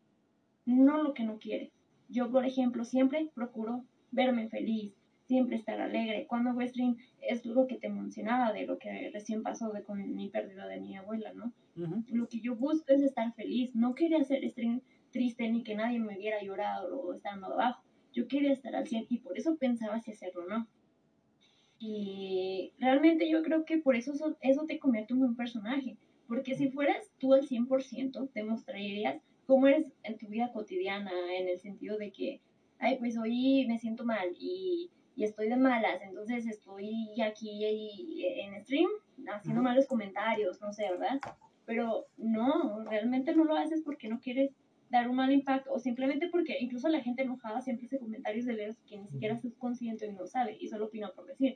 no 0.65 1.01
lo 1.01 1.13
que 1.13 1.23
no 1.23 1.37
quiere. 1.37 1.71
Yo, 2.09 2.29
por 2.29 2.45
ejemplo, 2.45 2.83
siempre 2.83 3.29
procuro 3.33 3.85
verme 4.11 4.49
feliz, 4.49 4.93
siempre 5.25 5.55
estar 5.55 5.79
alegre. 5.79 6.25
Cuando 6.27 6.49
hago 6.49 6.61
stream 6.61 6.97
es 7.21 7.45
lo 7.45 7.67
que 7.67 7.77
te 7.77 7.89
mencionaba 7.89 8.51
de 8.51 8.65
lo 8.65 8.77
que 8.77 9.09
recién 9.13 9.43
pasó 9.43 9.71
de 9.71 9.83
con 9.83 10.13
mi 10.13 10.27
pérdida 10.27 10.67
de 10.67 10.81
mi 10.81 10.97
abuela, 10.97 11.31
¿no? 11.33 11.53
Lo 12.09 12.27
que 12.27 12.41
yo 12.41 12.55
busco 12.55 12.91
es 12.91 13.01
estar 13.01 13.33
feliz. 13.33 13.73
No 13.73 13.95
quería 13.95 14.19
hacer 14.19 14.43
stream 14.49 14.81
triste 15.11 15.49
ni 15.49 15.63
que 15.63 15.75
nadie 15.75 15.99
me 15.99 16.17
viera 16.17 16.43
llorado 16.43 16.99
o 16.99 17.13
estando 17.13 17.47
abajo. 17.47 17.81
Yo 18.13 18.27
quería 18.27 18.51
estar 18.51 18.75
al 18.75 18.87
100 18.87 19.07
y 19.09 19.19
por 19.19 19.37
eso 19.37 19.57
pensaba 19.57 19.99
si 19.99 20.11
hacerlo 20.11 20.45
no. 20.47 20.67
Y 21.79 22.73
realmente 22.79 23.29
yo 23.29 23.41
creo 23.41 23.65
que 23.65 23.77
por 23.77 23.95
eso 23.95 24.13
eso 24.41 24.65
te 24.65 24.79
convierte 24.79 25.13
en 25.13 25.23
un 25.23 25.35
personaje. 25.35 25.97
Porque 26.27 26.55
si 26.55 26.69
fueras 26.69 27.11
tú 27.17 27.33
al 27.33 27.47
100%, 27.47 28.29
te 28.31 28.43
mostrarías 28.43 29.21
cómo 29.45 29.67
eres 29.67 29.91
en 30.03 30.17
tu 30.17 30.27
vida 30.27 30.51
cotidiana, 30.53 31.11
en 31.37 31.49
el 31.49 31.59
sentido 31.59 31.97
de 31.97 32.11
que, 32.11 32.41
ay, 32.79 32.97
pues 32.99 33.17
hoy 33.17 33.65
me 33.67 33.79
siento 33.79 34.05
mal 34.05 34.29
y 34.39 34.91
y 35.15 35.23
estoy 35.23 35.49
de 35.49 35.57
malas, 35.57 36.01
entonces 36.01 36.47
estoy 36.47 37.21
aquí 37.21 37.63
en 38.39 38.59
stream 38.63 38.89
haciendo 39.27 39.61
malos 39.61 39.85
comentarios, 39.87 40.61
no 40.61 40.71
sé, 40.73 40.89
¿verdad? 40.89 41.19
Pero 41.65 42.07
no, 42.17 42.83
realmente 42.85 43.35
no 43.35 43.43
lo 43.43 43.55
haces 43.55 43.81
porque 43.83 44.07
no 44.07 44.19
quieres 44.19 44.51
dar 44.91 45.09
un 45.09 45.15
mal 45.15 45.31
impacto 45.31 45.71
o 45.71 45.79
simplemente 45.79 46.27
porque 46.27 46.57
incluso 46.59 46.89
la 46.89 47.01
gente 47.01 47.23
enojada 47.23 47.61
siempre 47.61 47.87
hace 47.87 47.97
comentarios 47.97 48.45
de 48.45 48.55
veros 48.55 48.77
que 48.87 48.97
ni 48.97 49.07
siquiera 49.07 49.35
es 49.35 49.55
consciente 49.57 50.05
y 50.05 50.11
no 50.11 50.27
sabe 50.27 50.57
y 50.59 50.67
solo 50.67 50.85
opina 50.85 51.11
por 51.11 51.25
decir. 51.25 51.55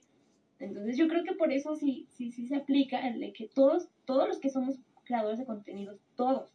Entonces 0.58 0.98
yo 0.98 1.10
creo 1.10 1.24
que 1.26 1.34
por 1.34 1.52
eso 1.52 1.76
sí, 1.76 2.08
sí, 2.12 2.32
sí 2.32 2.48
se 2.48 2.56
aplica 2.56 3.06
el 3.08 3.20
de 3.20 3.34
que 3.34 3.50
todos, 3.50 3.90
todos 4.06 4.28
los 4.28 4.40
que 4.40 4.50
somos 4.50 4.80
creadores 5.04 5.38
de 5.38 5.46
contenidos, 5.46 6.00
todos 6.16 6.50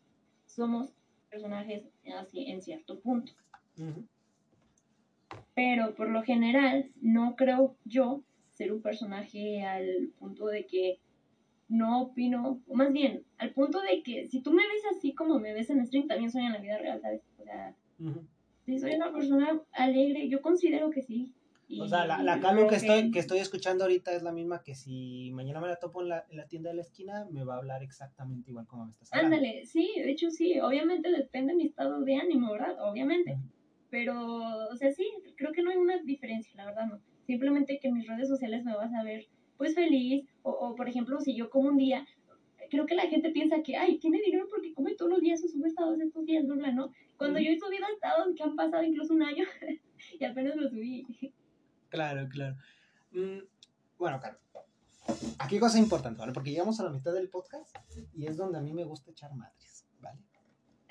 somos 0.47 0.91
personajes 1.31 1.85
así 2.19 2.51
en 2.51 2.63
cierto 2.63 2.99
punto. 2.99 3.33
Pero 5.55 5.95
por 5.95 6.09
lo 6.09 6.23
general 6.23 6.91
no 7.03 7.37
creo 7.37 7.77
yo 7.85 8.23
ser 8.55 8.73
un 8.73 8.81
personaje 8.81 9.63
al 9.63 10.13
punto 10.19 10.47
de 10.47 10.65
que 10.65 10.99
no 11.71 12.03
opino, 12.03 12.61
o 12.67 12.75
más 12.75 12.93
bien, 12.93 13.23
al 13.39 13.53
punto 13.53 13.81
de 13.81 14.03
que 14.03 14.29
si 14.29 14.43
tú 14.43 14.53
me 14.53 14.63
ves 14.67 14.83
así 14.97 15.15
como 15.15 15.39
me 15.39 15.55
ves 15.55 15.71
en 15.71 15.87
stream, 15.87 16.09
también 16.09 16.31
soy 16.31 16.43
en 16.43 16.53
la 16.53 16.59
vida 16.59 16.77
real, 16.79 17.01
¿sabes? 17.01 17.23
O 17.39 17.45
sea, 17.45 17.75
si 18.67 18.79
soy 18.79 18.95
una 18.97 19.13
persona 19.13 19.61
alegre, 19.73 20.29
yo 20.29 20.43
considero 20.43 20.91
que 20.91 21.03
sí. 21.03 21.33
o 21.81 21.87
sea, 21.87 22.07
la, 22.07 22.23
la 22.25 22.41
que, 22.69 22.75
estoy, 22.75 23.13
que 23.13 23.21
estoy 23.21 23.39
escuchando 23.39 23.85
ahorita 23.85 24.13
es 24.13 24.25
la 24.25 24.33
misma 24.33 24.65
que 24.65 24.75
si 24.75 25.31
mañana 25.33 25.61
me 25.61 25.69
la 25.69 25.77
topo 25.77 26.03
en 26.03 26.09
la, 26.09 26.25
en 26.29 26.39
la 26.39 26.49
tienda 26.49 26.71
de 26.71 26.77
la 26.77 26.83
esquina, 26.83 27.27
me 27.31 27.45
va 27.45 27.55
a 27.55 27.59
hablar 27.59 27.85
exactamente 27.85 28.51
igual 28.51 28.67
como 28.67 28.87
me 28.87 28.91
estás 28.91 29.13
hablando. 29.13 29.37
Ándale, 29.37 29.65
sí, 29.65 29.93
de 29.97 30.11
hecho 30.11 30.31
sí, 30.31 30.59
obviamente 30.59 31.09
depende 31.13 31.53
de 31.53 31.57
mi 31.57 31.67
estado 31.67 32.01
de 32.01 32.17
ánimo, 32.17 32.51
¿verdad? 32.51 32.77
Obviamente. 32.81 33.39
Pero, 33.91 34.69
o 34.69 34.77
sea, 34.77 34.91
sí, 34.91 35.05
creo 35.37 35.53
que 35.53 35.63
no 35.63 35.71
hay 35.71 35.77
una 35.77 36.03
diferencia, 36.03 36.53
la 36.57 36.67
verdad 36.67 36.87
no. 36.87 37.01
Simplemente 37.27 37.79
que 37.81 37.89
en 37.89 37.95
mis 37.95 38.09
redes 38.09 38.29
sociales 38.29 38.65
me 38.65 38.75
vas 38.75 38.93
a 38.93 39.05
ver 39.05 39.29
pues 39.61 39.75
feliz, 39.75 40.25
o, 40.43 40.51
o 40.53 40.75
por 40.75 40.89
ejemplo, 40.89 41.21
si 41.21 41.37
yo 41.37 41.51
como 41.51 41.69
un 41.69 41.77
día, 41.77 42.07
creo 42.71 42.87
que 42.87 42.95
la 42.95 43.09
gente 43.09 43.31
piensa 43.31 43.63
que, 43.63 43.77
ay, 43.77 43.99
tiene 43.99 44.19
dinero 44.25 44.47
porque 44.49 44.73
come 44.73 44.95
todos 44.95 45.11
los 45.11 45.21
días 45.21 45.45
o 45.45 45.49
sube 45.49 45.69
estados 45.69 46.01
estos 46.01 46.25
días, 46.25 46.45
¿no? 46.45 46.55
¿no? 46.57 46.91
Cuando 47.19 47.39
yo 47.39 47.51
he 47.51 47.59
subido 47.59 47.85
estados 47.93 48.35
que 48.35 48.43
han 48.43 48.57
pasado 48.57 48.83
incluso 48.83 49.13
un 49.13 49.23
año 49.23 49.45
y 50.19 50.25
apenas 50.25 50.57
lo 50.57 50.71
subí. 50.71 51.07
Claro, 51.91 52.27
claro. 52.31 52.57
Mm, 53.11 53.41
bueno, 53.99 54.19
claro. 54.19 54.39
Aquí 55.39 55.59
cosa 55.59 55.79
importante, 55.79 56.21
¿vale? 56.21 56.33
Porque 56.33 56.53
llegamos 56.53 56.81
a 56.81 56.85
la 56.85 56.91
mitad 56.91 57.13
del 57.13 57.29
podcast 57.29 57.77
y 58.15 58.27
es 58.27 58.39
donde 58.39 58.57
a 58.57 58.63
mí 58.63 58.73
me 58.73 58.85
gusta 58.85 59.11
echar 59.11 59.35
madres, 59.35 59.85
¿vale? 60.01 60.21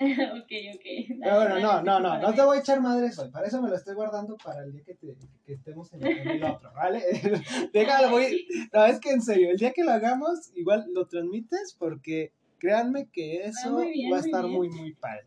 ok, 0.00 0.52
ok. 0.74 0.84
Pero 1.22 1.36
bueno, 1.36 1.60
no, 1.60 1.82
no, 1.82 2.00
no, 2.00 2.18
no 2.18 2.34
te 2.34 2.42
voy 2.42 2.56
a 2.56 2.60
echar 2.60 2.80
madre 2.80 3.10
hoy. 3.18 3.30
Para 3.30 3.46
eso 3.46 3.60
me 3.60 3.68
lo 3.68 3.76
estoy 3.76 3.94
guardando 3.94 4.36
para 4.42 4.64
el 4.64 4.72
día 4.72 4.82
que, 4.82 4.94
te, 4.94 5.14
que 5.44 5.52
estemos 5.52 5.92
en 5.92 6.06
el, 6.06 6.42
otro, 6.42 6.72
¿vale? 6.74 7.02
Déjalo, 7.72 8.10
voy. 8.10 8.46
No, 8.72 8.86
es 8.86 8.98
que 8.98 9.10
en 9.10 9.20
serio, 9.20 9.50
el 9.50 9.58
día 9.58 9.72
que 9.72 9.84
lo 9.84 9.92
hagamos, 9.92 10.52
igual 10.54 10.86
lo 10.94 11.06
transmites 11.06 11.76
porque 11.78 12.32
créanme 12.58 13.10
que 13.10 13.44
eso 13.44 13.76
va 13.76 14.16
a 14.16 14.20
estar 14.20 14.46
muy, 14.46 14.70
muy 14.70 14.94
padre. 14.94 15.26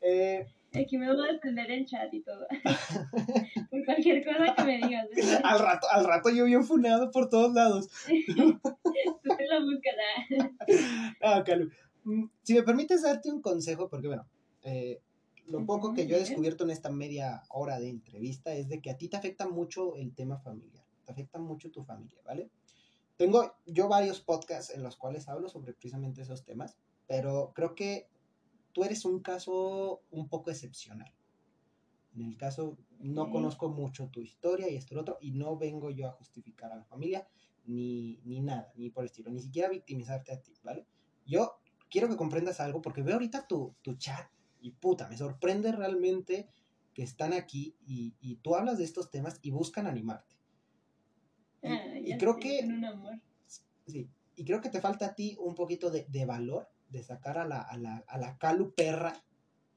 Eh, 0.00 0.46
Aquí 0.74 0.96
me 0.96 1.12
voy 1.12 1.28
a 1.28 1.32
defender 1.34 1.70
el 1.70 1.84
chat 1.84 2.12
y 2.12 2.22
todo. 2.22 2.46
por 3.70 3.84
cualquier 3.84 4.24
cosa 4.24 4.54
que 4.56 4.64
me 4.64 4.78
digas. 4.78 5.06
al 5.44 5.58
rato, 5.58 5.86
al 5.90 6.04
rato 6.04 6.30
yo 6.30 6.46
bien 6.46 6.64
funeado 6.64 7.10
por 7.10 7.28
todos 7.28 7.52
lados. 7.52 7.88
Tú 8.34 8.58
te 9.36 9.46
lo 9.48 9.64
buscas. 9.64 9.94
Ah, 11.22 11.42
Calu. 11.44 11.70
Mm, 12.04 12.24
si 12.42 12.54
me 12.54 12.62
permites 12.62 13.02
darte 13.02 13.30
un 13.30 13.40
consejo, 13.40 13.88
porque 13.88 14.08
bueno, 14.08 14.28
eh, 14.62 15.02
lo 15.46 15.64
poco 15.66 15.92
que 15.92 16.06
yo 16.06 16.16
he 16.16 16.20
descubierto 16.20 16.64
en 16.64 16.70
esta 16.70 16.90
media 16.90 17.42
hora 17.50 17.78
de 17.78 17.88
entrevista 17.88 18.54
es 18.54 18.68
de 18.68 18.80
que 18.80 18.90
a 18.90 18.96
ti 18.98 19.08
te 19.08 19.16
afecta 19.16 19.48
mucho 19.48 19.96
el 19.96 20.14
tema 20.14 20.38
familiar, 20.38 20.86
te 21.04 21.12
afecta 21.12 21.38
mucho 21.38 21.70
tu 21.70 21.84
familia, 21.84 22.22
¿vale? 22.24 22.50
Tengo 23.16 23.54
yo 23.66 23.88
varios 23.88 24.20
podcasts 24.20 24.74
en 24.74 24.82
los 24.82 24.96
cuales 24.96 25.28
hablo 25.28 25.48
sobre 25.48 25.74
precisamente 25.74 26.22
esos 26.22 26.44
temas, 26.44 26.78
pero 27.06 27.52
creo 27.54 27.74
que 27.74 28.10
tú 28.72 28.84
eres 28.84 29.04
un 29.04 29.20
caso 29.22 30.04
un 30.10 30.28
poco 30.28 30.50
excepcional. 30.50 31.14
En 32.14 32.22
el 32.22 32.36
caso, 32.36 32.78
no 32.98 33.22
Ok. 33.22 33.30
conozco 33.30 33.68
mucho 33.70 34.10
tu 34.10 34.20
historia 34.20 34.68
y 34.68 34.76
esto 34.76 34.92
y 34.92 34.96
lo 34.96 35.00
otro, 35.00 35.18
y 35.20 35.32
no 35.32 35.56
vengo 35.56 35.90
yo 35.90 36.06
a 36.06 36.12
justificar 36.12 36.70
a 36.72 36.76
la 36.76 36.84
familia, 36.84 37.26
ni, 37.64 38.20
ni 38.24 38.40
nada, 38.40 38.70
ni 38.76 38.90
por 38.90 39.04
el 39.04 39.06
estilo, 39.06 39.30
ni 39.30 39.40
siquiera 39.40 39.70
victimizarte 39.70 40.32
a 40.32 40.42
ti, 40.42 40.52
¿vale? 40.62 40.86
Yo 41.24 41.61
quiero 41.92 42.08
que 42.08 42.16
comprendas 42.16 42.58
algo, 42.58 42.80
porque 42.80 43.02
veo 43.02 43.14
ahorita 43.14 43.46
tu, 43.46 43.76
tu 43.82 43.94
chat, 43.96 44.26
y 44.60 44.70
puta, 44.72 45.08
me 45.08 45.16
sorprende 45.16 45.70
realmente 45.72 46.48
que 46.94 47.02
están 47.02 47.34
aquí 47.34 47.76
y, 47.86 48.14
y 48.20 48.36
tú 48.36 48.56
hablas 48.56 48.78
de 48.78 48.84
estos 48.84 49.10
temas 49.10 49.38
y 49.42 49.50
buscan 49.50 49.86
animarte. 49.86 50.36
Y, 51.62 51.68
Ah, 51.68 51.98
y 51.98 52.18
creo 52.18 52.38
que 52.38 52.60
son 52.60 52.72
un 52.72 52.84
amor. 52.84 53.20
Sí, 53.86 54.08
y 54.36 54.44
creo 54.44 54.60
que 54.60 54.70
te 54.70 54.80
falta 54.80 55.06
a 55.06 55.14
ti 55.14 55.36
un 55.38 55.54
poquito 55.54 55.90
de, 55.90 56.06
de 56.08 56.24
valor, 56.24 56.68
de 56.88 57.02
sacar 57.02 57.38
a 57.38 57.46
la, 57.46 57.60
a, 57.60 57.76
la, 57.76 58.04
a 58.08 58.18
la 58.18 58.38
calu 58.38 58.74
perra 58.74 59.12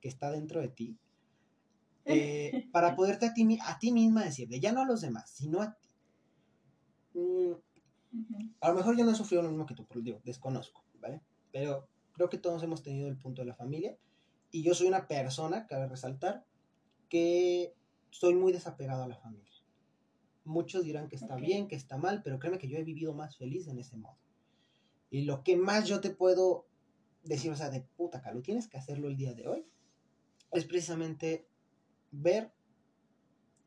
que 0.01 0.07
está 0.07 0.31
dentro 0.31 0.61
de 0.61 0.69
ti, 0.69 0.97
eh, 2.05 2.51
para 2.71 2.95
poderte 2.95 3.25
a 3.25 3.33
ti, 3.33 3.57
a 3.61 3.77
ti 3.79 3.91
misma 3.91 4.23
decirle, 4.23 4.59
ya 4.59 4.71
no 4.71 4.81
a 4.81 4.85
los 4.85 5.01
demás, 5.01 5.29
sino 5.29 5.61
a 5.61 5.75
ti. 5.75 5.89
Mm, 7.13 7.53
a 8.61 8.69
lo 8.69 8.75
mejor 8.75 8.97
yo 8.97 9.03
no 9.05 9.11
he 9.11 9.15
sufrido 9.15 9.43
lo 9.43 9.49
mismo 9.49 9.65
que 9.65 9.75
tú, 9.75 9.85
por 9.85 10.01
digo, 10.01 10.21
desconozco, 10.23 10.83
¿vale? 11.01 11.21
Pero 11.51 11.87
creo 12.15 12.29
que 12.29 12.37
todos 12.37 12.63
hemos 12.63 12.81
tenido 12.81 13.09
el 13.09 13.17
punto 13.17 13.41
de 13.41 13.47
la 13.47 13.55
familia, 13.55 13.97
y 14.51 14.63
yo 14.63 14.73
soy 14.73 14.87
una 14.87 15.07
persona, 15.07 15.67
cabe 15.67 15.87
resaltar, 15.87 16.45
que 17.09 17.75
soy 18.09 18.35
muy 18.35 18.53
desapegado 18.53 19.03
a 19.03 19.07
la 19.07 19.17
familia. 19.17 19.51
Muchos 20.45 20.85
dirán 20.85 21.09
que 21.09 21.17
está 21.17 21.35
bien, 21.35 21.67
que 21.67 21.75
está 21.75 21.97
mal, 21.97 22.21
pero 22.23 22.39
créeme 22.39 22.57
que 22.57 22.69
yo 22.69 22.77
he 22.77 22.83
vivido 22.83 23.13
más 23.13 23.35
feliz 23.35 23.67
en 23.67 23.79
ese 23.79 23.97
modo. 23.97 24.17
Y 25.09 25.23
lo 25.23 25.43
que 25.43 25.57
más 25.57 25.87
yo 25.87 25.99
te 25.99 26.09
puedo 26.09 26.67
decir, 27.23 27.51
o 27.51 27.55
sea, 27.55 27.69
de 27.69 27.81
puta, 27.81 28.21
Calu, 28.21 28.41
tienes 28.41 28.67
que 28.67 28.77
hacerlo 28.77 29.07
el 29.07 29.17
día 29.17 29.33
de 29.33 29.47
hoy, 29.47 29.65
es 30.51 30.65
precisamente 30.65 31.47
ver 32.11 32.53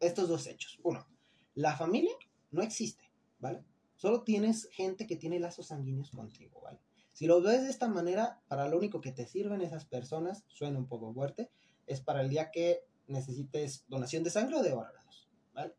estos 0.01 0.29
dos 0.29 0.47
hechos. 0.47 0.81
Uno, 0.83 1.07
la 1.55 1.77
familia 1.77 2.15
no 2.51 2.63
existe, 2.63 3.05
¿vale? 3.41 3.63
Solo 3.97 4.23
tienes 4.23 4.69
gente 4.71 5.07
que 5.07 5.17
tiene 5.17 5.41
lazos 5.41 5.67
sanguíneos 5.67 6.13
contigo, 6.13 6.61
¿vale? 6.63 6.79
Si 7.19 7.27
lo 7.27 7.43
ves 7.43 7.65
de 7.65 7.71
esta 7.71 7.89
manera, 7.89 8.41
para 8.47 8.69
lo 8.69 8.79
único 8.79 9.01
que 9.01 9.11
te 9.11 9.27
sirven 9.27 9.61
esas 9.61 9.85
personas, 9.85 10.45
suena 10.47 10.79
un 10.79 10.87
poco 10.87 11.13
fuerte, 11.13 11.51
es 11.85 12.01
para 12.01 12.21
el 12.21 12.29
día 12.29 12.53
que 12.53 12.85
necesites 13.09 13.85
donación 13.89 14.23
de 14.23 14.31
sangre 14.31 14.55
o 14.55 14.63
de 14.63 14.73
órganos, 14.73 15.29
¿vale? 15.53 15.75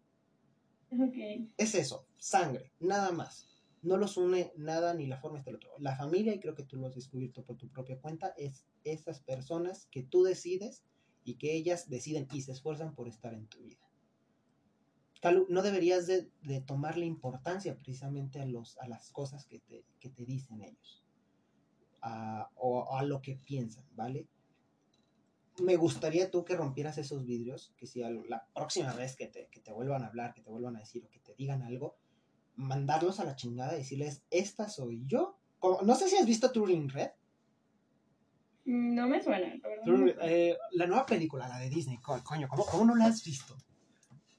Es 1.55 1.75
eso, 1.75 2.05
sangre, 2.17 2.73
nada 2.81 3.13
más. 3.13 3.47
No 3.81 3.95
los 3.95 4.17
une 4.17 4.51
nada 4.57 4.93
ni 4.93 5.07
la 5.07 5.17
forma 5.17 5.37
este 5.37 5.51
el 5.51 5.55
otro. 5.55 5.71
La 5.79 5.95
familia, 5.95 6.35
y 6.35 6.41
creo 6.41 6.55
que 6.55 6.65
tú 6.65 6.75
lo 6.75 6.87
has 6.87 6.95
descubierto 6.95 7.45
por 7.45 7.55
tu 7.55 7.69
propia 7.69 8.01
cuenta, 8.01 8.33
es 8.35 8.65
esas 8.83 9.21
personas 9.21 9.87
que 9.91 10.03
tú 10.03 10.23
decides 10.23 10.83
y 11.23 11.35
que 11.35 11.53
ellas 11.53 11.89
deciden 11.89 12.27
y 12.33 12.41
se 12.41 12.51
esfuerzan 12.51 12.93
por 12.95 13.07
estar 13.07 13.33
en 13.33 13.47
tu 13.47 13.63
vida. 13.63 13.89
Calu, 15.21 15.45
no 15.47 15.61
deberías 15.61 16.05
de, 16.05 16.29
de 16.41 16.59
tomarle 16.59 17.05
importancia 17.05 17.77
precisamente 17.77 18.41
a, 18.41 18.45
los, 18.45 18.77
a 18.79 18.89
las 18.89 19.09
cosas 19.11 19.45
que 19.45 19.59
te, 19.59 19.85
que 20.01 20.09
te 20.09 20.25
dicen 20.25 20.61
ellos 20.63 21.05
a- 22.01 22.49
o 22.55 22.95
a 22.97 23.03
lo 23.03 23.21
que 23.21 23.35
piensan, 23.35 23.85
¿vale? 23.95 24.27
Me 25.61 25.75
gustaría 25.75 26.31
tú 26.31 26.45
que 26.45 26.55
rompieras 26.55 26.97
esos 26.97 27.25
vidrios, 27.25 27.73
que 27.77 27.85
si 27.85 27.99
la 27.99 28.47
próxima 28.53 28.93
vez 28.93 29.15
que 29.17 29.27
te, 29.27 29.47
que 29.51 29.59
te 29.59 29.73
vuelvan 29.73 30.03
a 30.03 30.07
hablar, 30.07 30.33
que 30.33 30.41
te 30.41 30.49
vuelvan 30.49 30.77
a 30.77 30.79
decir 30.79 31.03
o 31.05 31.09
que 31.09 31.19
te 31.19 31.35
digan 31.35 31.61
algo, 31.63 31.97
mandarlos 32.55 33.19
a 33.19 33.25
la 33.25 33.35
chingada 33.35 33.73
y 33.75 33.79
decirles, 33.79 34.23
esta 34.29 34.69
soy 34.69 35.03
yo. 35.05 35.37
Como- 35.59 35.81
no 35.81 35.95
sé 35.95 36.07
si 36.07 36.15
has 36.17 36.25
visto 36.25 36.51
Turing 36.51 36.89
Red. 36.89 37.09
No 38.65 39.07
me 39.07 39.21
suena, 39.21 39.55
la 39.55 39.67
verdad. 39.67 39.83
Turing- 39.85 40.15
eh, 40.21 40.57
la 40.71 40.85
nueva 40.87 41.05
película, 41.05 41.47
la 41.47 41.57
de 41.59 41.69
Disney, 41.69 41.97
co- 41.97 42.23
coño, 42.23 42.47
¿cómo, 42.47 42.65
cómo 42.65 42.85
no 42.85 42.95
la 42.95 43.05
has 43.07 43.23
visto? 43.23 43.57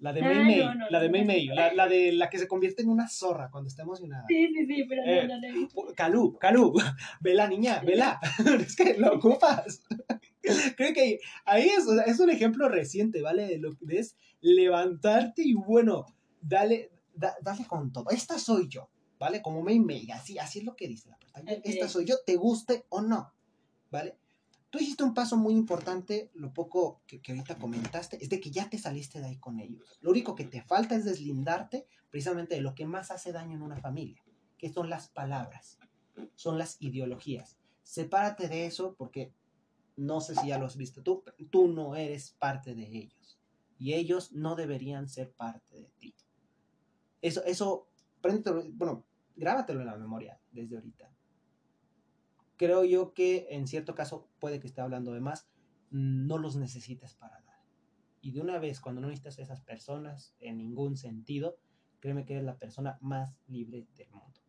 La 0.01 0.13
de 0.15 0.23
Ah, 0.23 0.33
no, 0.35 0.45
Mei, 0.45 0.59
no, 0.79 0.91
la 0.91 1.01
de 1.01 1.09
no. 1.11 1.25
Mei, 1.27 1.47
la, 1.47 1.73
la 1.75 1.87
de 1.87 2.13
la 2.13 2.31
que 2.31 2.39
se 2.39 2.49
convierte 2.49 2.81
en 2.83 2.89
una 2.89 3.07
zorra 3.09 3.51
cuando 3.51 3.69
está 3.69 3.83
emocionada. 3.83 4.25
Sí, 4.29 4.49
sí, 4.49 4.67
sí, 4.67 4.85
pero 4.89 5.03
Eh, 5.05 5.27
no, 5.29 5.37
la 5.39 5.49
he 5.49 5.53
visto. 5.53 5.93
Calú, 5.95 6.39
Calú, 6.39 6.73
vela 7.21 7.47
niña, 7.47 7.81
vela, 7.81 8.19
es 8.67 8.77
que 8.77 8.97
lo 8.99 9.15
ocupas. 9.15 9.83
Creo 10.77 10.95
que 10.95 11.21
ahí 11.45 11.69
es, 11.69 11.87
es 12.07 12.19
un 12.19 12.31
ejemplo 12.31 12.69
reciente, 12.69 13.21
¿vale? 13.21 13.47
De 13.47 13.59
lo 13.59 13.73
que 13.77 13.99
es 13.99 14.17
levantarte 14.41 15.43
y 15.45 15.53
bueno, 15.55 16.07
dale, 16.41 16.91
da- 17.15 17.37
dale 17.43 17.67
con 17.67 17.93
todo. 17.93 18.09
Esta 18.11 18.39
soy 18.39 18.69
yo, 18.69 18.89
¿vale? 19.19 19.43
Como 19.43 19.63
Mei 19.63 19.81
Mei, 19.81 20.11
así, 20.13 20.39
así 20.39 20.61
es 20.61 20.65
lo 20.65 20.77
que 20.77 20.89
dice 20.89 21.11
la 21.11 21.19
pantalla. 21.19 21.61
Esta 21.63 21.89
soy 21.89 22.07
yo, 22.07 22.17
te 22.25 22.37
guste 22.37 22.87
o 22.89 23.03
no, 23.03 23.35
¿vale? 23.91 24.17
Tú 24.71 24.79
hiciste 24.79 25.03
un 25.03 25.15
paso 25.15 25.37
muy 25.37 25.55
importante, 25.55 26.31
lo 26.35 26.53
poco 26.55 27.03
que, 27.07 27.21
que 27.21 27.33
ahorita 27.33 27.59
comentaste, 27.59 28.23
es 28.23 28.31
de 28.31 28.41
que 28.41 28.53
ya 28.53 28.71
te 28.71 28.79
saliste 28.79 29.19
de 29.19 29.27
ahí 29.27 29.37
con 29.37 29.59
ellos. 29.59 29.99
Lo 30.01 30.11
único 30.11 30.35
que 30.35 30.45
te 30.45 30.63
falta 30.63 30.95
es 30.95 31.05
deslindarte 31.05 31.87
precisamente 32.11 32.55
de 32.55 32.61
lo 32.61 32.75
que 32.75 32.87
más 32.87 33.11
hace 33.11 33.33
daño 33.33 33.57
en 33.57 33.63
una 33.63 33.77
familia, 33.77 34.23
que 34.59 34.73
son 34.73 34.89
las 34.89 35.09
palabras, 35.09 35.79
son 36.37 36.57
las 36.57 36.81
ideologías. 36.81 37.59
Sepárate 37.83 38.49
de 38.49 38.67
eso 38.67 38.95
porque 38.97 39.33
no 39.97 40.21
sé 40.21 40.35
si 40.37 40.49
ya 40.49 40.59
lo 40.59 40.67
has 40.67 40.77
visto 40.77 41.03
tú, 41.03 41.25
tú 41.51 41.69
no 41.69 41.97
eres 41.97 42.31
parte 42.31 42.75
de 42.75 42.87
ellos 42.87 43.41
y 43.79 43.95
ellos 43.95 44.33
no 44.33 44.55
deberían 44.55 45.09
ser 45.09 45.33
parte 45.33 45.75
de 45.75 45.91
ti. 45.99 46.15
Eso, 47.23 47.43
eso, 47.45 47.89
bueno, 48.75 49.05
grábatelo 49.37 49.81
en 49.81 49.87
la 49.87 49.97
memoria 49.97 50.41
desde 50.53 50.77
ahorita. 50.77 51.11
Creo 52.61 52.85
yo 52.85 53.15
que 53.15 53.47
en 53.49 53.67
cierto 53.67 53.95
caso 53.95 54.29
puede 54.39 54.61
que 54.61 54.67
esté 54.67 54.83
hablando 54.83 55.15
de 55.15 55.21
más, 55.23 55.49
no 55.89 56.37
los 56.37 56.57
necesites 56.57 57.15
para 57.15 57.41
nada. 57.41 57.65
Y 58.21 58.33
de 58.33 58.43
una 58.43 58.59
vez, 58.59 58.83
cuando 58.83 59.01
no 59.01 59.07
necesitas 59.07 59.39
a 59.39 59.43
esas 59.45 59.63
personas 59.63 60.35
en 60.41 60.59
ningún 60.59 60.99
sentido, 60.99 61.57
créeme 62.01 62.27
que 62.27 62.35
eres 62.35 62.45
la 62.45 62.59
persona 62.59 62.99
más 63.01 63.35
libre 63.47 63.87
del 63.97 64.11
mundo. 64.11 64.43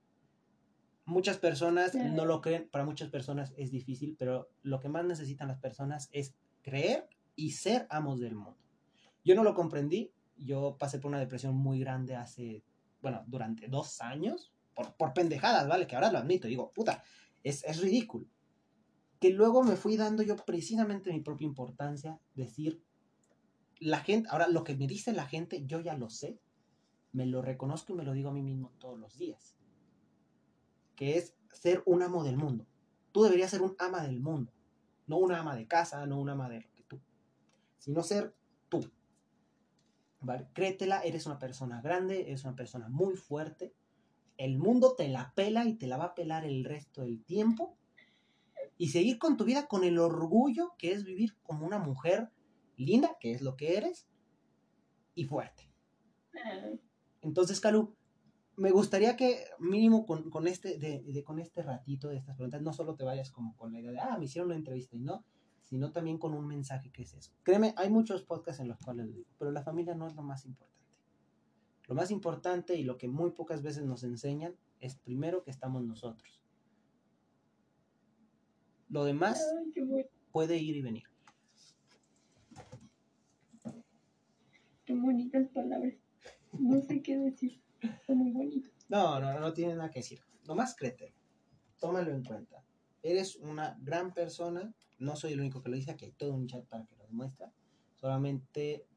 Muchas 1.05 1.37
personas 1.37 1.95
no 1.95 2.25
lo 2.25 2.41
creen, 2.41 2.67
para 2.69 2.83
muchas 2.83 3.07
personas 3.07 3.53
es 3.55 3.71
difícil, 3.71 4.17
pero 4.19 4.49
lo 4.61 4.81
que 4.81 4.89
más 4.89 5.05
necesitan 5.05 5.47
las 5.47 5.59
personas 5.59 6.09
es 6.11 6.35
creer 6.63 7.07
y 7.37 7.51
ser 7.51 7.87
amos 7.89 8.19
del 8.19 8.35
mundo. 8.35 8.59
Yo 9.23 9.35
no 9.35 9.43
lo 9.45 9.53
comprendí, 9.53 10.11
yo 10.35 10.75
pasé 10.77 10.99
por 10.99 11.07
una 11.07 11.19
depresión 11.21 11.55
muy 11.55 11.79
grande 11.79 12.17
hace, 12.17 12.65
bueno, 13.01 13.23
durante 13.27 13.69
dos 13.69 14.01
años, 14.01 14.51
por, 14.75 14.97
por 14.97 15.13
pendejadas, 15.13 15.65
¿vale? 15.69 15.87
Que 15.87 15.95
ahora 15.95 16.11
lo 16.11 16.17
admito, 16.17 16.49
digo, 16.49 16.73
puta, 16.73 17.01
es, 17.43 17.63
es 17.63 17.81
ridículo. 17.81 18.27
Que 19.19 19.29
luego 19.29 19.63
me 19.63 19.75
fui 19.75 19.97
dando 19.97 20.23
yo 20.23 20.35
precisamente 20.35 21.11
mi 21.11 21.19
propia 21.19 21.45
importancia, 21.45 22.19
decir, 22.35 22.83
la 23.79 23.99
gente, 23.99 24.29
ahora 24.31 24.47
lo 24.47 24.63
que 24.63 24.75
me 24.75 24.87
dice 24.87 25.11
la 25.11 25.25
gente, 25.25 25.65
yo 25.65 25.79
ya 25.79 25.95
lo 25.97 26.09
sé, 26.09 26.39
me 27.11 27.25
lo 27.25 27.41
reconozco 27.41 27.93
y 27.93 27.95
me 27.95 28.03
lo 28.03 28.13
digo 28.13 28.29
a 28.29 28.33
mí 28.33 28.41
mismo 28.41 28.71
todos 28.79 28.97
los 28.99 29.17
días. 29.17 29.55
Que 30.95 31.17
es 31.17 31.35
ser 31.51 31.83
un 31.85 32.03
amo 32.03 32.23
del 32.23 32.37
mundo. 32.37 32.67
Tú 33.11 33.23
deberías 33.23 33.51
ser 33.51 33.61
un 33.61 33.75
ama 33.79 34.03
del 34.03 34.19
mundo. 34.19 34.53
No 35.07 35.17
una 35.17 35.39
ama 35.39 35.55
de 35.55 35.67
casa, 35.67 36.05
no 36.05 36.19
una 36.19 36.33
ama 36.33 36.47
de 36.47 36.61
lo 36.61 36.71
que 36.73 36.83
tú. 36.83 37.01
Sino 37.79 38.03
ser 38.03 38.35
tú. 38.69 38.89
¿Vale? 40.21 40.47
Créetela, 40.53 41.01
eres 41.01 41.25
una 41.25 41.39
persona 41.39 41.81
grande, 41.81 42.21
eres 42.21 42.43
una 42.43 42.55
persona 42.55 42.87
muy 42.87 43.15
fuerte. 43.15 43.73
El 44.43 44.57
mundo 44.57 44.95
te 44.95 45.07
la 45.07 45.33
pela 45.35 45.65
y 45.65 45.75
te 45.75 45.85
la 45.87 45.97
va 45.97 46.05
a 46.05 46.15
pelar 46.15 46.45
el 46.45 46.63
resto 46.65 47.01
del 47.03 47.23
tiempo. 47.23 47.77
Y 48.77 48.89
seguir 48.89 49.19
con 49.19 49.37
tu 49.37 49.45
vida 49.45 49.67
con 49.67 49.83
el 49.83 49.99
orgullo 49.99 50.73
que 50.77 50.91
es 50.93 51.03
vivir 51.03 51.37
como 51.43 51.65
una 51.67 51.77
mujer 51.77 52.29
linda, 52.77 53.17
que 53.19 53.31
es 53.33 53.41
lo 53.41 53.55
que 53.55 53.77
eres, 53.77 54.07
y 55.13 55.25
fuerte. 55.25 55.69
Entonces, 57.21 57.59
Calu, 57.59 57.95
me 58.55 58.71
gustaría 58.71 59.15
que 59.15 59.43
mínimo 59.59 60.05
con, 60.05 60.29
con 60.31 60.47
este, 60.47 60.79
de, 60.79 61.03
de- 61.03 61.23
con 61.23 61.39
este 61.39 61.61
ratito 61.61 62.09
de 62.09 62.17
estas 62.17 62.35
preguntas, 62.35 62.61
no 62.61 62.73
solo 62.73 62.95
te 62.95 63.03
vayas 63.03 63.29
como 63.31 63.55
con 63.55 63.71
la 63.73 63.79
idea 63.79 63.91
de, 63.91 63.99
ah, 63.99 64.17
me 64.17 64.25
hicieron 64.25 64.47
una 64.47 64.57
entrevista 64.57 64.95
y 64.95 64.99
no, 64.99 65.23
sino 65.61 65.91
también 65.91 66.17
con 66.17 66.33
un 66.33 66.47
mensaje 66.47 66.91
que 66.91 67.03
es 67.03 67.13
eso. 67.13 67.31
Créeme, 67.43 67.73
hay 67.77 67.89
muchos 67.89 68.23
podcasts 68.23 68.61
en 68.61 68.67
los 68.67 68.79
cuales 68.79 69.05
lo 69.07 69.13
digo, 69.13 69.29
pero 69.37 69.51
la 69.51 69.63
familia 69.63 69.93
no 69.95 70.07
es 70.07 70.15
lo 70.15 70.23
más 70.23 70.45
importante. 70.45 70.80
Lo 71.91 71.95
más 71.95 72.09
importante 72.09 72.77
y 72.77 72.85
lo 72.85 72.97
que 72.97 73.09
muy 73.09 73.31
pocas 73.31 73.63
veces 73.63 73.83
nos 73.83 74.05
enseñan 74.05 74.55
es 74.79 74.95
primero 74.95 75.43
que 75.43 75.51
estamos 75.51 75.83
nosotros. 75.83 76.41
Lo 78.87 79.03
demás 79.03 79.45
puede 80.31 80.55
ir 80.55 80.77
y 80.77 80.81
venir. 80.81 81.03
qué 84.85 84.93
bonitas 84.93 85.49
palabras. 85.49 85.95
No 86.57 86.79
sé 86.79 87.01
qué 87.01 87.17
decir. 87.17 87.61
Son 88.07 88.19
muy 88.19 88.31
bonitas. 88.31 88.71
No, 88.87 89.19
no, 89.19 89.37
no 89.41 89.51
tiene 89.51 89.75
nada 89.75 89.91
que 89.91 89.99
decir. 89.99 90.21
Nomás 90.47 90.73
créetelo. 90.77 91.13
Tómalo 91.77 92.11
en 92.11 92.23
cuenta. 92.23 92.63
Eres 93.03 93.35
una 93.35 93.77
gran 93.81 94.13
persona. 94.13 94.73
No 94.97 95.17
soy 95.17 95.33
el 95.33 95.41
único 95.41 95.61
que 95.61 95.67
lo 95.67 95.75
dice. 95.75 95.91
Aquí 95.91 96.05
hay 96.05 96.13
todo 96.13 96.35
un 96.35 96.47
chat 96.47 96.65
para 96.67 96.85
que 96.85 96.95
lo 96.95 97.05
demuestre. 97.05 97.47
Solamente 97.95 98.87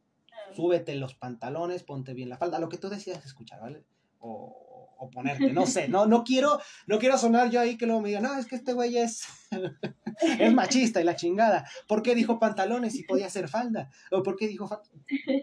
súbete 0.54 0.94
los 0.94 1.14
pantalones, 1.14 1.82
ponte 1.82 2.14
bien 2.14 2.28
la 2.28 2.36
falda. 2.36 2.58
Lo 2.58 2.68
que 2.68 2.78
tú 2.78 2.88
decidas 2.88 3.24
escuchar, 3.24 3.60
¿vale? 3.60 3.84
o, 4.26 4.94
o 4.96 5.10
ponerte, 5.10 5.52
no 5.52 5.66
sé, 5.66 5.88
no, 5.88 6.06
no, 6.06 6.24
quiero, 6.24 6.58
no 6.86 6.98
quiero 6.98 7.18
sonar 7.18 7.50
yo 7.50 7.60
ahí 7.60 7.76
que 7.76 7.84
luego 7.84 8.00
me 8.00 8.08
digan, 8.08 8.22
no, 8.22 8.34
es 8.36 8.46
que 8.46 8.56
este 8.56 8.72
güey 8.72 8.96
es, 8.96 9.24
es 10.40 10.54
machista 10.54 11.00
y 11.00 11.04
la 11.04 11.14
chingada. 11.14 11.68
¿Por 11.86 12.02
qué 12.02 12.14
dijo 12.14 12.38
pantalones 12.38 12.94
y 12.94 13.04
podía 13.04 13.28
ser 13.28 13.48
falda? 13.48 13.90
¿O 14.10 14.22
por 14.22 14.36
qué 14.36 14.48
dijo 14.48 14.66
falda? 14.66 14.88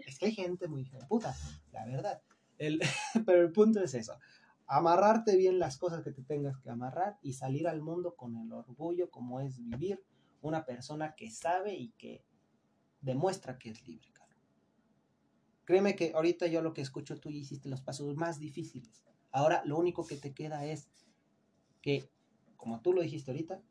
Es 0.06 0.18
que 0.18 0.26
hay 0.26 0.32
gente 0.32 0.66
muy 0.66 0.84
puta, 1.08 1.34
la 1.70 1.86
verdad. 1.86 2.20
El, 2.58 2.80
pero 3.26 3.42
el 3.42 3.52
punto 3.52 3.80
es 3.82 3.94
eso. 3.94 4.18
Amarrarte 4.66 5.36
bien 5.36 5.58
las 5.58 5.76
cosas 5.76 6.02
que 6.02 6.10
te 6.10 6.22
tengas 6.22 6.58
que 6.58 6.70
amarrar 6.70 7.18
y 7.22 7.34
salir 7.34 7.68
al 7.68 7.82
mundo 7.82 8.16
con 8.16 8.36
el 8.36 8.52
orgullo 8.52 9.10
como 9.10 9.40
es 9.40 9.62
vivir 9.62 10.02
una 10.40 10.64
persona 10.64 11.14
que 11.14 11.30
sabe 11.30 11.74
y 11.74 11.90
que 11.98 12.24
demuestra 13.00 13.58
que 13.58 13.70
es 13.70 13.86
libre, 13.86 14.12
Créeme 15.64 15.94
que 15.94 16.12
ahorita 16.14 16.46
yo 16.48 16.60
lo 16.62 16.74
que 16.74 16.80
escucho, 16.80 17.18
tú 17.18 17.30
hiciste 17.30 17.68
los 17.68 17.80
pasos 17.80 18.16
más 18.16 18.38
difíciles. 18.38 19.04
Ahora 19.30 19.62
lo 19.64 19.78
único 19.78 20.06
que 20.06 20.16
te 20.16 20.34
queda 20.34 20.64
es 20.64 20.88
que, 21.80 22.10
como 22.56 22.80
tú 22.80 22.92
lo 22.92 23.02
dijiste 23.02 23.30
ahorita, 23.30 23.62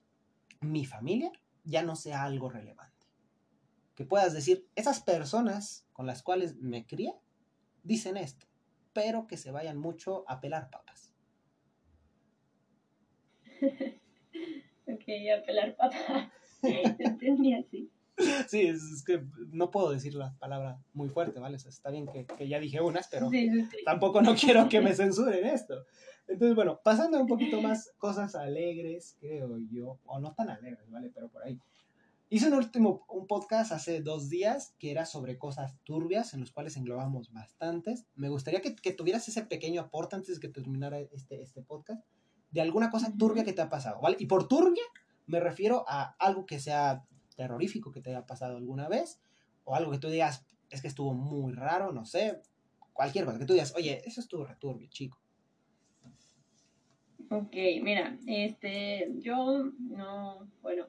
mi 0.61 0.85
familia 0.85 1.31
ya 1.63 1.83
no 1.83 1.95
sea 1.95 2.23
algo 2.23 2.49
relevante. 2.49 3.07
Que 3.95 4.05
puedas 4.05 4.33
decir, 4.33 4.67
esas 4.75 5.01
personas 5.01 5.85
con 5.93 6.07
las 6.07 6.23
cuales 6.23 6.55
me 6.55 6.85
crié 6.85 7.13
dicen 7.83 8.17
esto, 8.17 8.47
pero 8.93 9.27
que 9.27 9.37
se 9.37 9.51
vayan 9.51 9.77
mucho 9.77 10.23
a 10.27 10.39
pelar 10.39 10.69
papas. 10.69 11.13
ok, 14.87 15.03
a 15.37 15.45
pelar 15.45 15.75
papas. 15.75 16.31
Entendí 16.63 17.53
así. 17.53 17.91
Sí, 18.49 18.61
es, 18.61 19.03
que 19.05 19.23
no 19.51 19.71
puedo 19.71 19.91
decir 19.91 20.15
la 20.15 20.35
palabra 20.37 20.79
muy 20.93 21.09
fuerte, 21.09 21.39
¿vale? 21.39 21.57
está 21.57 21.89
bien 21.89 22.07
que, 22.07 22.47
ya 22.47 22.59
dije 22.59 22.81
unas, 22.81 23.07
pero 23.09 23.29
tampoco 23.85 24.21
no 24.21 24.35
quiero 24.35 24.67
que 24.69 24.81
me 24.81 24.93
censuren 24.93 25.45
esto. 25.45 25.85
Entonces, 26.27 26.55
bueno, 26.55 26.79
pasando 26.83 27.17
a 27.17 27.21
un 27.21 27.27
poquito 27.27 27.61
más 27.61 27.91
cosas 27.97 28.35
alegres, 28.35 29.17
creo 29.19 29.57
yo, 29.71 29.99
o 30.05 30.19
no 30.19 30.33
tan 30.33 30.49
alegres, 30.49 30.89
¿vale? 30.89 31.11
Pero 31.13 31.29
por 31.29 31.43
ahí. 31.43 31.59
Hice 32.29 32.47
un 32.47 32.53
último 32.53 33.05
un 33.09 33.27
podcast 33.27 33.73
hace 33.73 34.01
dos 34.01 34.29
días 34.29 34.73
que 34.79 34.91
era 34.91 35.05
sobre 35.05 35.37
cosas 35.37 35.75
turbias, 35.83 36.33
en 36.33 36.39
los 36.39 36.51
cuales 36.51 36.77
englobamos 36.77 37.33
bastantes. 37.33 38.05
Me 38.15 38.29
gustaría 38.29 38.61
que, 38.61 38.73
que 38.75 38.93
tuvieras 38.93 39.27
ese 39.27 39.43
pequeño 39.43 39.81
aporte 39.81 40.15
antes 40.15 40.35
de 40.35 40.47
que 40.47 40.53
terminara 40.53 40.99
este, 40.99 41.41
este 41.41 41.61
podcast, 41.61 42.01
de 42.51 42.61
alguna 42.61 42.89
cosa 42.89 43.11
turbia 43.17 43.43
que 43.43 43.51
te 43.51 43.61
ha 43.61 43.69
pasado, 43.69 43.99
¿vale? 43.99 44.15
Y 44.19 44.27
por 44.27 44.47
turbia 44.47 44.83
me 45.27 45.41
refiero 45.41 45.83
a 45.87 46.15
algo 46.19 46.45
que 46.45 46.59
sea 46.59 47.05
terrorífico 47.41 47.91
que 47.91 48.01
te 48.01 48.11
haya 48.11 48.27
pasado 48.27 48.57
alguna 48.57 48.87
vez, 48.87 49.19
o 49.63 49.75
algo 49.75 49.91
que 49.91 49.97
tú 49.97 50.09
digas, 50.09 50.45
es 50.69 50.79
que 50.81 50.87
estuvo 50.87 51.15
muy 51.15 51.53
raro, 51.53 51.91
no 51.91 52.05
sé, 52.05 52.39
cualquier 52.93 53.25
cosa, 53.25 53.39
que 53.39 53.45
tú 53.45 53.53
digas, 53.53 53.73
oye, 53.75 53.99
eso 54.05 54.21
estuvo 54.21 54.45
returbio, 54.45 54.87
chico. 54.89 55.19
Ok, 57.31 57.55
mira, 57.81 58.19
este, 58.27 59.09
yo 59.19 59.71
no, 59.79 60.47
bueno, 60.61 60.85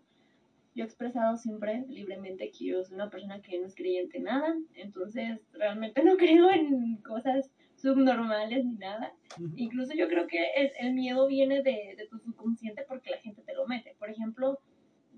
yo 0.74 0.84
he 0.84 0.86
expresado 0.86 1.38
siempre 1.38 1.86
libremente 1.88 2.50
que 2.50 2.66
yo 2.66 2.84
soy 2.84 2.96
una 2.96 3.08
persona 3.08 3.40
que 3.40 3.58
no 3.58 3.66
es 3.66 3.74
creyente 3.74 4.18
en 4.18 4.24
nada, 4.24 4.54
entonces 4.74 5.40
realmente 5.52 6.04
no 6.04 6.16
creo 6.18 6.50
en 6.50 6.96
cosas 6.96 7.50
subnormales 7.76 8.64
ni 8.66 8.76
nada. 8.76 9.14
Incluso 9.56 9.94
yo 9.94 10.06
creo 10.08 10.26
que 10.26 10.38
el, 10.78 10.92
miedo 10.92 11.26
viene 11.26 11.62
de, 11.62 11.94
de, 11.96 12.06
tu 12.10 12.18
subconsciente 12.18 12.84
porque 12.86 13.10
la 13.10 13.18
gente 13.18 13.42
te 13.42 13.54
lo 13.54 13.66
mete. 13.66 13.96
Por 13.98 14.10
ejemplo, 14.10 14.60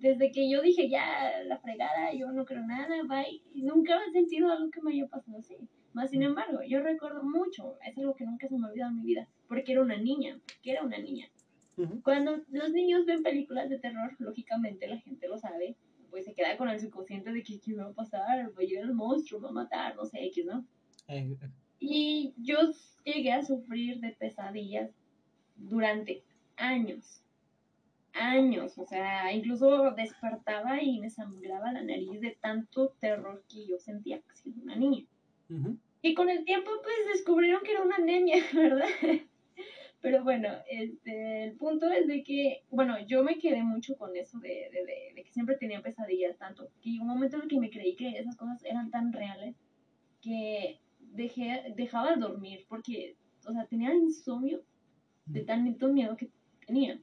desde 0.04 0.30
que 0.30 0.50
yo 0.50 0.60
dije 0.60 0.90
ya 0.90 1.42
la 1.46 1.58
fregada, 1.58 2.12
yo 2.12 2.30
no 2.30 2.44
creo 2.44 2.62
nada, 2.66 2.94
bye, 3.04 3.40
nunca 3.54 3.98
he 4.06 4.12
sentido 4.12 4.52
algo 4.52 4.70
que 4.70 4.82
me 4.82 4.92
haya 4.92 5.06
pasado 5.06 5.38
así. 5.38 5.56
Más 5.94 6.10
sin 6.10 6.22
embargo, 6.22 6.58
yo 6.68 6.80
recuerdo 6.80 7.22
mucho, 7.22 7.78
es 7.86 7.96
algo 7.96 8.14
que 8.14 8.26
nunca 8.26 8.46
se 8.46 8.58
me 8.58 8.66
ha 8.66 8.70
olvidado 8.70 8.90
en 8.90 8.98
mi 8.98 9.06
vida, 9.06 9.26
porque 9.48 9.72
era 9.72 9.80
una 9.80 9.96
niña, 9.96 10.38
porque 10.44 10.72
era 10.72 10.82
una 10.82 10.98
niña. 10.98 11.30
Cuando 12.02 12.42
los 12.50 12.70
niños 12.70 13.06
ven 13.06 13.22
películas 13.22 13.70
de 13.70 13.78
terror, 13.78 14.14
lógicamente 14.18 14.86
la 14.86 14.98
gente 14.98 15.26
lo 15.26 15.38
sabe, 15.38 15.74
pues 16.10 16.26
se 16.26 16.34
queda 16.34 16.58
con 16.58 16.68
el 16.68 16.78
subconsciente 16.78 17.32
de 17.32 17.42
que 17.42 17.58
qué 17.58 17.74
va 17.74 17.86
a 17.86 17.92
pasar, 17.92 18.50
va 18.56 18.62
a 18.62 18.64
llegar 18.64 18.84
el 18.84 18.92
monstruo, 18.92 19.40
va 19.40 19.48
a 19.48 19.52
matar, 19.52 19.96
no 19.96 20.04
sé, 20.04 20.22
X, 20.26 20.44
¿no? 20.44 20.66
Y 21.80 22.34
yo 22.36 22.58
llegué 23.04 23.32
a 23.32 23.42
sufrir 23.42 24.00
de 24.00 24.10
pesadillas 24.10 24.90
durante 25.56 26.22
años 26.56 27.23
años, 28.14 28.78
o 28.78 28.86
sea, 28.86 29.32
incluso 29.32 29.90
despertaba 29.92 30.82
y 30.82 31.00
me 31.00 31.10
sangraba 31.10 31.72
la 31.72 31.82
nariz 31.82 32.20
de 32.20 32.36
tanto 32.40 32.94
terror 33.00 33.44
que 33.48 33.66
yo 33.66 33.78
sentía 33.78 34.22
siendo 34.32 34.62
una 34.62 34.76
niña. 34.76 35.04
Y 36.02 36.14
con 36.14 36.28
el 36.28 36.44
tiempo, 36.44 36.70
pues 36.82 36.94
descubrieron 37.12 37.62
que 37.62 37.72
era 37.72 37.82
una 37.82 37.96
anemia, 37.96 38.36
¿verdad? 38.54 38.86
Pero 40.00 40.22
bueno, 40.22 40.48
este, 40.70 41.44
el 41.44 41.56
punto 41.56 41.90
es 41.90 42.06
de 42.06 42.22
que, 42.22 42.62
bueno, 42.70 42.98
yo 43.06 43.24
me 43.24 43.38
quedé 43.38 43.62
mucho 43.62 43.96
con 43.96 44.14
eso 44.16 44.38
de, 44.38 44.68
de, 45.14 45.22
que 45.22 45.32
siempre 45.32 45.56
tenía 45.56 45.80
pesadillas, 45.80 46.36
tanto 46.36 46.68
que 46.82 46.90
llegó 46.90 47.04
un 47.04 47.08
momento 47.08 47.36
en 47.36 47.42
el 47.44 47.48
que 47.48 47.58
me 47.58 47.70
creí 47.70 47.96
que 47.96 48.10
esas 48.10 48.36
cosas 48.36 48.62
eran 48.64 48.90
tan 48.90 49.12
reales 49.12 49.56
que 50.20 50.78
dejé, 50.98 51.72
dejaba 51.74 52.10
de 52.10 52.20
dormir 52.20 52.66
porque, 52.68 53.16
o 53.46 53.52
sea, 53.52 53.64
tenía 53.66 53.94
insomnio 53.94 54.62
de 55.24 55.40
tanto 55.40 55.88
miedo 55.88 56.16
que 56.16 56.28
tenía. 56.66 57.00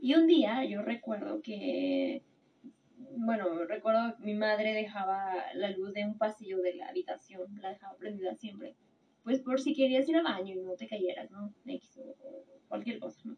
Y 0.00 0.14
un 0.14 0.26
día 0.26 0.64
yo 0.64 0.82
recuerdo 0.82 1.42
que, 1.42 2.22
bueno, 3.16 3.64
recuerdo 3.64 4.16
mi 4.20 4.34
madre 4.34 4.74
dejaba 4.74 5.34
la 5.54 5.70
luz 5.70 5.92
de 5.92 6.04
un 6.04 6.18
pasillo 6.18 6.60
de 6.62 6.74
la 6.74 6.88
habitación, 6.88 7.60
la 7.60 7.70
dejaba 7.70 7.96
prendida 7.96 8.34
siempre, 8.34 8.76
pues 9.24 9.40
por 9.40 9.60
si 9.60 9.74
querías 9.74 10.08
ir 10.08 10.16
al 10.16 10.24
baño 10.24 10.54
y 10.54 10.62
no 10.62 10.74
te 10.74 10.88
cayeras, 10.88 11.30
¿no? 11.30 11.52
o, 11.96 12.44
cualquier 12.68 12.98
cosa, 12.98 13.20
¿no? 13.24 13.36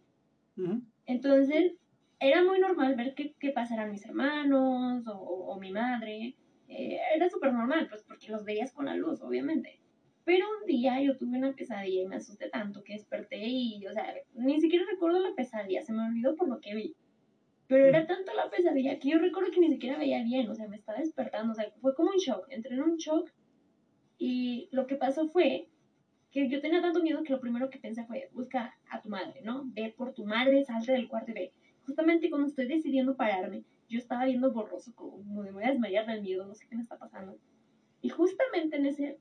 Entonces, 1.06 1.72
era 2.18 2.44
muy 2.44 2.60
normal 2.60 2.94
ver 2.94 3.14
que, 3.14 3.32
que 3.32 3.50
pasaran 3.50 3.90
mis 3.90 4.04
hermanos 4.04 5.06
o, 5.06 5.12
o, 5.12 5.58
mi 5.58 5.72
madre. 5.72 6.36
Eh, 6.68 6.98
era 7.14 7.30
súper 7.30 7.52
normal, 7.52 7.88
pues 7.88 8.02
porque 8.02 8.30
los 8.30 8.44
veías 8.44 8.72
con 8.72 8.84
la 8.84 8.94
luz, 8.94 9.22
obviamente. 9.22 9.79
Pero 10.24 10.46
un 10.60 10.66
día 10.66 11.00
yo 11.00 11.16
tuve 11.16 11.38
una 11.38 11.52
pesadilla 11.54 12.02
y 12.02 12.06
me 12.06 12.16
asusté 12.16 12.48
tanto 12.50 12.82
que 12.84 12.92
desperté 12.92 13.38
y, 13.38 13.86
o 13.86 13.92
sea, 13.92 14.14
ni 14.34 14.60
siquiera 14.60 14.84
recuerdo 14.90 15.18
la 15.20 15.34
pesadilla, 15.34 15.82
se 15.82 15.92
me 15.92 16.06
olvidó 16.06 16.36
por 16.36 16.48
lo 16.48 16.60
que 16.60 16.74
vi. 16.74 16.94
Pero 17.66 17.86
era 17.86 18.06
tanto 18.06 18.34
la 18.34 18.50
pesadilla 18.50 18.98
que 18.98 19.10
yo 19.10 19.18
recuerdo 19.18 19.50
que 19.52 19.60
ni 19.60 19.70
siquiera 19.70 19.96
veía 19.96 20.22
bien, 20.22 20.48
o 20.50 20.54
sea, 20.54 20.68
me 20.68 20.76
estaba 20.76 20.98
despertando, 20.98 21.52
o 21.52 21.54
sea, 21.54 21.70
fue 21.80 21.94
como 21.94 22.10
un 22.10 22.18
shock, 22.18 22.46
entré 22.50 22.74
en 22.74 22.82
un 22.82 22.96
shock 22.96 23.30
y 24.18 24.68
lo 24.72 24.86
que 24.86 24.96
pasó 24.96 25.28
fue 25.28 25.68
que 26.30 26.48
yo 26.48 26.60
tenía 26.60 26.82
tanto 26.82 27.02
miedo 27.02 27.22
que 27.22 27.32
lo 27.32 27.40
primero 27.40 27.70
que 27.70 27.78
pensé 27.78 28.04
fue, 28.04 28.28
busca 28.32 28.76
a 28.90 29.00
tu 29.00 29.08
madre, 29.08 29.40
¿no? 29.42 29.62
Ve 29.66 29.94
por 29.96 30.14
tu 30.14 30.24
madre, 30.24 30.64
salte 30.64 30.92
del 30.92 31.08
cuarto 31.08 31.30
y 31.30 31.34
ve. 31.34 31.52
Justamente 31.86 32.28
cuando 32.28 32.48
estoy 32.48 32.68
decidiendo 32.68 33.16
pararme, 33.16 33.64
yo 33.88 33.98
estaba 33.98 34.24
viendo 34.24 34.52
borroso, 34.52 34.94
como 34.94 35.42
me 35.42 35.50
voy 35.50 35.64
a 35.64 35.70
desmayar 35.70 36.06
del 36.06 36.22
miedo, 36.22 36.46
no 36.46 36.54
sé 36.54 36.66
qué 36.68 36.76
me 36.76 36.82
está 36.82 36.98
pasando. 36.98 37.36
Y 38.02 38.10
justamente 38.10 38.76
en 38.76 38.86
ese 38.86 39.18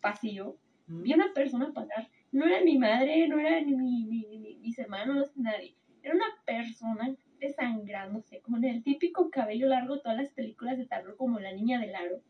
pasillo, 0.00 0.56
vi 0.86 1.14
una 1.14 1.32
persona 1.32 1.72
pasar. 1.72 2.08
No 2.30 2.46
era 2.46 2.62
mi 2.62 2.78
madre, 2.78 3.28
no 3.28 3.38
era 3.38 3.60
ni, 3.60 3.76
mi, 3.76 4.58
mis 4.60 4.78
hermanos, 4.78 5.32
nadie. 5.36 5.76
Era 6.02 6.14
una 6.14 6.26
persona 6.44 7.14
desangrándose, 7.38 8.40
con 8.40 8.64
el 8.64 8.82
típico 8.82 9.30
cabello 9.30 9.66
largo, 9.66 10.00
todas 10.00 10.16
las 10.16 10.30
películas 10.30 10.78
de 10.78 10.86
terror, 10.86 11.16
como 11.16 11.40
la 11.40 11.52
niña 11.52 11.80
del 11.80 11.94
aro. 11.94 12.20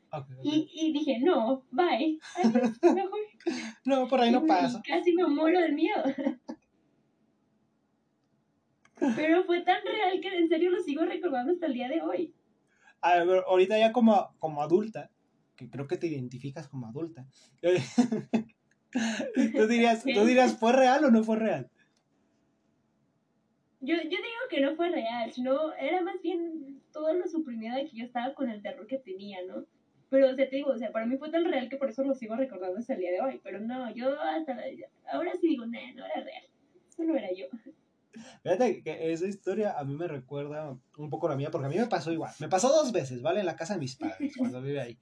Y, 0.43 0.71
y, 0.73 0.93
dije, 0.93 1.19
no, 1.21 1.65
bye. 1.71 2.19
no, 3.85 4.09
por 4.09 4.21
ahí 4.21 4.31
no 4.31 4.47
pasa. 4.47 4.83
Casi 4.87 5.15
me 5.15 5.27
muero 5.27 5.61
de 5.61 5.73
miedo. 5.73 6.03
Pero 9.17 9.45
fue 9.45 9.63
tan 9.63 9.83
real 9.85 10.21
que 10.21 10.29
en 10.29 10.49
serio 10.49 10.71
lo 10.71 10.81
sigo 10.81 11.05
recordando 11.05 11.53
hasta 11.53 11.67
el 11.67 11.75
día 11.75 11.89
de 11.89 12.01
hoy. 12.01 12.35
A 13.01 13.25
ver, 13.25 13.43
ahorita 13.47 13.79
ya 13.79 13.93
como, 13.93 14.35
como 14.39 14.63
adulta, 14.63 15.11
creo 15.57 15.87
que 15.87 15.97
te 15.97 16.07
identificas 16.07 16.69
como 16.69 16.87
adulta. 16.87 17.27
¿Tú, 18.93 19.67
dirías, 19.67 20.03
¿Tú 20.03 20.25
dirías, 20.25 20.59
¿fue 20.59 20.73
real 20.73 21.05
o 21.05 21.11
no 21.11 21.25
fue 21.25 21.37
real? 21.37 21.71
Yo, 23.81 23.97
yo 23.97 24.03
digo 24.03 24.43
que 24.49 24.61
no 24.61 24.77
fue 24.77 24.91
real, 24.91 25.33
sino 25.33 25.73
era 25.75 26.03
más 26.03 26.21
bien 26.23 26.81
todo 26.93 27.13
lo 27.15 27.27
suprimida 27.27 27.75
de 27.77 27.87
que 27.87 27.97
yo 27.97 28.05
estaba 28.05 28.35
con 28.35 28.49
el 28.49 28.63
terror 28.63 28.87
que 28.87 28.99
tenía, 28.99 29.39
¿no? 29.45 29.67
Pero, 30.09 30.29
o 30.31 30.35
sea, 30.35 30.49
te 30.49 30.57
digo, 30.57 30.71
o 30.71 30.79
sea, 30.79 30.93
para 30.93 31.07
mí 31.07 31.17
fue 31.17 31.31
tan 31.31 31.45
real 31.47 31.71
que 31.71 31.79
por 31.79 31.89
eso 31.89 32.05
lo 32.05 32.15
sigo 32.15 32.37
recordando 32.37 32.79
hasta 32.79 32.93
el 32.93 33.01
día 33.01 33.13
de 33.13 33.23
hoy. 33.23 33.41
Pero 33.43 33.61
no, 33.61 33.93
yo 33.95 34.21
hasta 34.21 34.59
ahora 35.11 35.33
sí 35.41 35.49
digo, 35.49 35.65
no, 35.65 35.73
no 35.73 36.05
era 36.05 36.23
real. 36.23 36.45
Eso 36.87 37.03
no 37.05 37.17
era 37.17 37.29
yo. 37.33 37.47
Fíjate 38.43 38.83
que 38.83 39.13
esa 39.13 39.27
historia 39.27 39.73
a 39.79 39.85
mí 39.85 39.95
me 39.95 40.07
recuerda 40.07 40.79
un 40.99 41.09
poco 41.09 41.29
la 41.29 41.37
mía, 41.37 41.51
porque 41.51 41.67
a 41.67 41.71
mí 41.71 41.79
me 41.79 41.87
pasó 41.87 42.13
igual. 42.13 42.31
Me 42.41 42.49
pasó 42.51 42.69
dos 42.69 42.93
veces, 42.93 43.23
¿vale? 43.23 43.41
En 43.41 43.47
la 43.47 43.57
casa 43.57 43.73
de 43.73 43.81
mis 43.81 43.97
padres, 43.97 44.35
cuando 44.37 44.61
vive 44.61 44.81
ahí. 44.83 44.99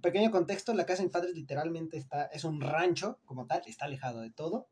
Pequeño 0.00 0.30
contexto, 0.30 0.74
la 0.74 0.86
casa 0.86 0.98
de 0.98 1.08
mis 1.08 1.12
padres 1.12 1.34
literalmente 1.34 1.96
está, 1.96 2.24
es 2.26 2.44
un 2.44 2.60
rancho 2.60 3.18
como 3.24 3.46
tal, 3.46 3.62
está 3.66 3.86
alejado 3.86 4.20
de 4.20 4.30
todo 4.30 4.68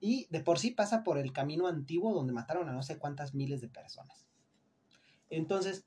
y 0.00 0.26
de 0.30 0.40
por 0.40 0.58
sí 0.58 0.70
pasa 0.70 1.02
por 1.02 1.18
el 1.18 1.32
camino 1.32 1.66
antiguo 1.66 2.14
donde 2.14 2.32
mataron 2.32 2.68
a 2.68 2.72
no 2.72 2.82
sé 2.82 2.98
cuántas 2.98 3.34
miles 3.34 3.60
de 3.60 3.68
personas. 3.68 4.26
Entonces, 5.30 5.86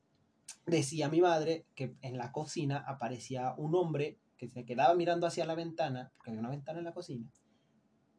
decía 0.65 1.09
mi 1.09 1.21
madre 1.21 1.65
que 1.75 1.95
en 2.01 2.17
la 2.17 2.31
cocina 2.31 2.83
aparecía 2.87 3.53
un 3.57 3.75
hombre 3.75 4.19
que 4.37 4.47
se 4.49 4.65
quedaba 4.65 4.95
mirando 4.95 5.27
hacia 5.27 5.45
la 5.45 5.55
ventana, 5.55 6.11
porque 6.15 6.31
había 6.31 6.39
una 6.39 6.49
ventana 6.49 6.79
en 6.79 6.85
la 6.85 6.93
cocina, 6.93 7.29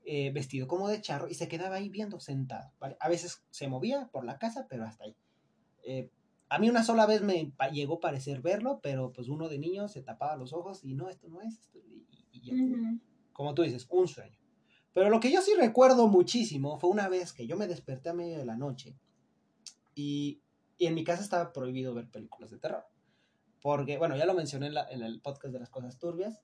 eh, 0.04 0.30
vestido 0.32 0.66
como 0.66 0.88
de 0.88 1.00
charro 1.00 1.28
y 1.28 1.34
se 1.34 1.48
quedaba 1.48 1.76
ahí 1.76 1.88
viendo 1.88 2.20
sentado. 2.20 2.72
A 3.00 3.08
veces 3.08 3.44
se 3.50 3.68
movía 3.68 4.08
por 4.12 4.24
la 4.24 4.38
casa, 4.38 4.66
pero 4.68 4.84
hasta 4.84 5.04
ahí. 5.04 5.16
Eh, 5.82 6.10
a 6.50 6.58
mí 6.58 6.68
una 6.68 6.84
sola 6.84 7.06
vez 7.06 7.22
me 7.22 7.52
llegó 7.72 7.94
a 7.94 8.00
parecer 8.00 8.42
verlo, 8.42 8.80
pero 8.82 9.12
pues 9.12 9.28
uno 9.28 9.48
de 9.48 9.58
niño 9.58 9.88
se 9.88 10.02
tapaba 10.02 10.36
los 10.36 10.52
ojos 10.52 10.84
y 10.84 10.92
no, 10.94 11.08
esto 11.08 11.28
no 11.28 11.40
es, 11.40 11.58
esto, 11.60 11.78
y, 11.78 12.04
y 12.32 12.40
ya. 12.42 12.54
Ujú. 12.54 12.98
como 13.32 13.54
tú 13.54 13.62
dices, 13.62 13.86
un 13.88 14.06
sueño. 14.08 14.36
Pero 14.92 15.08
lo 15.08 15.20
que 15.20 15.30
yo 15.32 15.40
sí 15.40 15.52
recuerdo 15.58 16.08
muchísimo 16.08 16.78
fue 16.78 16.90
una 16.90 17.08
vez 17.08 17.32
que 17.32 17.46
yo 17.46 17.56
me 17.56 17.66
desperté 17.68 18.10
a 18.10 18.14
medio 18.14 18.36
de 18.38 18.44
la 18.44 18.56
noche 18.56 18.98
y, 19.94 20.42
y 20.78 20.86
en 20.86 20.94
mi 20.94 21.04
casa 21.04 21.22
estaba 21.22 21.52
prohibido 21.52 21.94
ver 21.94 22.10
películas 22.10 22.50
de 22.50 22.58
terror. 22.58 22.84
Porque, 23.62 23.98
bueno, 23.98 24.16
ya 24.16 24.24
lo 24.26 24.34
mencioné 24.34 24.66
en, 24.68 24.74
la- 24.74 24.88
en 24.90 25.02
el 25.02 25.20
podcast 25.20 25.52
de 25.52 25.60
las 25.60 25.70
cosas 25.70 25.98
turbias. 25.98 26.42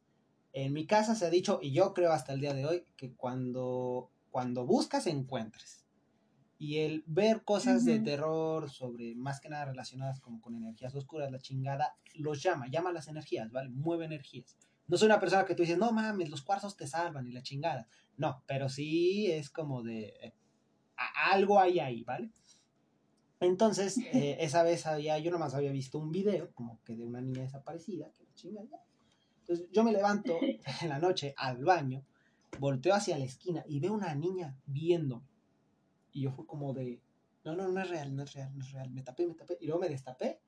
En 0.52 0.72
mi 0.72 0.86
casa 0.86 1.14
se 1.14 1.26
ha 1.26 1.30
dicho, 1.30 1.58
y 1.62 1.72
yo 1.72 1.92
creo 1.94 2.12
hasta 2.12 2.32
el 2.34 2.40
día 2.40 2.54
de 2.54 2.66
hoy, 2.66 2.84
que 2.96 3.14
cuando, 3.14 4.10
cuando 4.30 4.64
buscas, 4.66 5.06
encuentres. 5.06 5.85
Y 6.58 6.78
el 6.78 7.04
ver 7.06 7.44
cosas 7.44 7.84
de 7.84 7.96
Ujú. 7.96 8.04
terror 8.04 8.70
sobre, 8.70 9.14
más 9.14 9.40
que 9.40 9.48
nada 9.48 9.66
relacionadas 9.66 10.20
como 10.20 10.40
con 10.40 10.54
energías 10.54 10.94
oscuras, 10.94 11.30
la 11.30 11.38
chingada, 11.38 11.96
los 12.14 12.42
llama, 12.42 12.68
llama 12.68 12.92
las 12.92 13.08
energías, 13.08 13.50
¿vale? 13.50 13.68
Mueve 13.68 14.06
energías. 14.06 14.56
No 14.88 14.96
soy 14.96 15.06
una 15.06 15.20
persona 15.20 15.44
que 15.44 15.54
tú 15.54 15.62
dices, 15.62 15.78
no 15.78 15.92
mames, 15.92 16.30
los 16.30 16.42
cuarzos 16.42 16.76
te 16.76 16.86
salvan 16.86 17.26
y 17.26 17.32
la 17.32 17.42
chingada. 17.42 17.88
No, 18.16 18.42
pero 18.46 18.68
sí 18.68 19.30
es 19.30 19.50
como 19.50 19.82
de, 19.82 20.14
eh, 20.22 20.34
algo 21.30 21.60
hay 21.60 21.80
ahí, 21.80 22.04
¿vale? 22.04 22.30
Entonces, 23.40 23.98
eh, 24.12 24.36
esa 24.40 24.62
vez 24.62 24.86
había, 24.86 25.18
yo 25.18 25.30
nomás 25.30 25.54
había 25.54 25.72
visto 25.72 25.98
un 25.98 26.10
video, 26.10 26.52
como 26.54 26.80
que 26.84 26.96
de 26.96 27.04
una 27.04 27.20
niña 27.20 27.42
desaparecida, 27.42 28.10
que 28.12 28.24
la 28.24 28.34
chingada. 28.34 28.82
Entonces, 29.40 29.68
yo 29.72 29.84
me 29.84 29.92
levanto 29.92 30.38
en 30.82 30.88
la 30.88 30.98
noche 30.98 31.34
al 31.36 31.64
baño, 31.64 32.04
volteo 32.58 32.94
hacia 32.94 33.18
la 33.18 33.24
esquina 33.24 33.64
y 33.68 33.80
veo 33.80 33.92
una 33.92 34.14
niña 34.14 34.56
viéndome. 34.64 35.26
Y 36.16 36.22
yo 36.22 36.30
fui 36.32 36.46
como 36.46 36.72
de, 36.72 37.02
no, 37.44 37.54
no, 37.54 37.68
no 37.68 37.78
es 37.82 37.90
real, 37.90 38.16
no 38.16 38.22
es 38.22 38.32
real, 38.32 38.50
no 38.56 38.64
es 38.64 38.72
real. 38.72 38.90
Me 38.90 39.02
tapé, 39.02 39.26
me 39.26 39.34
tapé. 39.34 39.58
Y 39.60 39.66
luego 39.66 39.82
me 39.82 39.90
destapé 39.90 40.40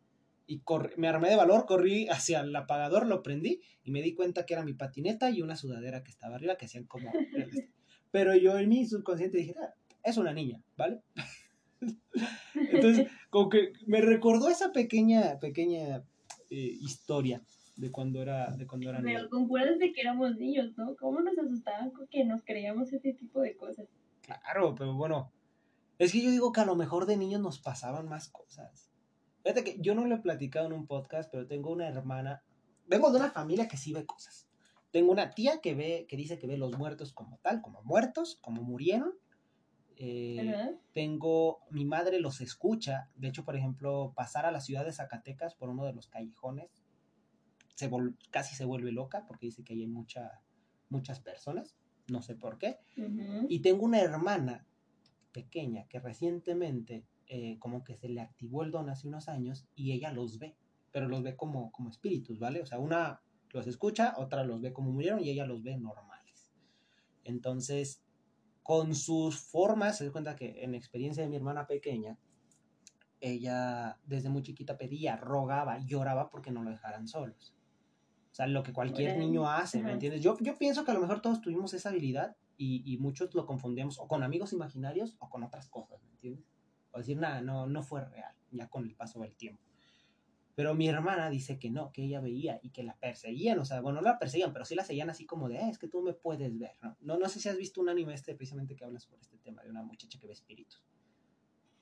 y 0.47 0.61
corrí- 0.63 0.97
me 0.97 1.09
armé 1.09 1.29
de 1.29 1.37
valor, 1.37 1.67
corrí 1.67 2.09
hacia 2.09 2.41
el 2.41 2.57
apagador, 2.57 3.07
lo 3.07 3.23
prendí 3.23 3.61
y 3.85 3.91
me 3.91 4.01
di 4.01 4.15
cuenta 4.15 4.47
que 4.47 4.55
era 4.55 4.65
mi 4.65 4.73
patineta 4.73 5.29
y 5.29 5.43
una 5.43 5.57
sudadera 5.57 6.03
que 6.03 6.11
estaba 6.11 6.37
arriba 6.37 6.57
que 6.57 6.65
hacían 6.65 6.85
como... 6.85 7.13
Pero 8.11 8.35
yo 8.35 8.59
en 8.59 8.71
mi 8.71 8.87
subconsciente 8.87 9.37
dije, 9.37 9.55
"Ah, 9.61 9.75
es 10.03 10.17
una 10.17 10.33
niña, 10.33 10.63
¿vale? 10.79 11.03
Entonces, 12.55 13.09
como 13.31 13.51
que 13.51 13.73
me 13.87 14.01
recordó 14.01 14.49
esa 14.49 14.73
pequeña, 14.73 15.39
pequeña 15.39 16.03
eh, 16.51 16.79
historia 16.81 17.43
de 17.77 17.91
cuando 17.91 18.23
era, 18.23 18.51
de 18.57 18.67
cuando 18.67 18.89
era 18.89 19.01
niño. 19.03 19.19
Pero 19.19 19.29
concuerdas 19.31 19.79
de 19.79 19.93
que 19.93 20.01
éramos 20.01 20.37
niños, 20.37 20.73
¿no? 20.79 20.97
¿Cómo 20.97 21.21
nos 21.21 21.37
asustaban 21.39 21.91
con 21.91 22.07
que 22.09 22.25
nos 22.25 22.43
creíamos 22.43 22.91
ese 22.93 23.13
tipo 23.13 23.41
de 23.43 23.55
cosas? 23.57 23.87
Claro, 24.23 24.75
pero 24.75 24.95
bueno, 24.95 25.31
es 25.99 26.13
que 26.13 26.23
yo 26.23 26.31
digo 26.31 26.53
que 26.53 26.61
a 26.61 26.65
lo 26.67 26.77
mejor 26.77 27.07
de 27.07 27.17
niños 27.17 27.41
nos 27.41 27.59
pasaban 27.61 28.09
más 28.09 28.29
cosas. 28.29 28.91
Fíjate 29.43 29.65
que 29.65 29.79
yo 29.81 29.95
no 29.95 30.05
lo 30.07 30.17
he 30.17 30.21
platicado 30.21 30.67
en 30.67 30.73
un 30.73 30.87
podcast, 30.87 31.31
pero 31.31 31.47
tengo 31.47 31.71
una 31.71 31.89
hermana, 31.89 32.43
vengo 32.87 33.11
de 33.11 33.19
una 33.19 33.31
familia 33.31 33.69
que 33.69 33.77
sí 33.77 33.93
ve 33.93 34.05
cosas. 34.07 34.49
Tengo 34.91 35.13
una 35.13 35.35
tía 35.35 35.61
que 35.61 35.75
ve, 35.75 36.07
que 36.09 36.17
dice 36.17 36.39
que 36.39 36.47
ve 36.47 36.57
los 36.57 36.77
muertos 36.79 37.13
como 37.13 37.39
tal, 37.39 37.61
como 37.63 37.83
muertos, 37.83 38.39
como 38.41 38.63
murieron. 38.63 39.13
Eh, 39.97 40.37
tengo, 40.93 41.61
mi 41.71 41.85
madre 41.85 42.21
los 42.21 42.41
escucha, 42.41 43.11
de 43.17 43.29
hecho, 43.29 43.45
por 43.45 43.57
ejemplo, 43.57 44.13
pasar 44.15 44.47
a 44.47 44.53
la 44.53 44.61
ciudad 44.61 44.85
de 44.85 44.93
Zacatecas 44.93 45.55
por 45.57 45.69
uno 45.71 45.85
de 45.85 45.93
los 45.93 46.07
callejones, 46.09 46.71
se 47.75 47.91
vol- 47.91 48.17
casi 48.31 48.55
se 48.55 48.65
vuelve 48.65 48.93
loca 48.93 49.25
porque 49.27 49.47
dice 49.47 49.65
que 49.65 49.73
hay 49.75 49.87
mucha, 49.87 50.41
muchas 50.89 51.21
personas, 51.21 51.77
no 52.09 52.23
sé 52.23 52.35
por 52.37 52.59
qué. 52.59 52.79
Y 53.49 53.61
tengo 53.61 53.85
una 53.85 54.01
hermana 54.01 54.67
pequeña 55.33 55.87
que 55.89 56.01
recientemente 56.01 57.05
eh, 57.27 57.59
como 57.59 57.85
que 57.85 57.97
se 57.97 58.09
le 58.09 58.21
activó 58.21 58.63
el 58.63 58.71
don 58.71 58.89
hace 58.89 59.07
unos 59.07 59.29
años 59.29 59.67
y 59.75 59.93
ella 59.93 60.13
los 60.13 60.39
ve, 60.39 60.57
pero 60.93 61.09
los 61.09 61.23
ve 61.23 61.37
como, 61.37 61.71
como 61.73 61.91
espíritus, 61.91 62.39
¿vale? 62.39 62.63
O 62.63 62.67
sea, 62.67 62.79
una 62.79 63.21
los 63.51 63.67
escucha, 63.67 64.15
otra 64.17 64.45
los 64.45 64.61
ve 64.61 64.73
como 64.73 64.93
murieron 64.93 65.21
y 65.21 65.31
ella 65.31 65.47
los 65.47 65.63
ve 65.63 65.77
normales. 65.77 66.53
Entonces, 67.25 68.03
con 68.63 68.95
sus 68.95 69.41
formas, 69.41 69.99
se 69.99 70.07
da 70.07 70.13
cuenta 70.13 70.37
que 70.37 70.63
en 70.63 70.75
experiencia 70.75 71.23
de 71.23 71.29
mi 71.29 71.37
hermana 71.37 71.67
pequeña, 71.67 72.19
ella 73.21 73.99
desde 74.07 74.29
muy 74.29 74.43
chiquita 74.43 74.79
pedía, 74.79 75.17
rogaba, 75.17 75.79
lloraba 75.81 76.31
porque 76.31 76.51
no 76.51 76.63
lo 76.63 76.71
dejaran 76.71 77.09
solos. 77.09 77.55
O 78.31 78.35
sea, 78.35 78.47
lo 78.47 78.63
que 78.63 78.73
cualquier 78.73 79.19
niño 79.19 79.51
hace, 79.51 79.83
¿me 79.83 79.93
entiendes? 79.93 80.23
Yo, 80.23 80.37
yo 80.41 80.57
pienso 80.57 80.85
que 80.85 80.91
a 80.91 80.95
lo 80.95 81.01
mejor 81.01 81.21
todos 81.21 81.41
tuvimos 81.41 81.75
esa 81.75 81.89
habilidad 81.89 82.37
y, 82.59 82.83
y 82.85 82.99
muchos 82.99 83.35
lo 83.35 83.47
confundíamos 83.47 83.99
o 83.99 84.07
con 84.09 84.23
amigos 84.23 84.53
imaginarios 84.53 85.17
o 85.21 85.31
con 85.31 85.43
otras 85.45 85.69
cosas, 85.71 86.03
¿me 86.03 86.11
entiendes? 86.11 86.45
O 86.91 86.99
decir, 86.99 87.17
nada, 87.17 87.41
no, 87.41 87.67
no 87.67 87.83
fue 87.83 88.05
real, 88.05 88.35
ya 88.51 88.69
con 88.69 88.85
el 88.85 88.95
paso 88.95 89.21
del 89.21 89.35
tiempo. 89.37 89.63
Pero 90.55 90.75
mi 90.75 90.89
hermana 90.89 91.31
dice 91.31 91.57
que 91.61 91.71
no, 91.71 91.93
que 91.93 92.03
ella 92.03 92.21
veía 92.21 92.59
y 92.63 92.71
que 92.71 92.83
la 92.83 92.97
perseguían, 92.97 93.61
o 93.61 93.65
sea, 93.65 93.81
bueno, 93.81 94.01
no 94.01 94.09
la 94.09 94.19
perseguían, 94.19 94.53
pero 94.53 94.65
sí 94.65 94.75
la 94.75 94.83
seguían 94.85 95.09
así 95.09 95.25
como 95.25 95.49
de, 95.49 95.59
"Ah, 95.59 95.69
es 95.71 95.79
que 95.79 95.87
tú 95.87 96.03
me 96.03 96.15
puedes 96.15 96.59
ver, 96.59 96.73
¿no? 96.83 96.97
¿no? 97.01 97.17
No 97.17 97.29
sé 97.29 97.39
si 97.39 97.49
has 97.49 97.57
visto 97.57 97.81
un 97.81 97.89
anime 97.89 98.13
este 98.15 98.35
precisamente 98.35 98.75
que 98.75 98.85
habla 98.85 98.99
sobre 98.99 99.21
este 99.23 99.39
tema, 99.39 99.63
de 99.63 99.71
una 99.71 99.85
muchacha 99.85 100.19
que 100.19 100.27
ve 100.27 100.33
espíritus. 100.33 100.85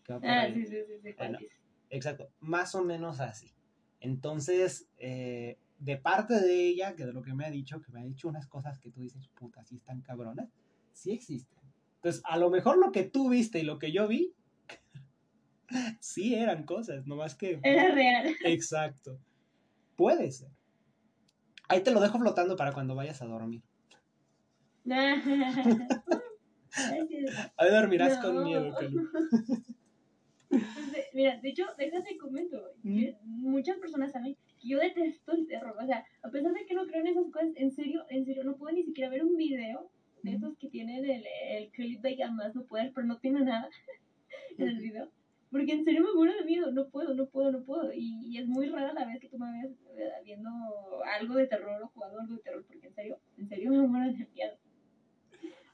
Que 0.05 0.13
Ah, 0.23 0.47
sí, 0.53 0.67
sí, 0.67 0.77
sí, 0.87 0.99
sí. 1.03 1.15
¿cuál 1.15 1.33
Bueno. 1.33 1.39
Exacto, 1.89 2.31
más 2.41 2.75
o 2.75 2.85
menos 2.85 3.21
así. 3.21 3.55
Entonces, 4.01 4.91
eh, 4.99 5.59
de 5.79 5.97
parte 5.97 6.35
de 6.41 6.67
ella, 6.67 6.95
que 6.97 7.07
de 7.07 7.13
lo 7.13 7.23
que 7.23 7.33
me 7.33 7.47
ha 7.47 7.51
dicho, 7.51 7.81
que 7.81 7.93
me 7.93 8.01
ha 8.01 8.05
dicho 8.05 8.29
unas 8.29 8.47
cosas 8.47 8.79
que 8.79 8.91
tú 8.91 9.01
dices, 9.01 9.29
puta, 9.29 9.65
sí 9.65 9.77
están 9.77 10.03
cabronas, 10.03 10.51
sí 10.97 11.13
existen. 11.13 11.59
Entonces, 11.97 12.23
a 12.25 12.37
lo 12.39 12.51
mejor 12.51 12.79
lo 12.79 12.93
que 12.93 13.03
tú 13.05 13.29
viste 13.29 13.59
y 13.61 13.63
lo 13.63 13.79
que 13.79 13.93
yo 13.93 14.09
vi, 14.09 14.33
sí 16.01 16.35
eran 16.35 16.65
cosas, 16.65 17.07
nomás 17.07 17.35
que... 17.35 17.61
Era 17.63 17.95
real. 17.95 18.35
Exacto. 18.45 19.19
Puede 19.97 20.31
ser. 20.31 20.49
Ahí 21.69 21.83
te 21.83 21.91
lo 21.91 22.01
dejo 22.01 22.19
flotando 22.19 22.57
para 22.57 22.73
cuando 22.73 22.95
vayas 22.95 23.21
a 23.23 23.27
dormir. 23.27 23.63
Ahí 27.57 27.71
dormirás 27.71 28.17
No. 28.17 28.23
con 28.23 28.45
miedo, 28.45 28.73
Calu. 28.79 29.09
De- 30.51 31.07
Mira, 31.13 31.41
de 31.41 31.49
hecho, 31.49 31.65
déjate 31.77 32.17
comento. 32.19 32.63
Mm. 32.83 33.07
Muchas 33.25 33.79
personas 33.79 34.13
saben 34.13 34.37
que 34.61 34.69
yo 34.69 34.79
detesto 34.79 35.33
el 35.33 35.47
terror. 35.49 35.75
O 35.83 35.87
sea, 35.87 36.05
a 36.23 36.31
pesar 36.31 36.53
de 36.53 36.65
que 36.67 36.75
no 36.75 36.87
creo 36.87 37.01
en 37.01 37.09
esas 37.09 37.25
cosas, 37.33 37.49
en 37.57 37.73
serio, 37.73 38.05
en 38.11 38.25
serio, 38.25 38.45
no 38.45 38.57
puedo 38.57 38.75
ni 38.75 38.85
siquiera 38.85 39.11
ver 39.11 39.25
un 39.25 39.37
video 39.37 39.91
de 40.27 40.37
esos 40.37 40.57
que 40.59 40.69
tienen 40.69 41.05
el, 41.05 41.25
el 41.51 41.71
clickbait 41.71 42.21
a 42.23 42.31
más 42.31 42.55
no 42.55 42.65
poder, 42.65 42.93
pero 42.95 43.07
no 43.07 43.19
tiene 43.19 43.41
nada 43.41 43.69
en 44.59 44.69
el 44.69 44.79
video. 44.79 45.11
Porque 45.51 45.73
en 45.73 45.85
serio 45.85 46.03
me 46.03 46.13
muero 46.13 46.37
de 46.37 46.45
miedo, 46.45 46.71
no 46.73 46.89
puedo, 46.89 47.15
no 47.15 47.27
puedo, 47.27 47.53
no 47.53 47.63
puedo. 47.63 47.93
Y, 47.93 48.27
y 48.27 48.39
es 48.39 48.47
muy 48.47 48.69
rara 48.69 48.93
la 48.93 49.07
vez 49.07 49.21
que 49.21 49.29
tú 49.29 49.39
me 49.39 49.51
ves 49.53 49.71
eh, 49.97 50.11
viendo 50.25 50.51
algo 51.19 51.35
de 51.35 51.47
terror 51.47 51.81
o 51.83 51.89
jugando 51.89 52.21
algo 52.21 52.35
de 52.35 52.43
terror, 52.43 52.65
porque 52.67 52.89
en 52.89 52.95
serio, 52.95 53.19
en 53.39 53.49
serio 53.49 53.71
me 53.71 53.87
muero 53.87 54.13
de 54.13 54.27
miedo. 54.35 54.53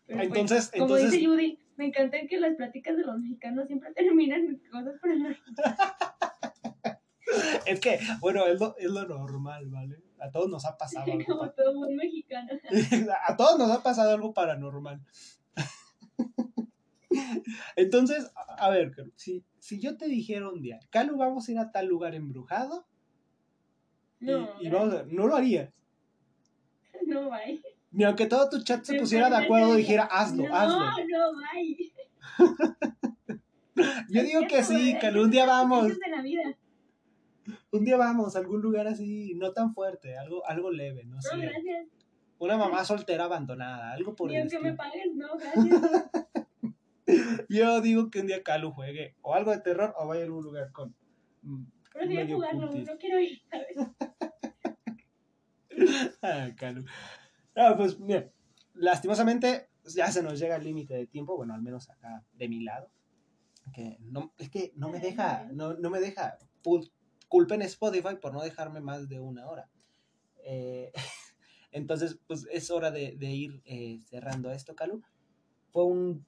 Pero 0.07 0.19
pues, 0.19 0.29
Entonces, 0.29 0.71
como 0.71 0.85
entonces, 0.85 1.11
dice 1.11 1.27
Judy, 1.27 1.59
me 1.77 1.87
encanta 1.87 2.19
que 2.29 2.39
las 2.39 2.55
pláticas 2.55 2.97
de 2.97 3.05
los 3.05 3.19
mexicanos 3.19 3.67
siempre 3.67 3.93
terminan 3.95 4.41
en 4.41 4.59
cosas 4.71 5.01
paranormales. 5.01 5.41
es 7.67 7.81
que, 7.81 7.99
bueno, 8.21 8.47
es 8.47 8.61
lo, 8.61 8.77
es 8.77 8.91
lo 8.91 9.09
normal, 9.09 9.71
¿vale? 9.71 9.97
A 10.23 10.31
todos 10.31 10.49
nos 10.49 10.65
ha 10.65 10.79
pasado 10.79 11.05
algo. 11.13 11.25
como 11.27 11.51
todo 11.51 11.75
buen 11.77 11.97
mexicano. 11.97 12.49
A 13.29 13.37
todos 13.37 13.59
nos 13.59 13.71
ha 13.71 13.83
pasado 13.83 14.13
algo 14.13 14.33
paranormal. 14.33 15.03
Entonces, 17.77 18.31
a 18.35 18.71
ver, 18.71 18.93
si, 19.17 19.45
si 19.59 19.81
yo 19.81 19.97
te 19.97 20.07
dijera 20.09 20.49
un 20.49 20.63
día, 20.63 20.79
Calu, 20.91 21.17
vamos 21.19 21.49
a 21.49 21.53
ir 21.53 21.59
a 21.59 21.71
tal 21.71 21.87
lugar 21.87 22.15
embrujado, 22.15 22.87
No, 24.21 24.49
y 24.61 24.71
vamos 24.71 24.95
a- 24.95 25.05
no 25.07 25.27
lo 25.27 25.37
harías. 25.37 25.71
no, 27.07 27.31
bye. 27.31 27.63
Ni 27.91 28.05
aunque 28.05 28.27
todo 28.27 28.49
tu 28.49 28.63
chat 28.63 28.83
se 28.85 28.99
pusiera 28.99 29.29
de 29.29 29.37
acuerdo 29.37 29.75
y 29.75 29.79
dijera, 29.79 30.05
hazlo, 30.05 30.49
no, 30.49 30.55
hazlo. 30.57 30.81
no, 30.81 31.33
bye. 31.37 31.93
Yo 34.09 34.23
digo 34.23 34.41
que 34.49 34.63
sí, 34.63 34.97
Calu, 35.01 35.25
un 35.25 35.31
día 35.31 35.45
vamos, 35.45 35.89
de 35.89 35.97
la 36.11 36.23
vida. 36.23 36.57
Un 37.73 37.85
día 37.85 37.97
vamos 37.97 38.37
a 38.37 38.39
algún 38.39 38.61
lugar 38.63 38.87
así, 38.87 39.35
no 39.35 39.53
tan 39.53 39.75
fuerte, 39.75 40.17
algo, 40.17 40.47
algo 40.47 40.71
leve, 40.71 41.05
no 41.05 41.17
No, 41.17 41.23
sé. 41.23 41.37
gracias. 41.39 41.89
Una 42.39 42.57
mamá 42.57 42.85
soltera 42.85 43.25
abandonada, 43.25 43.93
algo 43.93 44.15
por 44.15 44.29
Ni 44.29 44.37
el 44.37 44.43
aunque 44.43 44.59
me 44.59 44.71
estilo. 44.71 44.77
paguen, 44.77 45.19
no, 45.19 45.37
gracias. 45.39 45.81
Yo 47.49 47.81
digo 47.81 48.11
que 48.11 48.21
un 48.21 48.27
día 48.27 48.43
Calu 48.43 48.73
juegue 48.73 49.17
o 49.23 49.35
algo 49.35 49.51
de 49.51 49.61
terror 49.61 49.95
o 49.99 50.07
vaya 50.07 50.23
a 50.23 50.25
algún 50.25 50.45
lugar 50.45 50.73
con 50.73 50.95
Prefiero 51.93 52.23
medio 52.25 52.37
jugarlo, 52.37 52.71
no 52.73 52.97
quiero 52.99 53.21
ir, 53.21 53.41
¿sabes? 53.51 53.77
Ah, 56.23 56.49
Calu. 56.57 56.85
Ah, 57.57 57.75
pues 57.77 57.99
mira, 57.99 58.31
lastimosamente 58.75 59.69
ya 59.85 60.11
se 60.13 60.23
nos 60.23 60.39
llega 60.39 60.57
el 60.57 60.65
límite 60.65 60.95
de 60.95 61.07
tiempo, 61.07 61.37
bueno, 61.37 61.55
al 61.55 61.63
menos 61.63 61.91
acá 61.91 62.25
de 62.35 62.49
mi 62.49 62.63
lado. 62.63 62.89
Que 63.75 63.97
no, 64.01 64.33
es 64.39 64.51
que 64.51 64.73
no 64.77 64.89
me 64.91 65.01
deja, 65.01 65.49
no, 65.53 65.75
no 65.75 65.91
me 65.91 65.99
deja. 66.01 66.37
Culpen 67.33 67.63
Spotify 67.63 68.17
por 68.21 68.35
no 68.35 68.43
dejarme 68.43 68.83
más 68.83 69.09
de 69.09 69.19
una 69.19 69.49
hora. 69.49 69.71
Eh, 70.45 70.93
entonces, 71.73 72.21
pues 72.27 72.47
es 72.53 72.71
hora 72.71 72.91
de, 72.91 73.17
de 73.17 73.31
ir 73.31 73.63
eh, 73.65 74.03
cerrando 74.05 74.53
esto, 74.53 74.77
Calu. 74.77 75.03
fue 75.71 75.87
un 75.87 76.27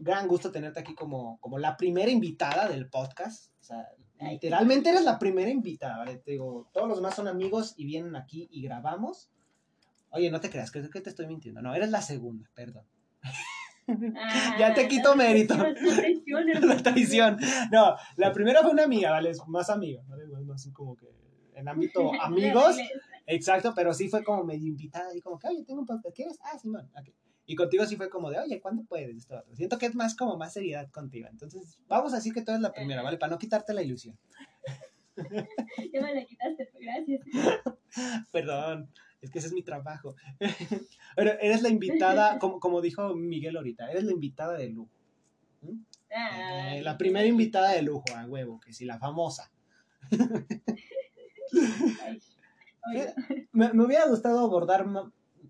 gran 0.00 0.26
gusto 0.26 0.50
tenerte 0.50 0.80
aquí 0.80 0.94
como, 0.94 1.38
como 1.40 1.58
la 1.58 1.76
primera 1.76 2.10
invitada 2.10 2.70
del 2.70 2.88
podcast. 2.88 3.52
O 3.60 3.64
sea, 3.64 3.86
literalmente 4.18 4.88
eres 4.88 5.04
la 5.04 5.18
primera 5.18 5.50
invitada, 5.50 5.98
¿vale? 5.98 6.16
Te 6.16 6.30
digo, 6.30 6.70
todos 6.72 6.88
los 6.88 6.96
demás 6.96 7.14
son 7.14 7.28
amigos 7.28 7.74
y 7.76 7.84
vienen 7.84 8.16
aquí 8.16 8.48
y 8.50 8.62
grabamos. 8.62 9.28
Oye, 10.08 10.30
no 10.30 10.40
te 10.40 10.48
creas, 10.48 10.70
creo 10.70 10.88
que 10.88 11.02
te 11.02 11.10
estoy 11.10 11.26
mintiendo. 11.26 11.60
No, 11.60 11.74
eres 11.74 11.90
la 11.90 12.00
segunda, 12.00 12.48
perdón. 12.54 12.86
Ya 14.58 14.74
te 14.74 14.88
quito 14.88 15.14
mérito. 15.16 15.54
La 15.56 16.76
traición. 16.82 17.38
No, 17.70 17.96
la 18.16 18.32
primera 18.32 18.62
fue 18.62 18.72
una 18.72 18.84
amiga, 18.84 19.12
¿vale? 19.12 19.32
Más 19.46 19.70
amiga, 19.70 20.02
¿vale? 20.08 20.26
Más 20.44 20.68
como 20.72 20.96
que 20.96 21.06
en 21.54 21.68
ámbito 21.68 22.12
amigos. 22.22 22.76
Exacto, 23.26 23.72
pero 23.74 23.92
sí 23.92 24.08
fue 24.08 24.22
como 24.22 24.44
medio 24.44 24.68
invitada 24.68 25.14
y 25.14 25.20
como 25.20 25.38
que, 25.38 25.48
oye, 25.48 25.64
tengo 25.64 25.80
un 25.80 25.86
podcast, 25.86 26.14
¿quieres? 26.14 26.38
Ah, 26.42 26.58
Simón, 26.58 26.88
ok. 26.96 27.08
Y 27.46 27.54
contigo 27.54 27.86
sí 27.86 27.96
fue 27.96 28.10
como 28.10 28.30
de, 28.30 28.38
oye, 28.40 28.60
¿cuándo 28.60 28.84
puedes? 28.84 29.16
Esto, 29.16 29.42
Siento 29.54 29.78
que 29.78 29.86
es 29.86 29.94
más 29.94 30.16
como 30.16 30.36
más 30.36 30.52
seriedad 30.52 30.90
contigo. 30.90 31.28
Entonces, 31.30 31.78
vamos 31.88 32.12
a 32.12 32.16
decir 32.16 32.32
que 32.32 32.42
tú 32.42 32.50
eres 32.50 32.60
la 32.60 32.72
primera, 32.72 33.02
¿vale? 33.02 33.18
Para 33.18 33.32
no 33.32 33.38
quitarte 33.38 33.72
la 33.72 33.82
ilusión. 33.82 34.18
ya 35.92 36.02
me 36.02 36.14
la 36.14 36.24
quitaste, 36.24 36.68
pues, 36.72 36.84
gracias. 36.84 37.20
Perdón, 38.32 38.90
es 39.26 39.30
que 39.30 39.38
ese 39.38 39.48
es 39.48 39.54
mi 39.54 39.62
trabajo. 39.62 40.14
Pero 41.16 41.32
eres 41.40 41.62
la 41.62 41.68
invitada, 41.68 42.38
como, 42.40 42.60
como 42.60 42.80
dijo 42.80 43.14
Miguel 43.14 43.56
ahorita, 43.56 43.90
eres 43.90 44.04
la 44.04 44.12
invitada 44.12 44.56
de 44.56 44.68
lujo. 44.70 44.90
Ah, 46.14 46.76
eh, 46.76 46.82
la 46.82 46.96
primera 46.96 47.26
invitada 47.26 47.72
de 47.72 47.82
lujo, 47.82 48.04
a 48.14 48.24
huevo, 48.26 48.60
que 48.60 48.72
sí, 48.72 48.84
la 48.84 48.98
famosa. 48.98 49.50
me, 53.52 53.72
me, 53.72 53.84
hubiera 53.84 54.06
gustado 54.06 54.38
abordar 54.38 54.86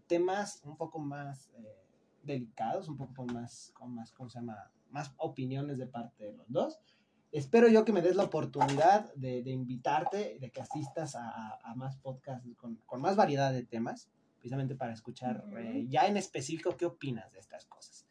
temas 0.06 0.62
un 0.64 0.76
poco 0.76 0.98
más 0.98 1.50
eh, 1.58 1.76
delicados, 2.22 2.88
un 2.88 2.96
poco 2.96 3.26
más, 3.26 3.70
con 3.74 3.94
más, 3.94 4.12
¿cómo 4.12 4.30
se 4.30 4.38
llama? 4.38 4.70
Más 4.90 5.12
opiniones 5.18 5.76
de 5.78 5.86
parte 5.86 6.24
de 6.24 6.32
los 6.32 6.46
dos. 6.48 6.80
Espero 7.32 7.68
yo 7.68 7.84
que 7.84 7.92
me 7.92 8.02
des 8.02 8.16
la 8.16 8.24
oportunidad 8.24 9.12
de, 9.14 9.42
de 9.42 9.50
invitarte, 9.50 10.38
de 10.40 10.50
que 10.50 10.60
asistas 10.60 11.16
a, 11.16 11.58
a 11.62 11.74
más 11.74 11.96
podcasts 11.96 12.48
con, 12.56 12.76
con, 12.86 13.00
más 13.00 13.16
variedad 13.16 13.52
de 13.52 13.64
temas, 13.64 14.08
precisamente 14.38 14.74
para 14.74 14.92
escuchar 14.92 15.44
eh, 15.58 15.86
ya 15.88 16.06
en 16.06 16.16
específico 16.16 16.76
qué 16.76 16.86
opinas 16.86 17.32
de 17.32 17.40
estas 17.40 17.66
cosas. 17.66 18.06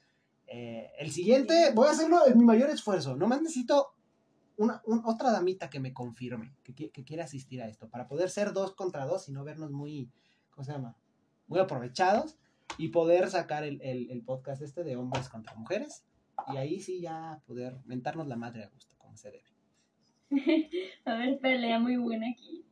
Eh, 0.47 0.91
el 0.99 1.11
siguiente, 1.11 1.71
voy 1.73 1.87
a 1.87 1.91
hacerlo 1.91 2.27
en 2.27 2.37
mi 2.37 2.43
mayor 2.43 2.69
esfuerzo. 2.69 3.15
Nomás 3.15 3.41
necesito 3.41 3.95
una, 4.57 4.81
otra 5.05 5.31
damita 5.31 5.69
que 5.69 5.79
me 5.79 5.93
confirme 5.93 6.53
que, 6.63 6.73
que, 6.73 7.03
quiere 7.03 7.23
asistir 7.23 7.61
a 7.61 7.67
esto, 7.67 7.89
para 7.89 8.07
poder 8.07 8.29
ser 8.29 8.53
dos 8.53 8.73
contra 8.75 9.05
dos 9.05 9.27
y 9.27 9.31
no 9.31 9.43
vernos 9.43 9.71
muy, 9.71 10.11
¿cómo 10.51 10.63
se 10.63 10.71
llama? 10.71 10.97
Muy 11.47 11.59
aprovechados 11.59 12.37
y 12.77 12.89
poder 12.89 13.29
sacar 13.29 13.63
el, 13.63 13.81
el, 13.81 14.21
podcast 14.23 14.61
este 14.61 14.83
de 14.83 14.95
hombres 14.95 15.29
contra 15.29 15.55
mujeres 15.55 16.05
y 16.53 16.57
ahí 16.57 16.79
sí 16.79 17.01
ya 17.01 17.41
poder 17.45 17.77
mentarnos 17.85 18.27
la 18.27 18.35
madre 18.35 18.63
a 18.63 18.69
gusto, 18.69 18.94
se 19.17 19.31
debe. 19.31 19.55
a 21.05 21.15
ver, 21.15 21.39
pelea 21.39 21.79
muy 21.79 21.97
buena 21.97 22.29
aquí. 22.29 22.65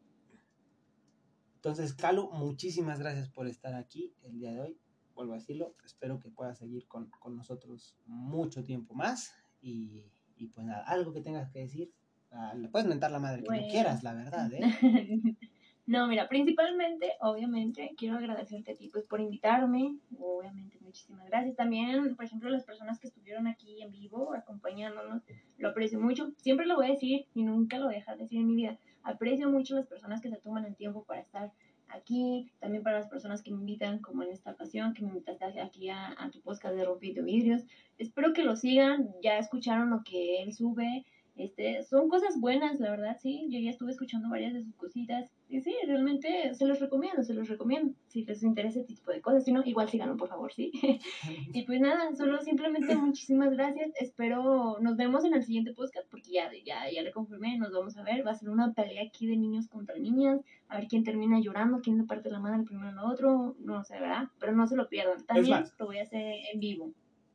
Entonces, 1.56 1.94
Calu, 1.94 2.30
muchísimas 2.32 3.00
gracias 3.00 3.30
por 3.30 3.48
estar 3.48 3.74
aquí 3.74 4.14
el 4.24 4.38
día 4.38 4.52
de 4.52 4.60
hoy. 4.60 4.78
Vuelvo 5.16 5.34
a 5.34 5.38
decirlo, 5.38 5.76
espero 5.86 6.20
que 6.20 6.30
puedas 6.30 6.58
seguir 6.58 6.88
con, 6.88 7.10
con 7.20 7.38
nosotros 7.38 7.96
mucho 8.06 8.64
tiempo 8.64 8.96
más. 8.96 9.34
Y, 9.62 10.12
y, 10.36 10.48
pues 10.48 10.66
nada, 10.66 10.84
algo 10.84 11.14
que 11.14 11.22
tengas 11.22 11.50
que 11.52 11.60
decir, 11.60 11.94
uh, 12.32 12.58
le 12.58 12.68
puedes 12.68 12.88
mentar 12.88 13.12
la 13.12 13.20
madre 13.20 13.44
que 13.44 13.68
quieras, 13.70 14.04
la 14.04 14.14
verdad, 14.14 14.52
¿eh? 14.52 14.60
No, 15.86 16.08
mira, 16.08 16.30
principalmente, 16.30 17.14
obviamente, 17.20 17.94
quiero 17.98 18.18
agradecerte 18.18 18.72
a 18.72 18.76
ti 18.76 18.88
pues, 18.88 19.06
por 19.06 19.20
invitarme. 19.20 19.98
Obviamente, 20.18 20.78
muchísimas 20.94 21.26
gracias. 21.26 21.56
También, 21.56 22.16
por 22.16 22.24
ejemplo, 22.24 22.52
las 22.52 22.66
personas 22.66 23.00
que 23.00 23.08
estuvieron 23.08 23.48
aquí 23.48 23.82
en 23.82 23.92
vivo 23.92 24.36
acompañándonos, 24.36 25.24
lo 25.58 25.70
aprecio 25.70 26.00
mucho. 26.00 26.32
Siempre 26.38 26.68
lo 26.68 26.76
voy 26.76 26.86
a 26.86 26.92
decir 26.92 27.26
y 27.34 27.42
nunca 27.42 27.80
lo 27.80 27.86
voy 27.86 27.96
decir 28.18 28.40
en 28.40 28.48
mi 28.48 28.56
vida. 28.56 28.78
Aprecio 29.02 29.50
mucho 29.50 29.76
las 29.76 29.88
personas 29.88 30.22
que 30.22 30.30
se 30.30 30.38
toman 30.38 30.66
el 30.66 30.76
tiempo 30.76 31.04
para 31.04 31.22
estar 31.22 31.52
aquí, 31.88 32.52
también 32.60 32.84
para 32.84 33.00
las 33.00 33.08
personas 33.08 33.42
que 33.42 33.52
me 33.52 33.58
invitan, 33.58 34.00
como 34.00 34.22
en 34.22 34.32
esta 34.32 34.52
ocasión, 34.52 34.94
que 34.94 35.02
me 35.02 35.10
invitaste 35.10 35.60
aquí 35.60 35.90
a, 35.90 36.14
a 36.16 36.30
tu 36.30 36.42
podcast 36.42 36.76
de 36.76 36.86
Rompiendo 36.86 37.24
Vidrios. 37.24 37.64
Espero 37.98 38.32
que 38.34 38.44
lo 38.44 38.56
sigan, 38.56 39.10
ya 39.24 39.40
escucharon 39.40 39.90
lo 39.90 40.04
que 40.04 40.44
él 40.44 40.54
sube, 40.54 41.06
este, 41.36 41.82
son 41.84 42.10
cosas 42.10 42.40
buenas, 42.40 42.80
la 42.80 42.92
verdad, 42.92 43.18
sí. 43.20 43.48
Yo 43.50 43.60
ya 43.60 43.72
estuve 43.72 43.92
escuchando 43.92 44.30
varias 44.30 44.54
de 44.54 44.64
sus 44.64 44.76
cositas. 44.76 45.30
Y 45.50 45.62
sí, 45.62 45.76
realmente 45.86 46.54
se 46.54 46.66
los 46.66 46.80
recomiendo, 46.80 47.24
se 47.24 47.34
los 47.34 47.48
recomiendo. 47.48 47.94
Si 48.08 48.24
les 48.24 48.44
interesa 48.44 48.80
este 48.80 48.94
tipo 48.94 49.12
de 49.12 49.22
cosas, 49.22 49.44
si 49.44 49.52
no, 49.52 49.64
igual 49.66 49.90
síganlo, 49.90 50.16
por 50.16 50.30
favor, 50.30 50.54
sí. 50.54 50.72
y 51.54 51.64
pues 51.64 51.80
nada, 51.80 52.14
solo 52.16 52.40
simplemente 52.42 52.96
muchísimas 52.96 53.52
gracias. 53.52 53.92
Espero, 54.00 54.78
nos 54.80 54.96
vemos 54.96 55.26
en 55.26 55.34
el 55.34 55.44
siguiente 55.44 55.74
podcast, 55.74 56.08
porque 56.10 56.32
ya, 56.32 56.52
ya, 56.66 56.90
ya 56.92 57.02
le 57.02 57.12
confirmé, 57.12 57.58
nos 57.58 57.72
vamos 57.72 57.98
a 57.98 58.04
ver. 58.04 58.26
Va 58.26 58.32
a 58.32 58.36
ser 58.36 58.50
una 58.50 58.74
pelea 58.74 59.04
aquí 59.04 59.26
de 59.26 59.38
niños 59.38 59.68
contra 59.68 59.98
niñas. 59.98 60.40
A 60.68 60.78
ver 60.78 60.88
quién 60.88 61.04
termina 61.04 61.40
llorando, 61.40 61.82
quién 61.82 61.98
le 61.98 62.04
parte 62.04 62.30
la 62.30 62.40
mano 62.40 62.58
el 62.58 62.64
primero 62.64 62.90
al 62.90 63.00
otro. 63.00 63.56
No 63.60 63.84
sé, 63.84 64.00
¿verdad? 64.00 64.30
Pero 64.40 64.54
no 64.54 64.68
se 64.68 64.76
lo 64.76 64.88
pierdan. 64.88 65.24
También 65.26 65.64
lo 65.80 65.86
voy 65.86 65.98
a 65.98 66.04
hacer 66.04 66.36
en 66.54 66.60
vivo. 66.60 66.94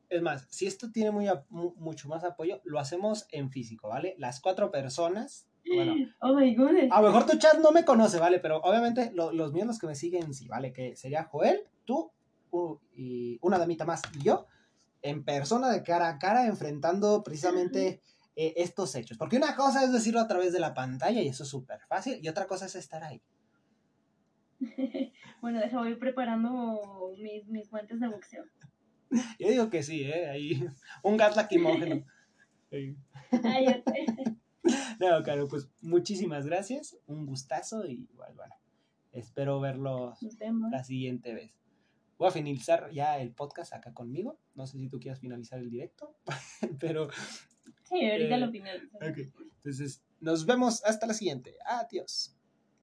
Es 0.08 0.22
más, 0.22 0.46
si 0.50 0.66
esto 0.66 0.90
tiene 0.90 1.10
muy, 1.10 1.28
mucho 1.50 2.08
más 2.08 2.24
apoyo, 2.24 2.60
lo 2.64 2.78
hacemos 2.78 3.26
en 3.30 3.50
físico, 3.50 3.88
¿vale? 3.88 4.14
Las 4.18 4.40
cuatro 4.40 4.70
personas. 4.70 5.46
Bueno, 5.74 5.94
oh 6.22 6.34
my 6.34 6.54
goodness. 6.54 6.90
A 6.90 7.00
lo 7.00 7.08
mejor 7.08 7.26
tu 7.26 7.38
chat 7.38 7.58
no 7.58 7.72
me 7.72 7.84
conoce, 7.84 8.18
¿vale? 8.18 8.38
Pero 8.40 8.58
obviamente 8.58 9.12
los 9.12 9.52
míos, 9.52 9.66
los 9.66 9.78
que 9.78 9.86
me 9.86 9.94
siguen, 9.94 10.32
sí, 10.34 10.48
¿vale? 10.48 10.72
Que 10.72 10.96
sería 10.96 11.24
Joel, 11.24 11.60
tú 11.84 12.10
y 12.94 13.38
una 13.42 13.58
damita 13.58 13.84
más 13.84 14.02
y 14.18 14.24
yo, 14.24 14.46
en 15.02 15.24
persona, 15.24 15.70
de 15.70 15.82
cara 15.82 16.08
a 16.08 16.18
cara, 16.18 16.46
enfrentando 16.46 17.22
precisamente 17.22 18.00
eh, 18.36 18.54
estos 18.56 18.94
hechos. 18.94 19.18
Porque 19.18 19.36
una 19.36 19.54
cosa 19.54 19.84
es 19.84 19.92
decirlo 19.92 20.20
a 20.20 20.28
través 20.28 20.52
de 20.52 20.60
la 20.60 20.74
pantalla 20.74 21.20
y 21.20 21.28
eso 21.28 21.44
es 21.44 21.48
súper 21.48 21.80
fácil, 21.88 22.18
y 22.22 22.28
otra 22.28 22.46
cosa 22.46 22.66
es 22.66 22.74
estar 22.74 23.02
ahí. 23.04 23.22
bueno, 25.40 25.60
deja, 25.60 25.78
voy 25.78 25.94
preparando 25.96 27.12
mis, 27.18 27.46
mis 27.46 27.70
guantes 27.70 28.00
de 28.00 28.08
boxeo. 28.08 28.44
Yo 29.38 29.48
digo 29.48 29.70
que 29.70 29.82
sí, 29.82 30.02
¿eh? 30.02 30.28
Ahí, 30.28 30.66
un 31.02 31.16
gas 31.16 31.36
lacrimógeno. 31.36 32.04
no, 35.00 35.22
claro, 35.22 35.48
pues 35.48 35.70
muchísimas 35.80 36.44
gracias, 36.46 36.98
un 37.06 37.24
gustazo 37.24 37.86
y 37.86 38.06
bueno, 38.14 38.54
espero 39.12 39.60
verlos 39.60 40.18
la 40.70 40.84
siguiente 40.84 41.34
vez. 41.34 41.52
Voy 42.18 42.28
a 42.28 42.32
finalizar 42.32 42.90
ya 42.90 43.18
el 43.20 43.32
podcast 43.32 43.72
acá 43.72 43.94
conmigo. 43.94 44.38
No 44.54 44.66
sé 44.66 44.78
si 44.78 44.88
tú 44.88 44.98
quieras 44.98 45.20
finalizar 45.20 45.60
el 45.60 45.70
directo, 45.70 46.16
pero... 46.80 47.08
Sí, 47.84 48.10
ahorita 48.10 48.36
lo 48.38 48.46
eh, 48.46 48.50
finalizo. 48.50 48.98
Entonces, 49.00 50.02
nos 50.20 50.44
vemos 50.44 50.84
hasta 50.84 51.06
la 51.06 51.14
siguiente. 51.14 51.54
Adiós. 51.64 52.36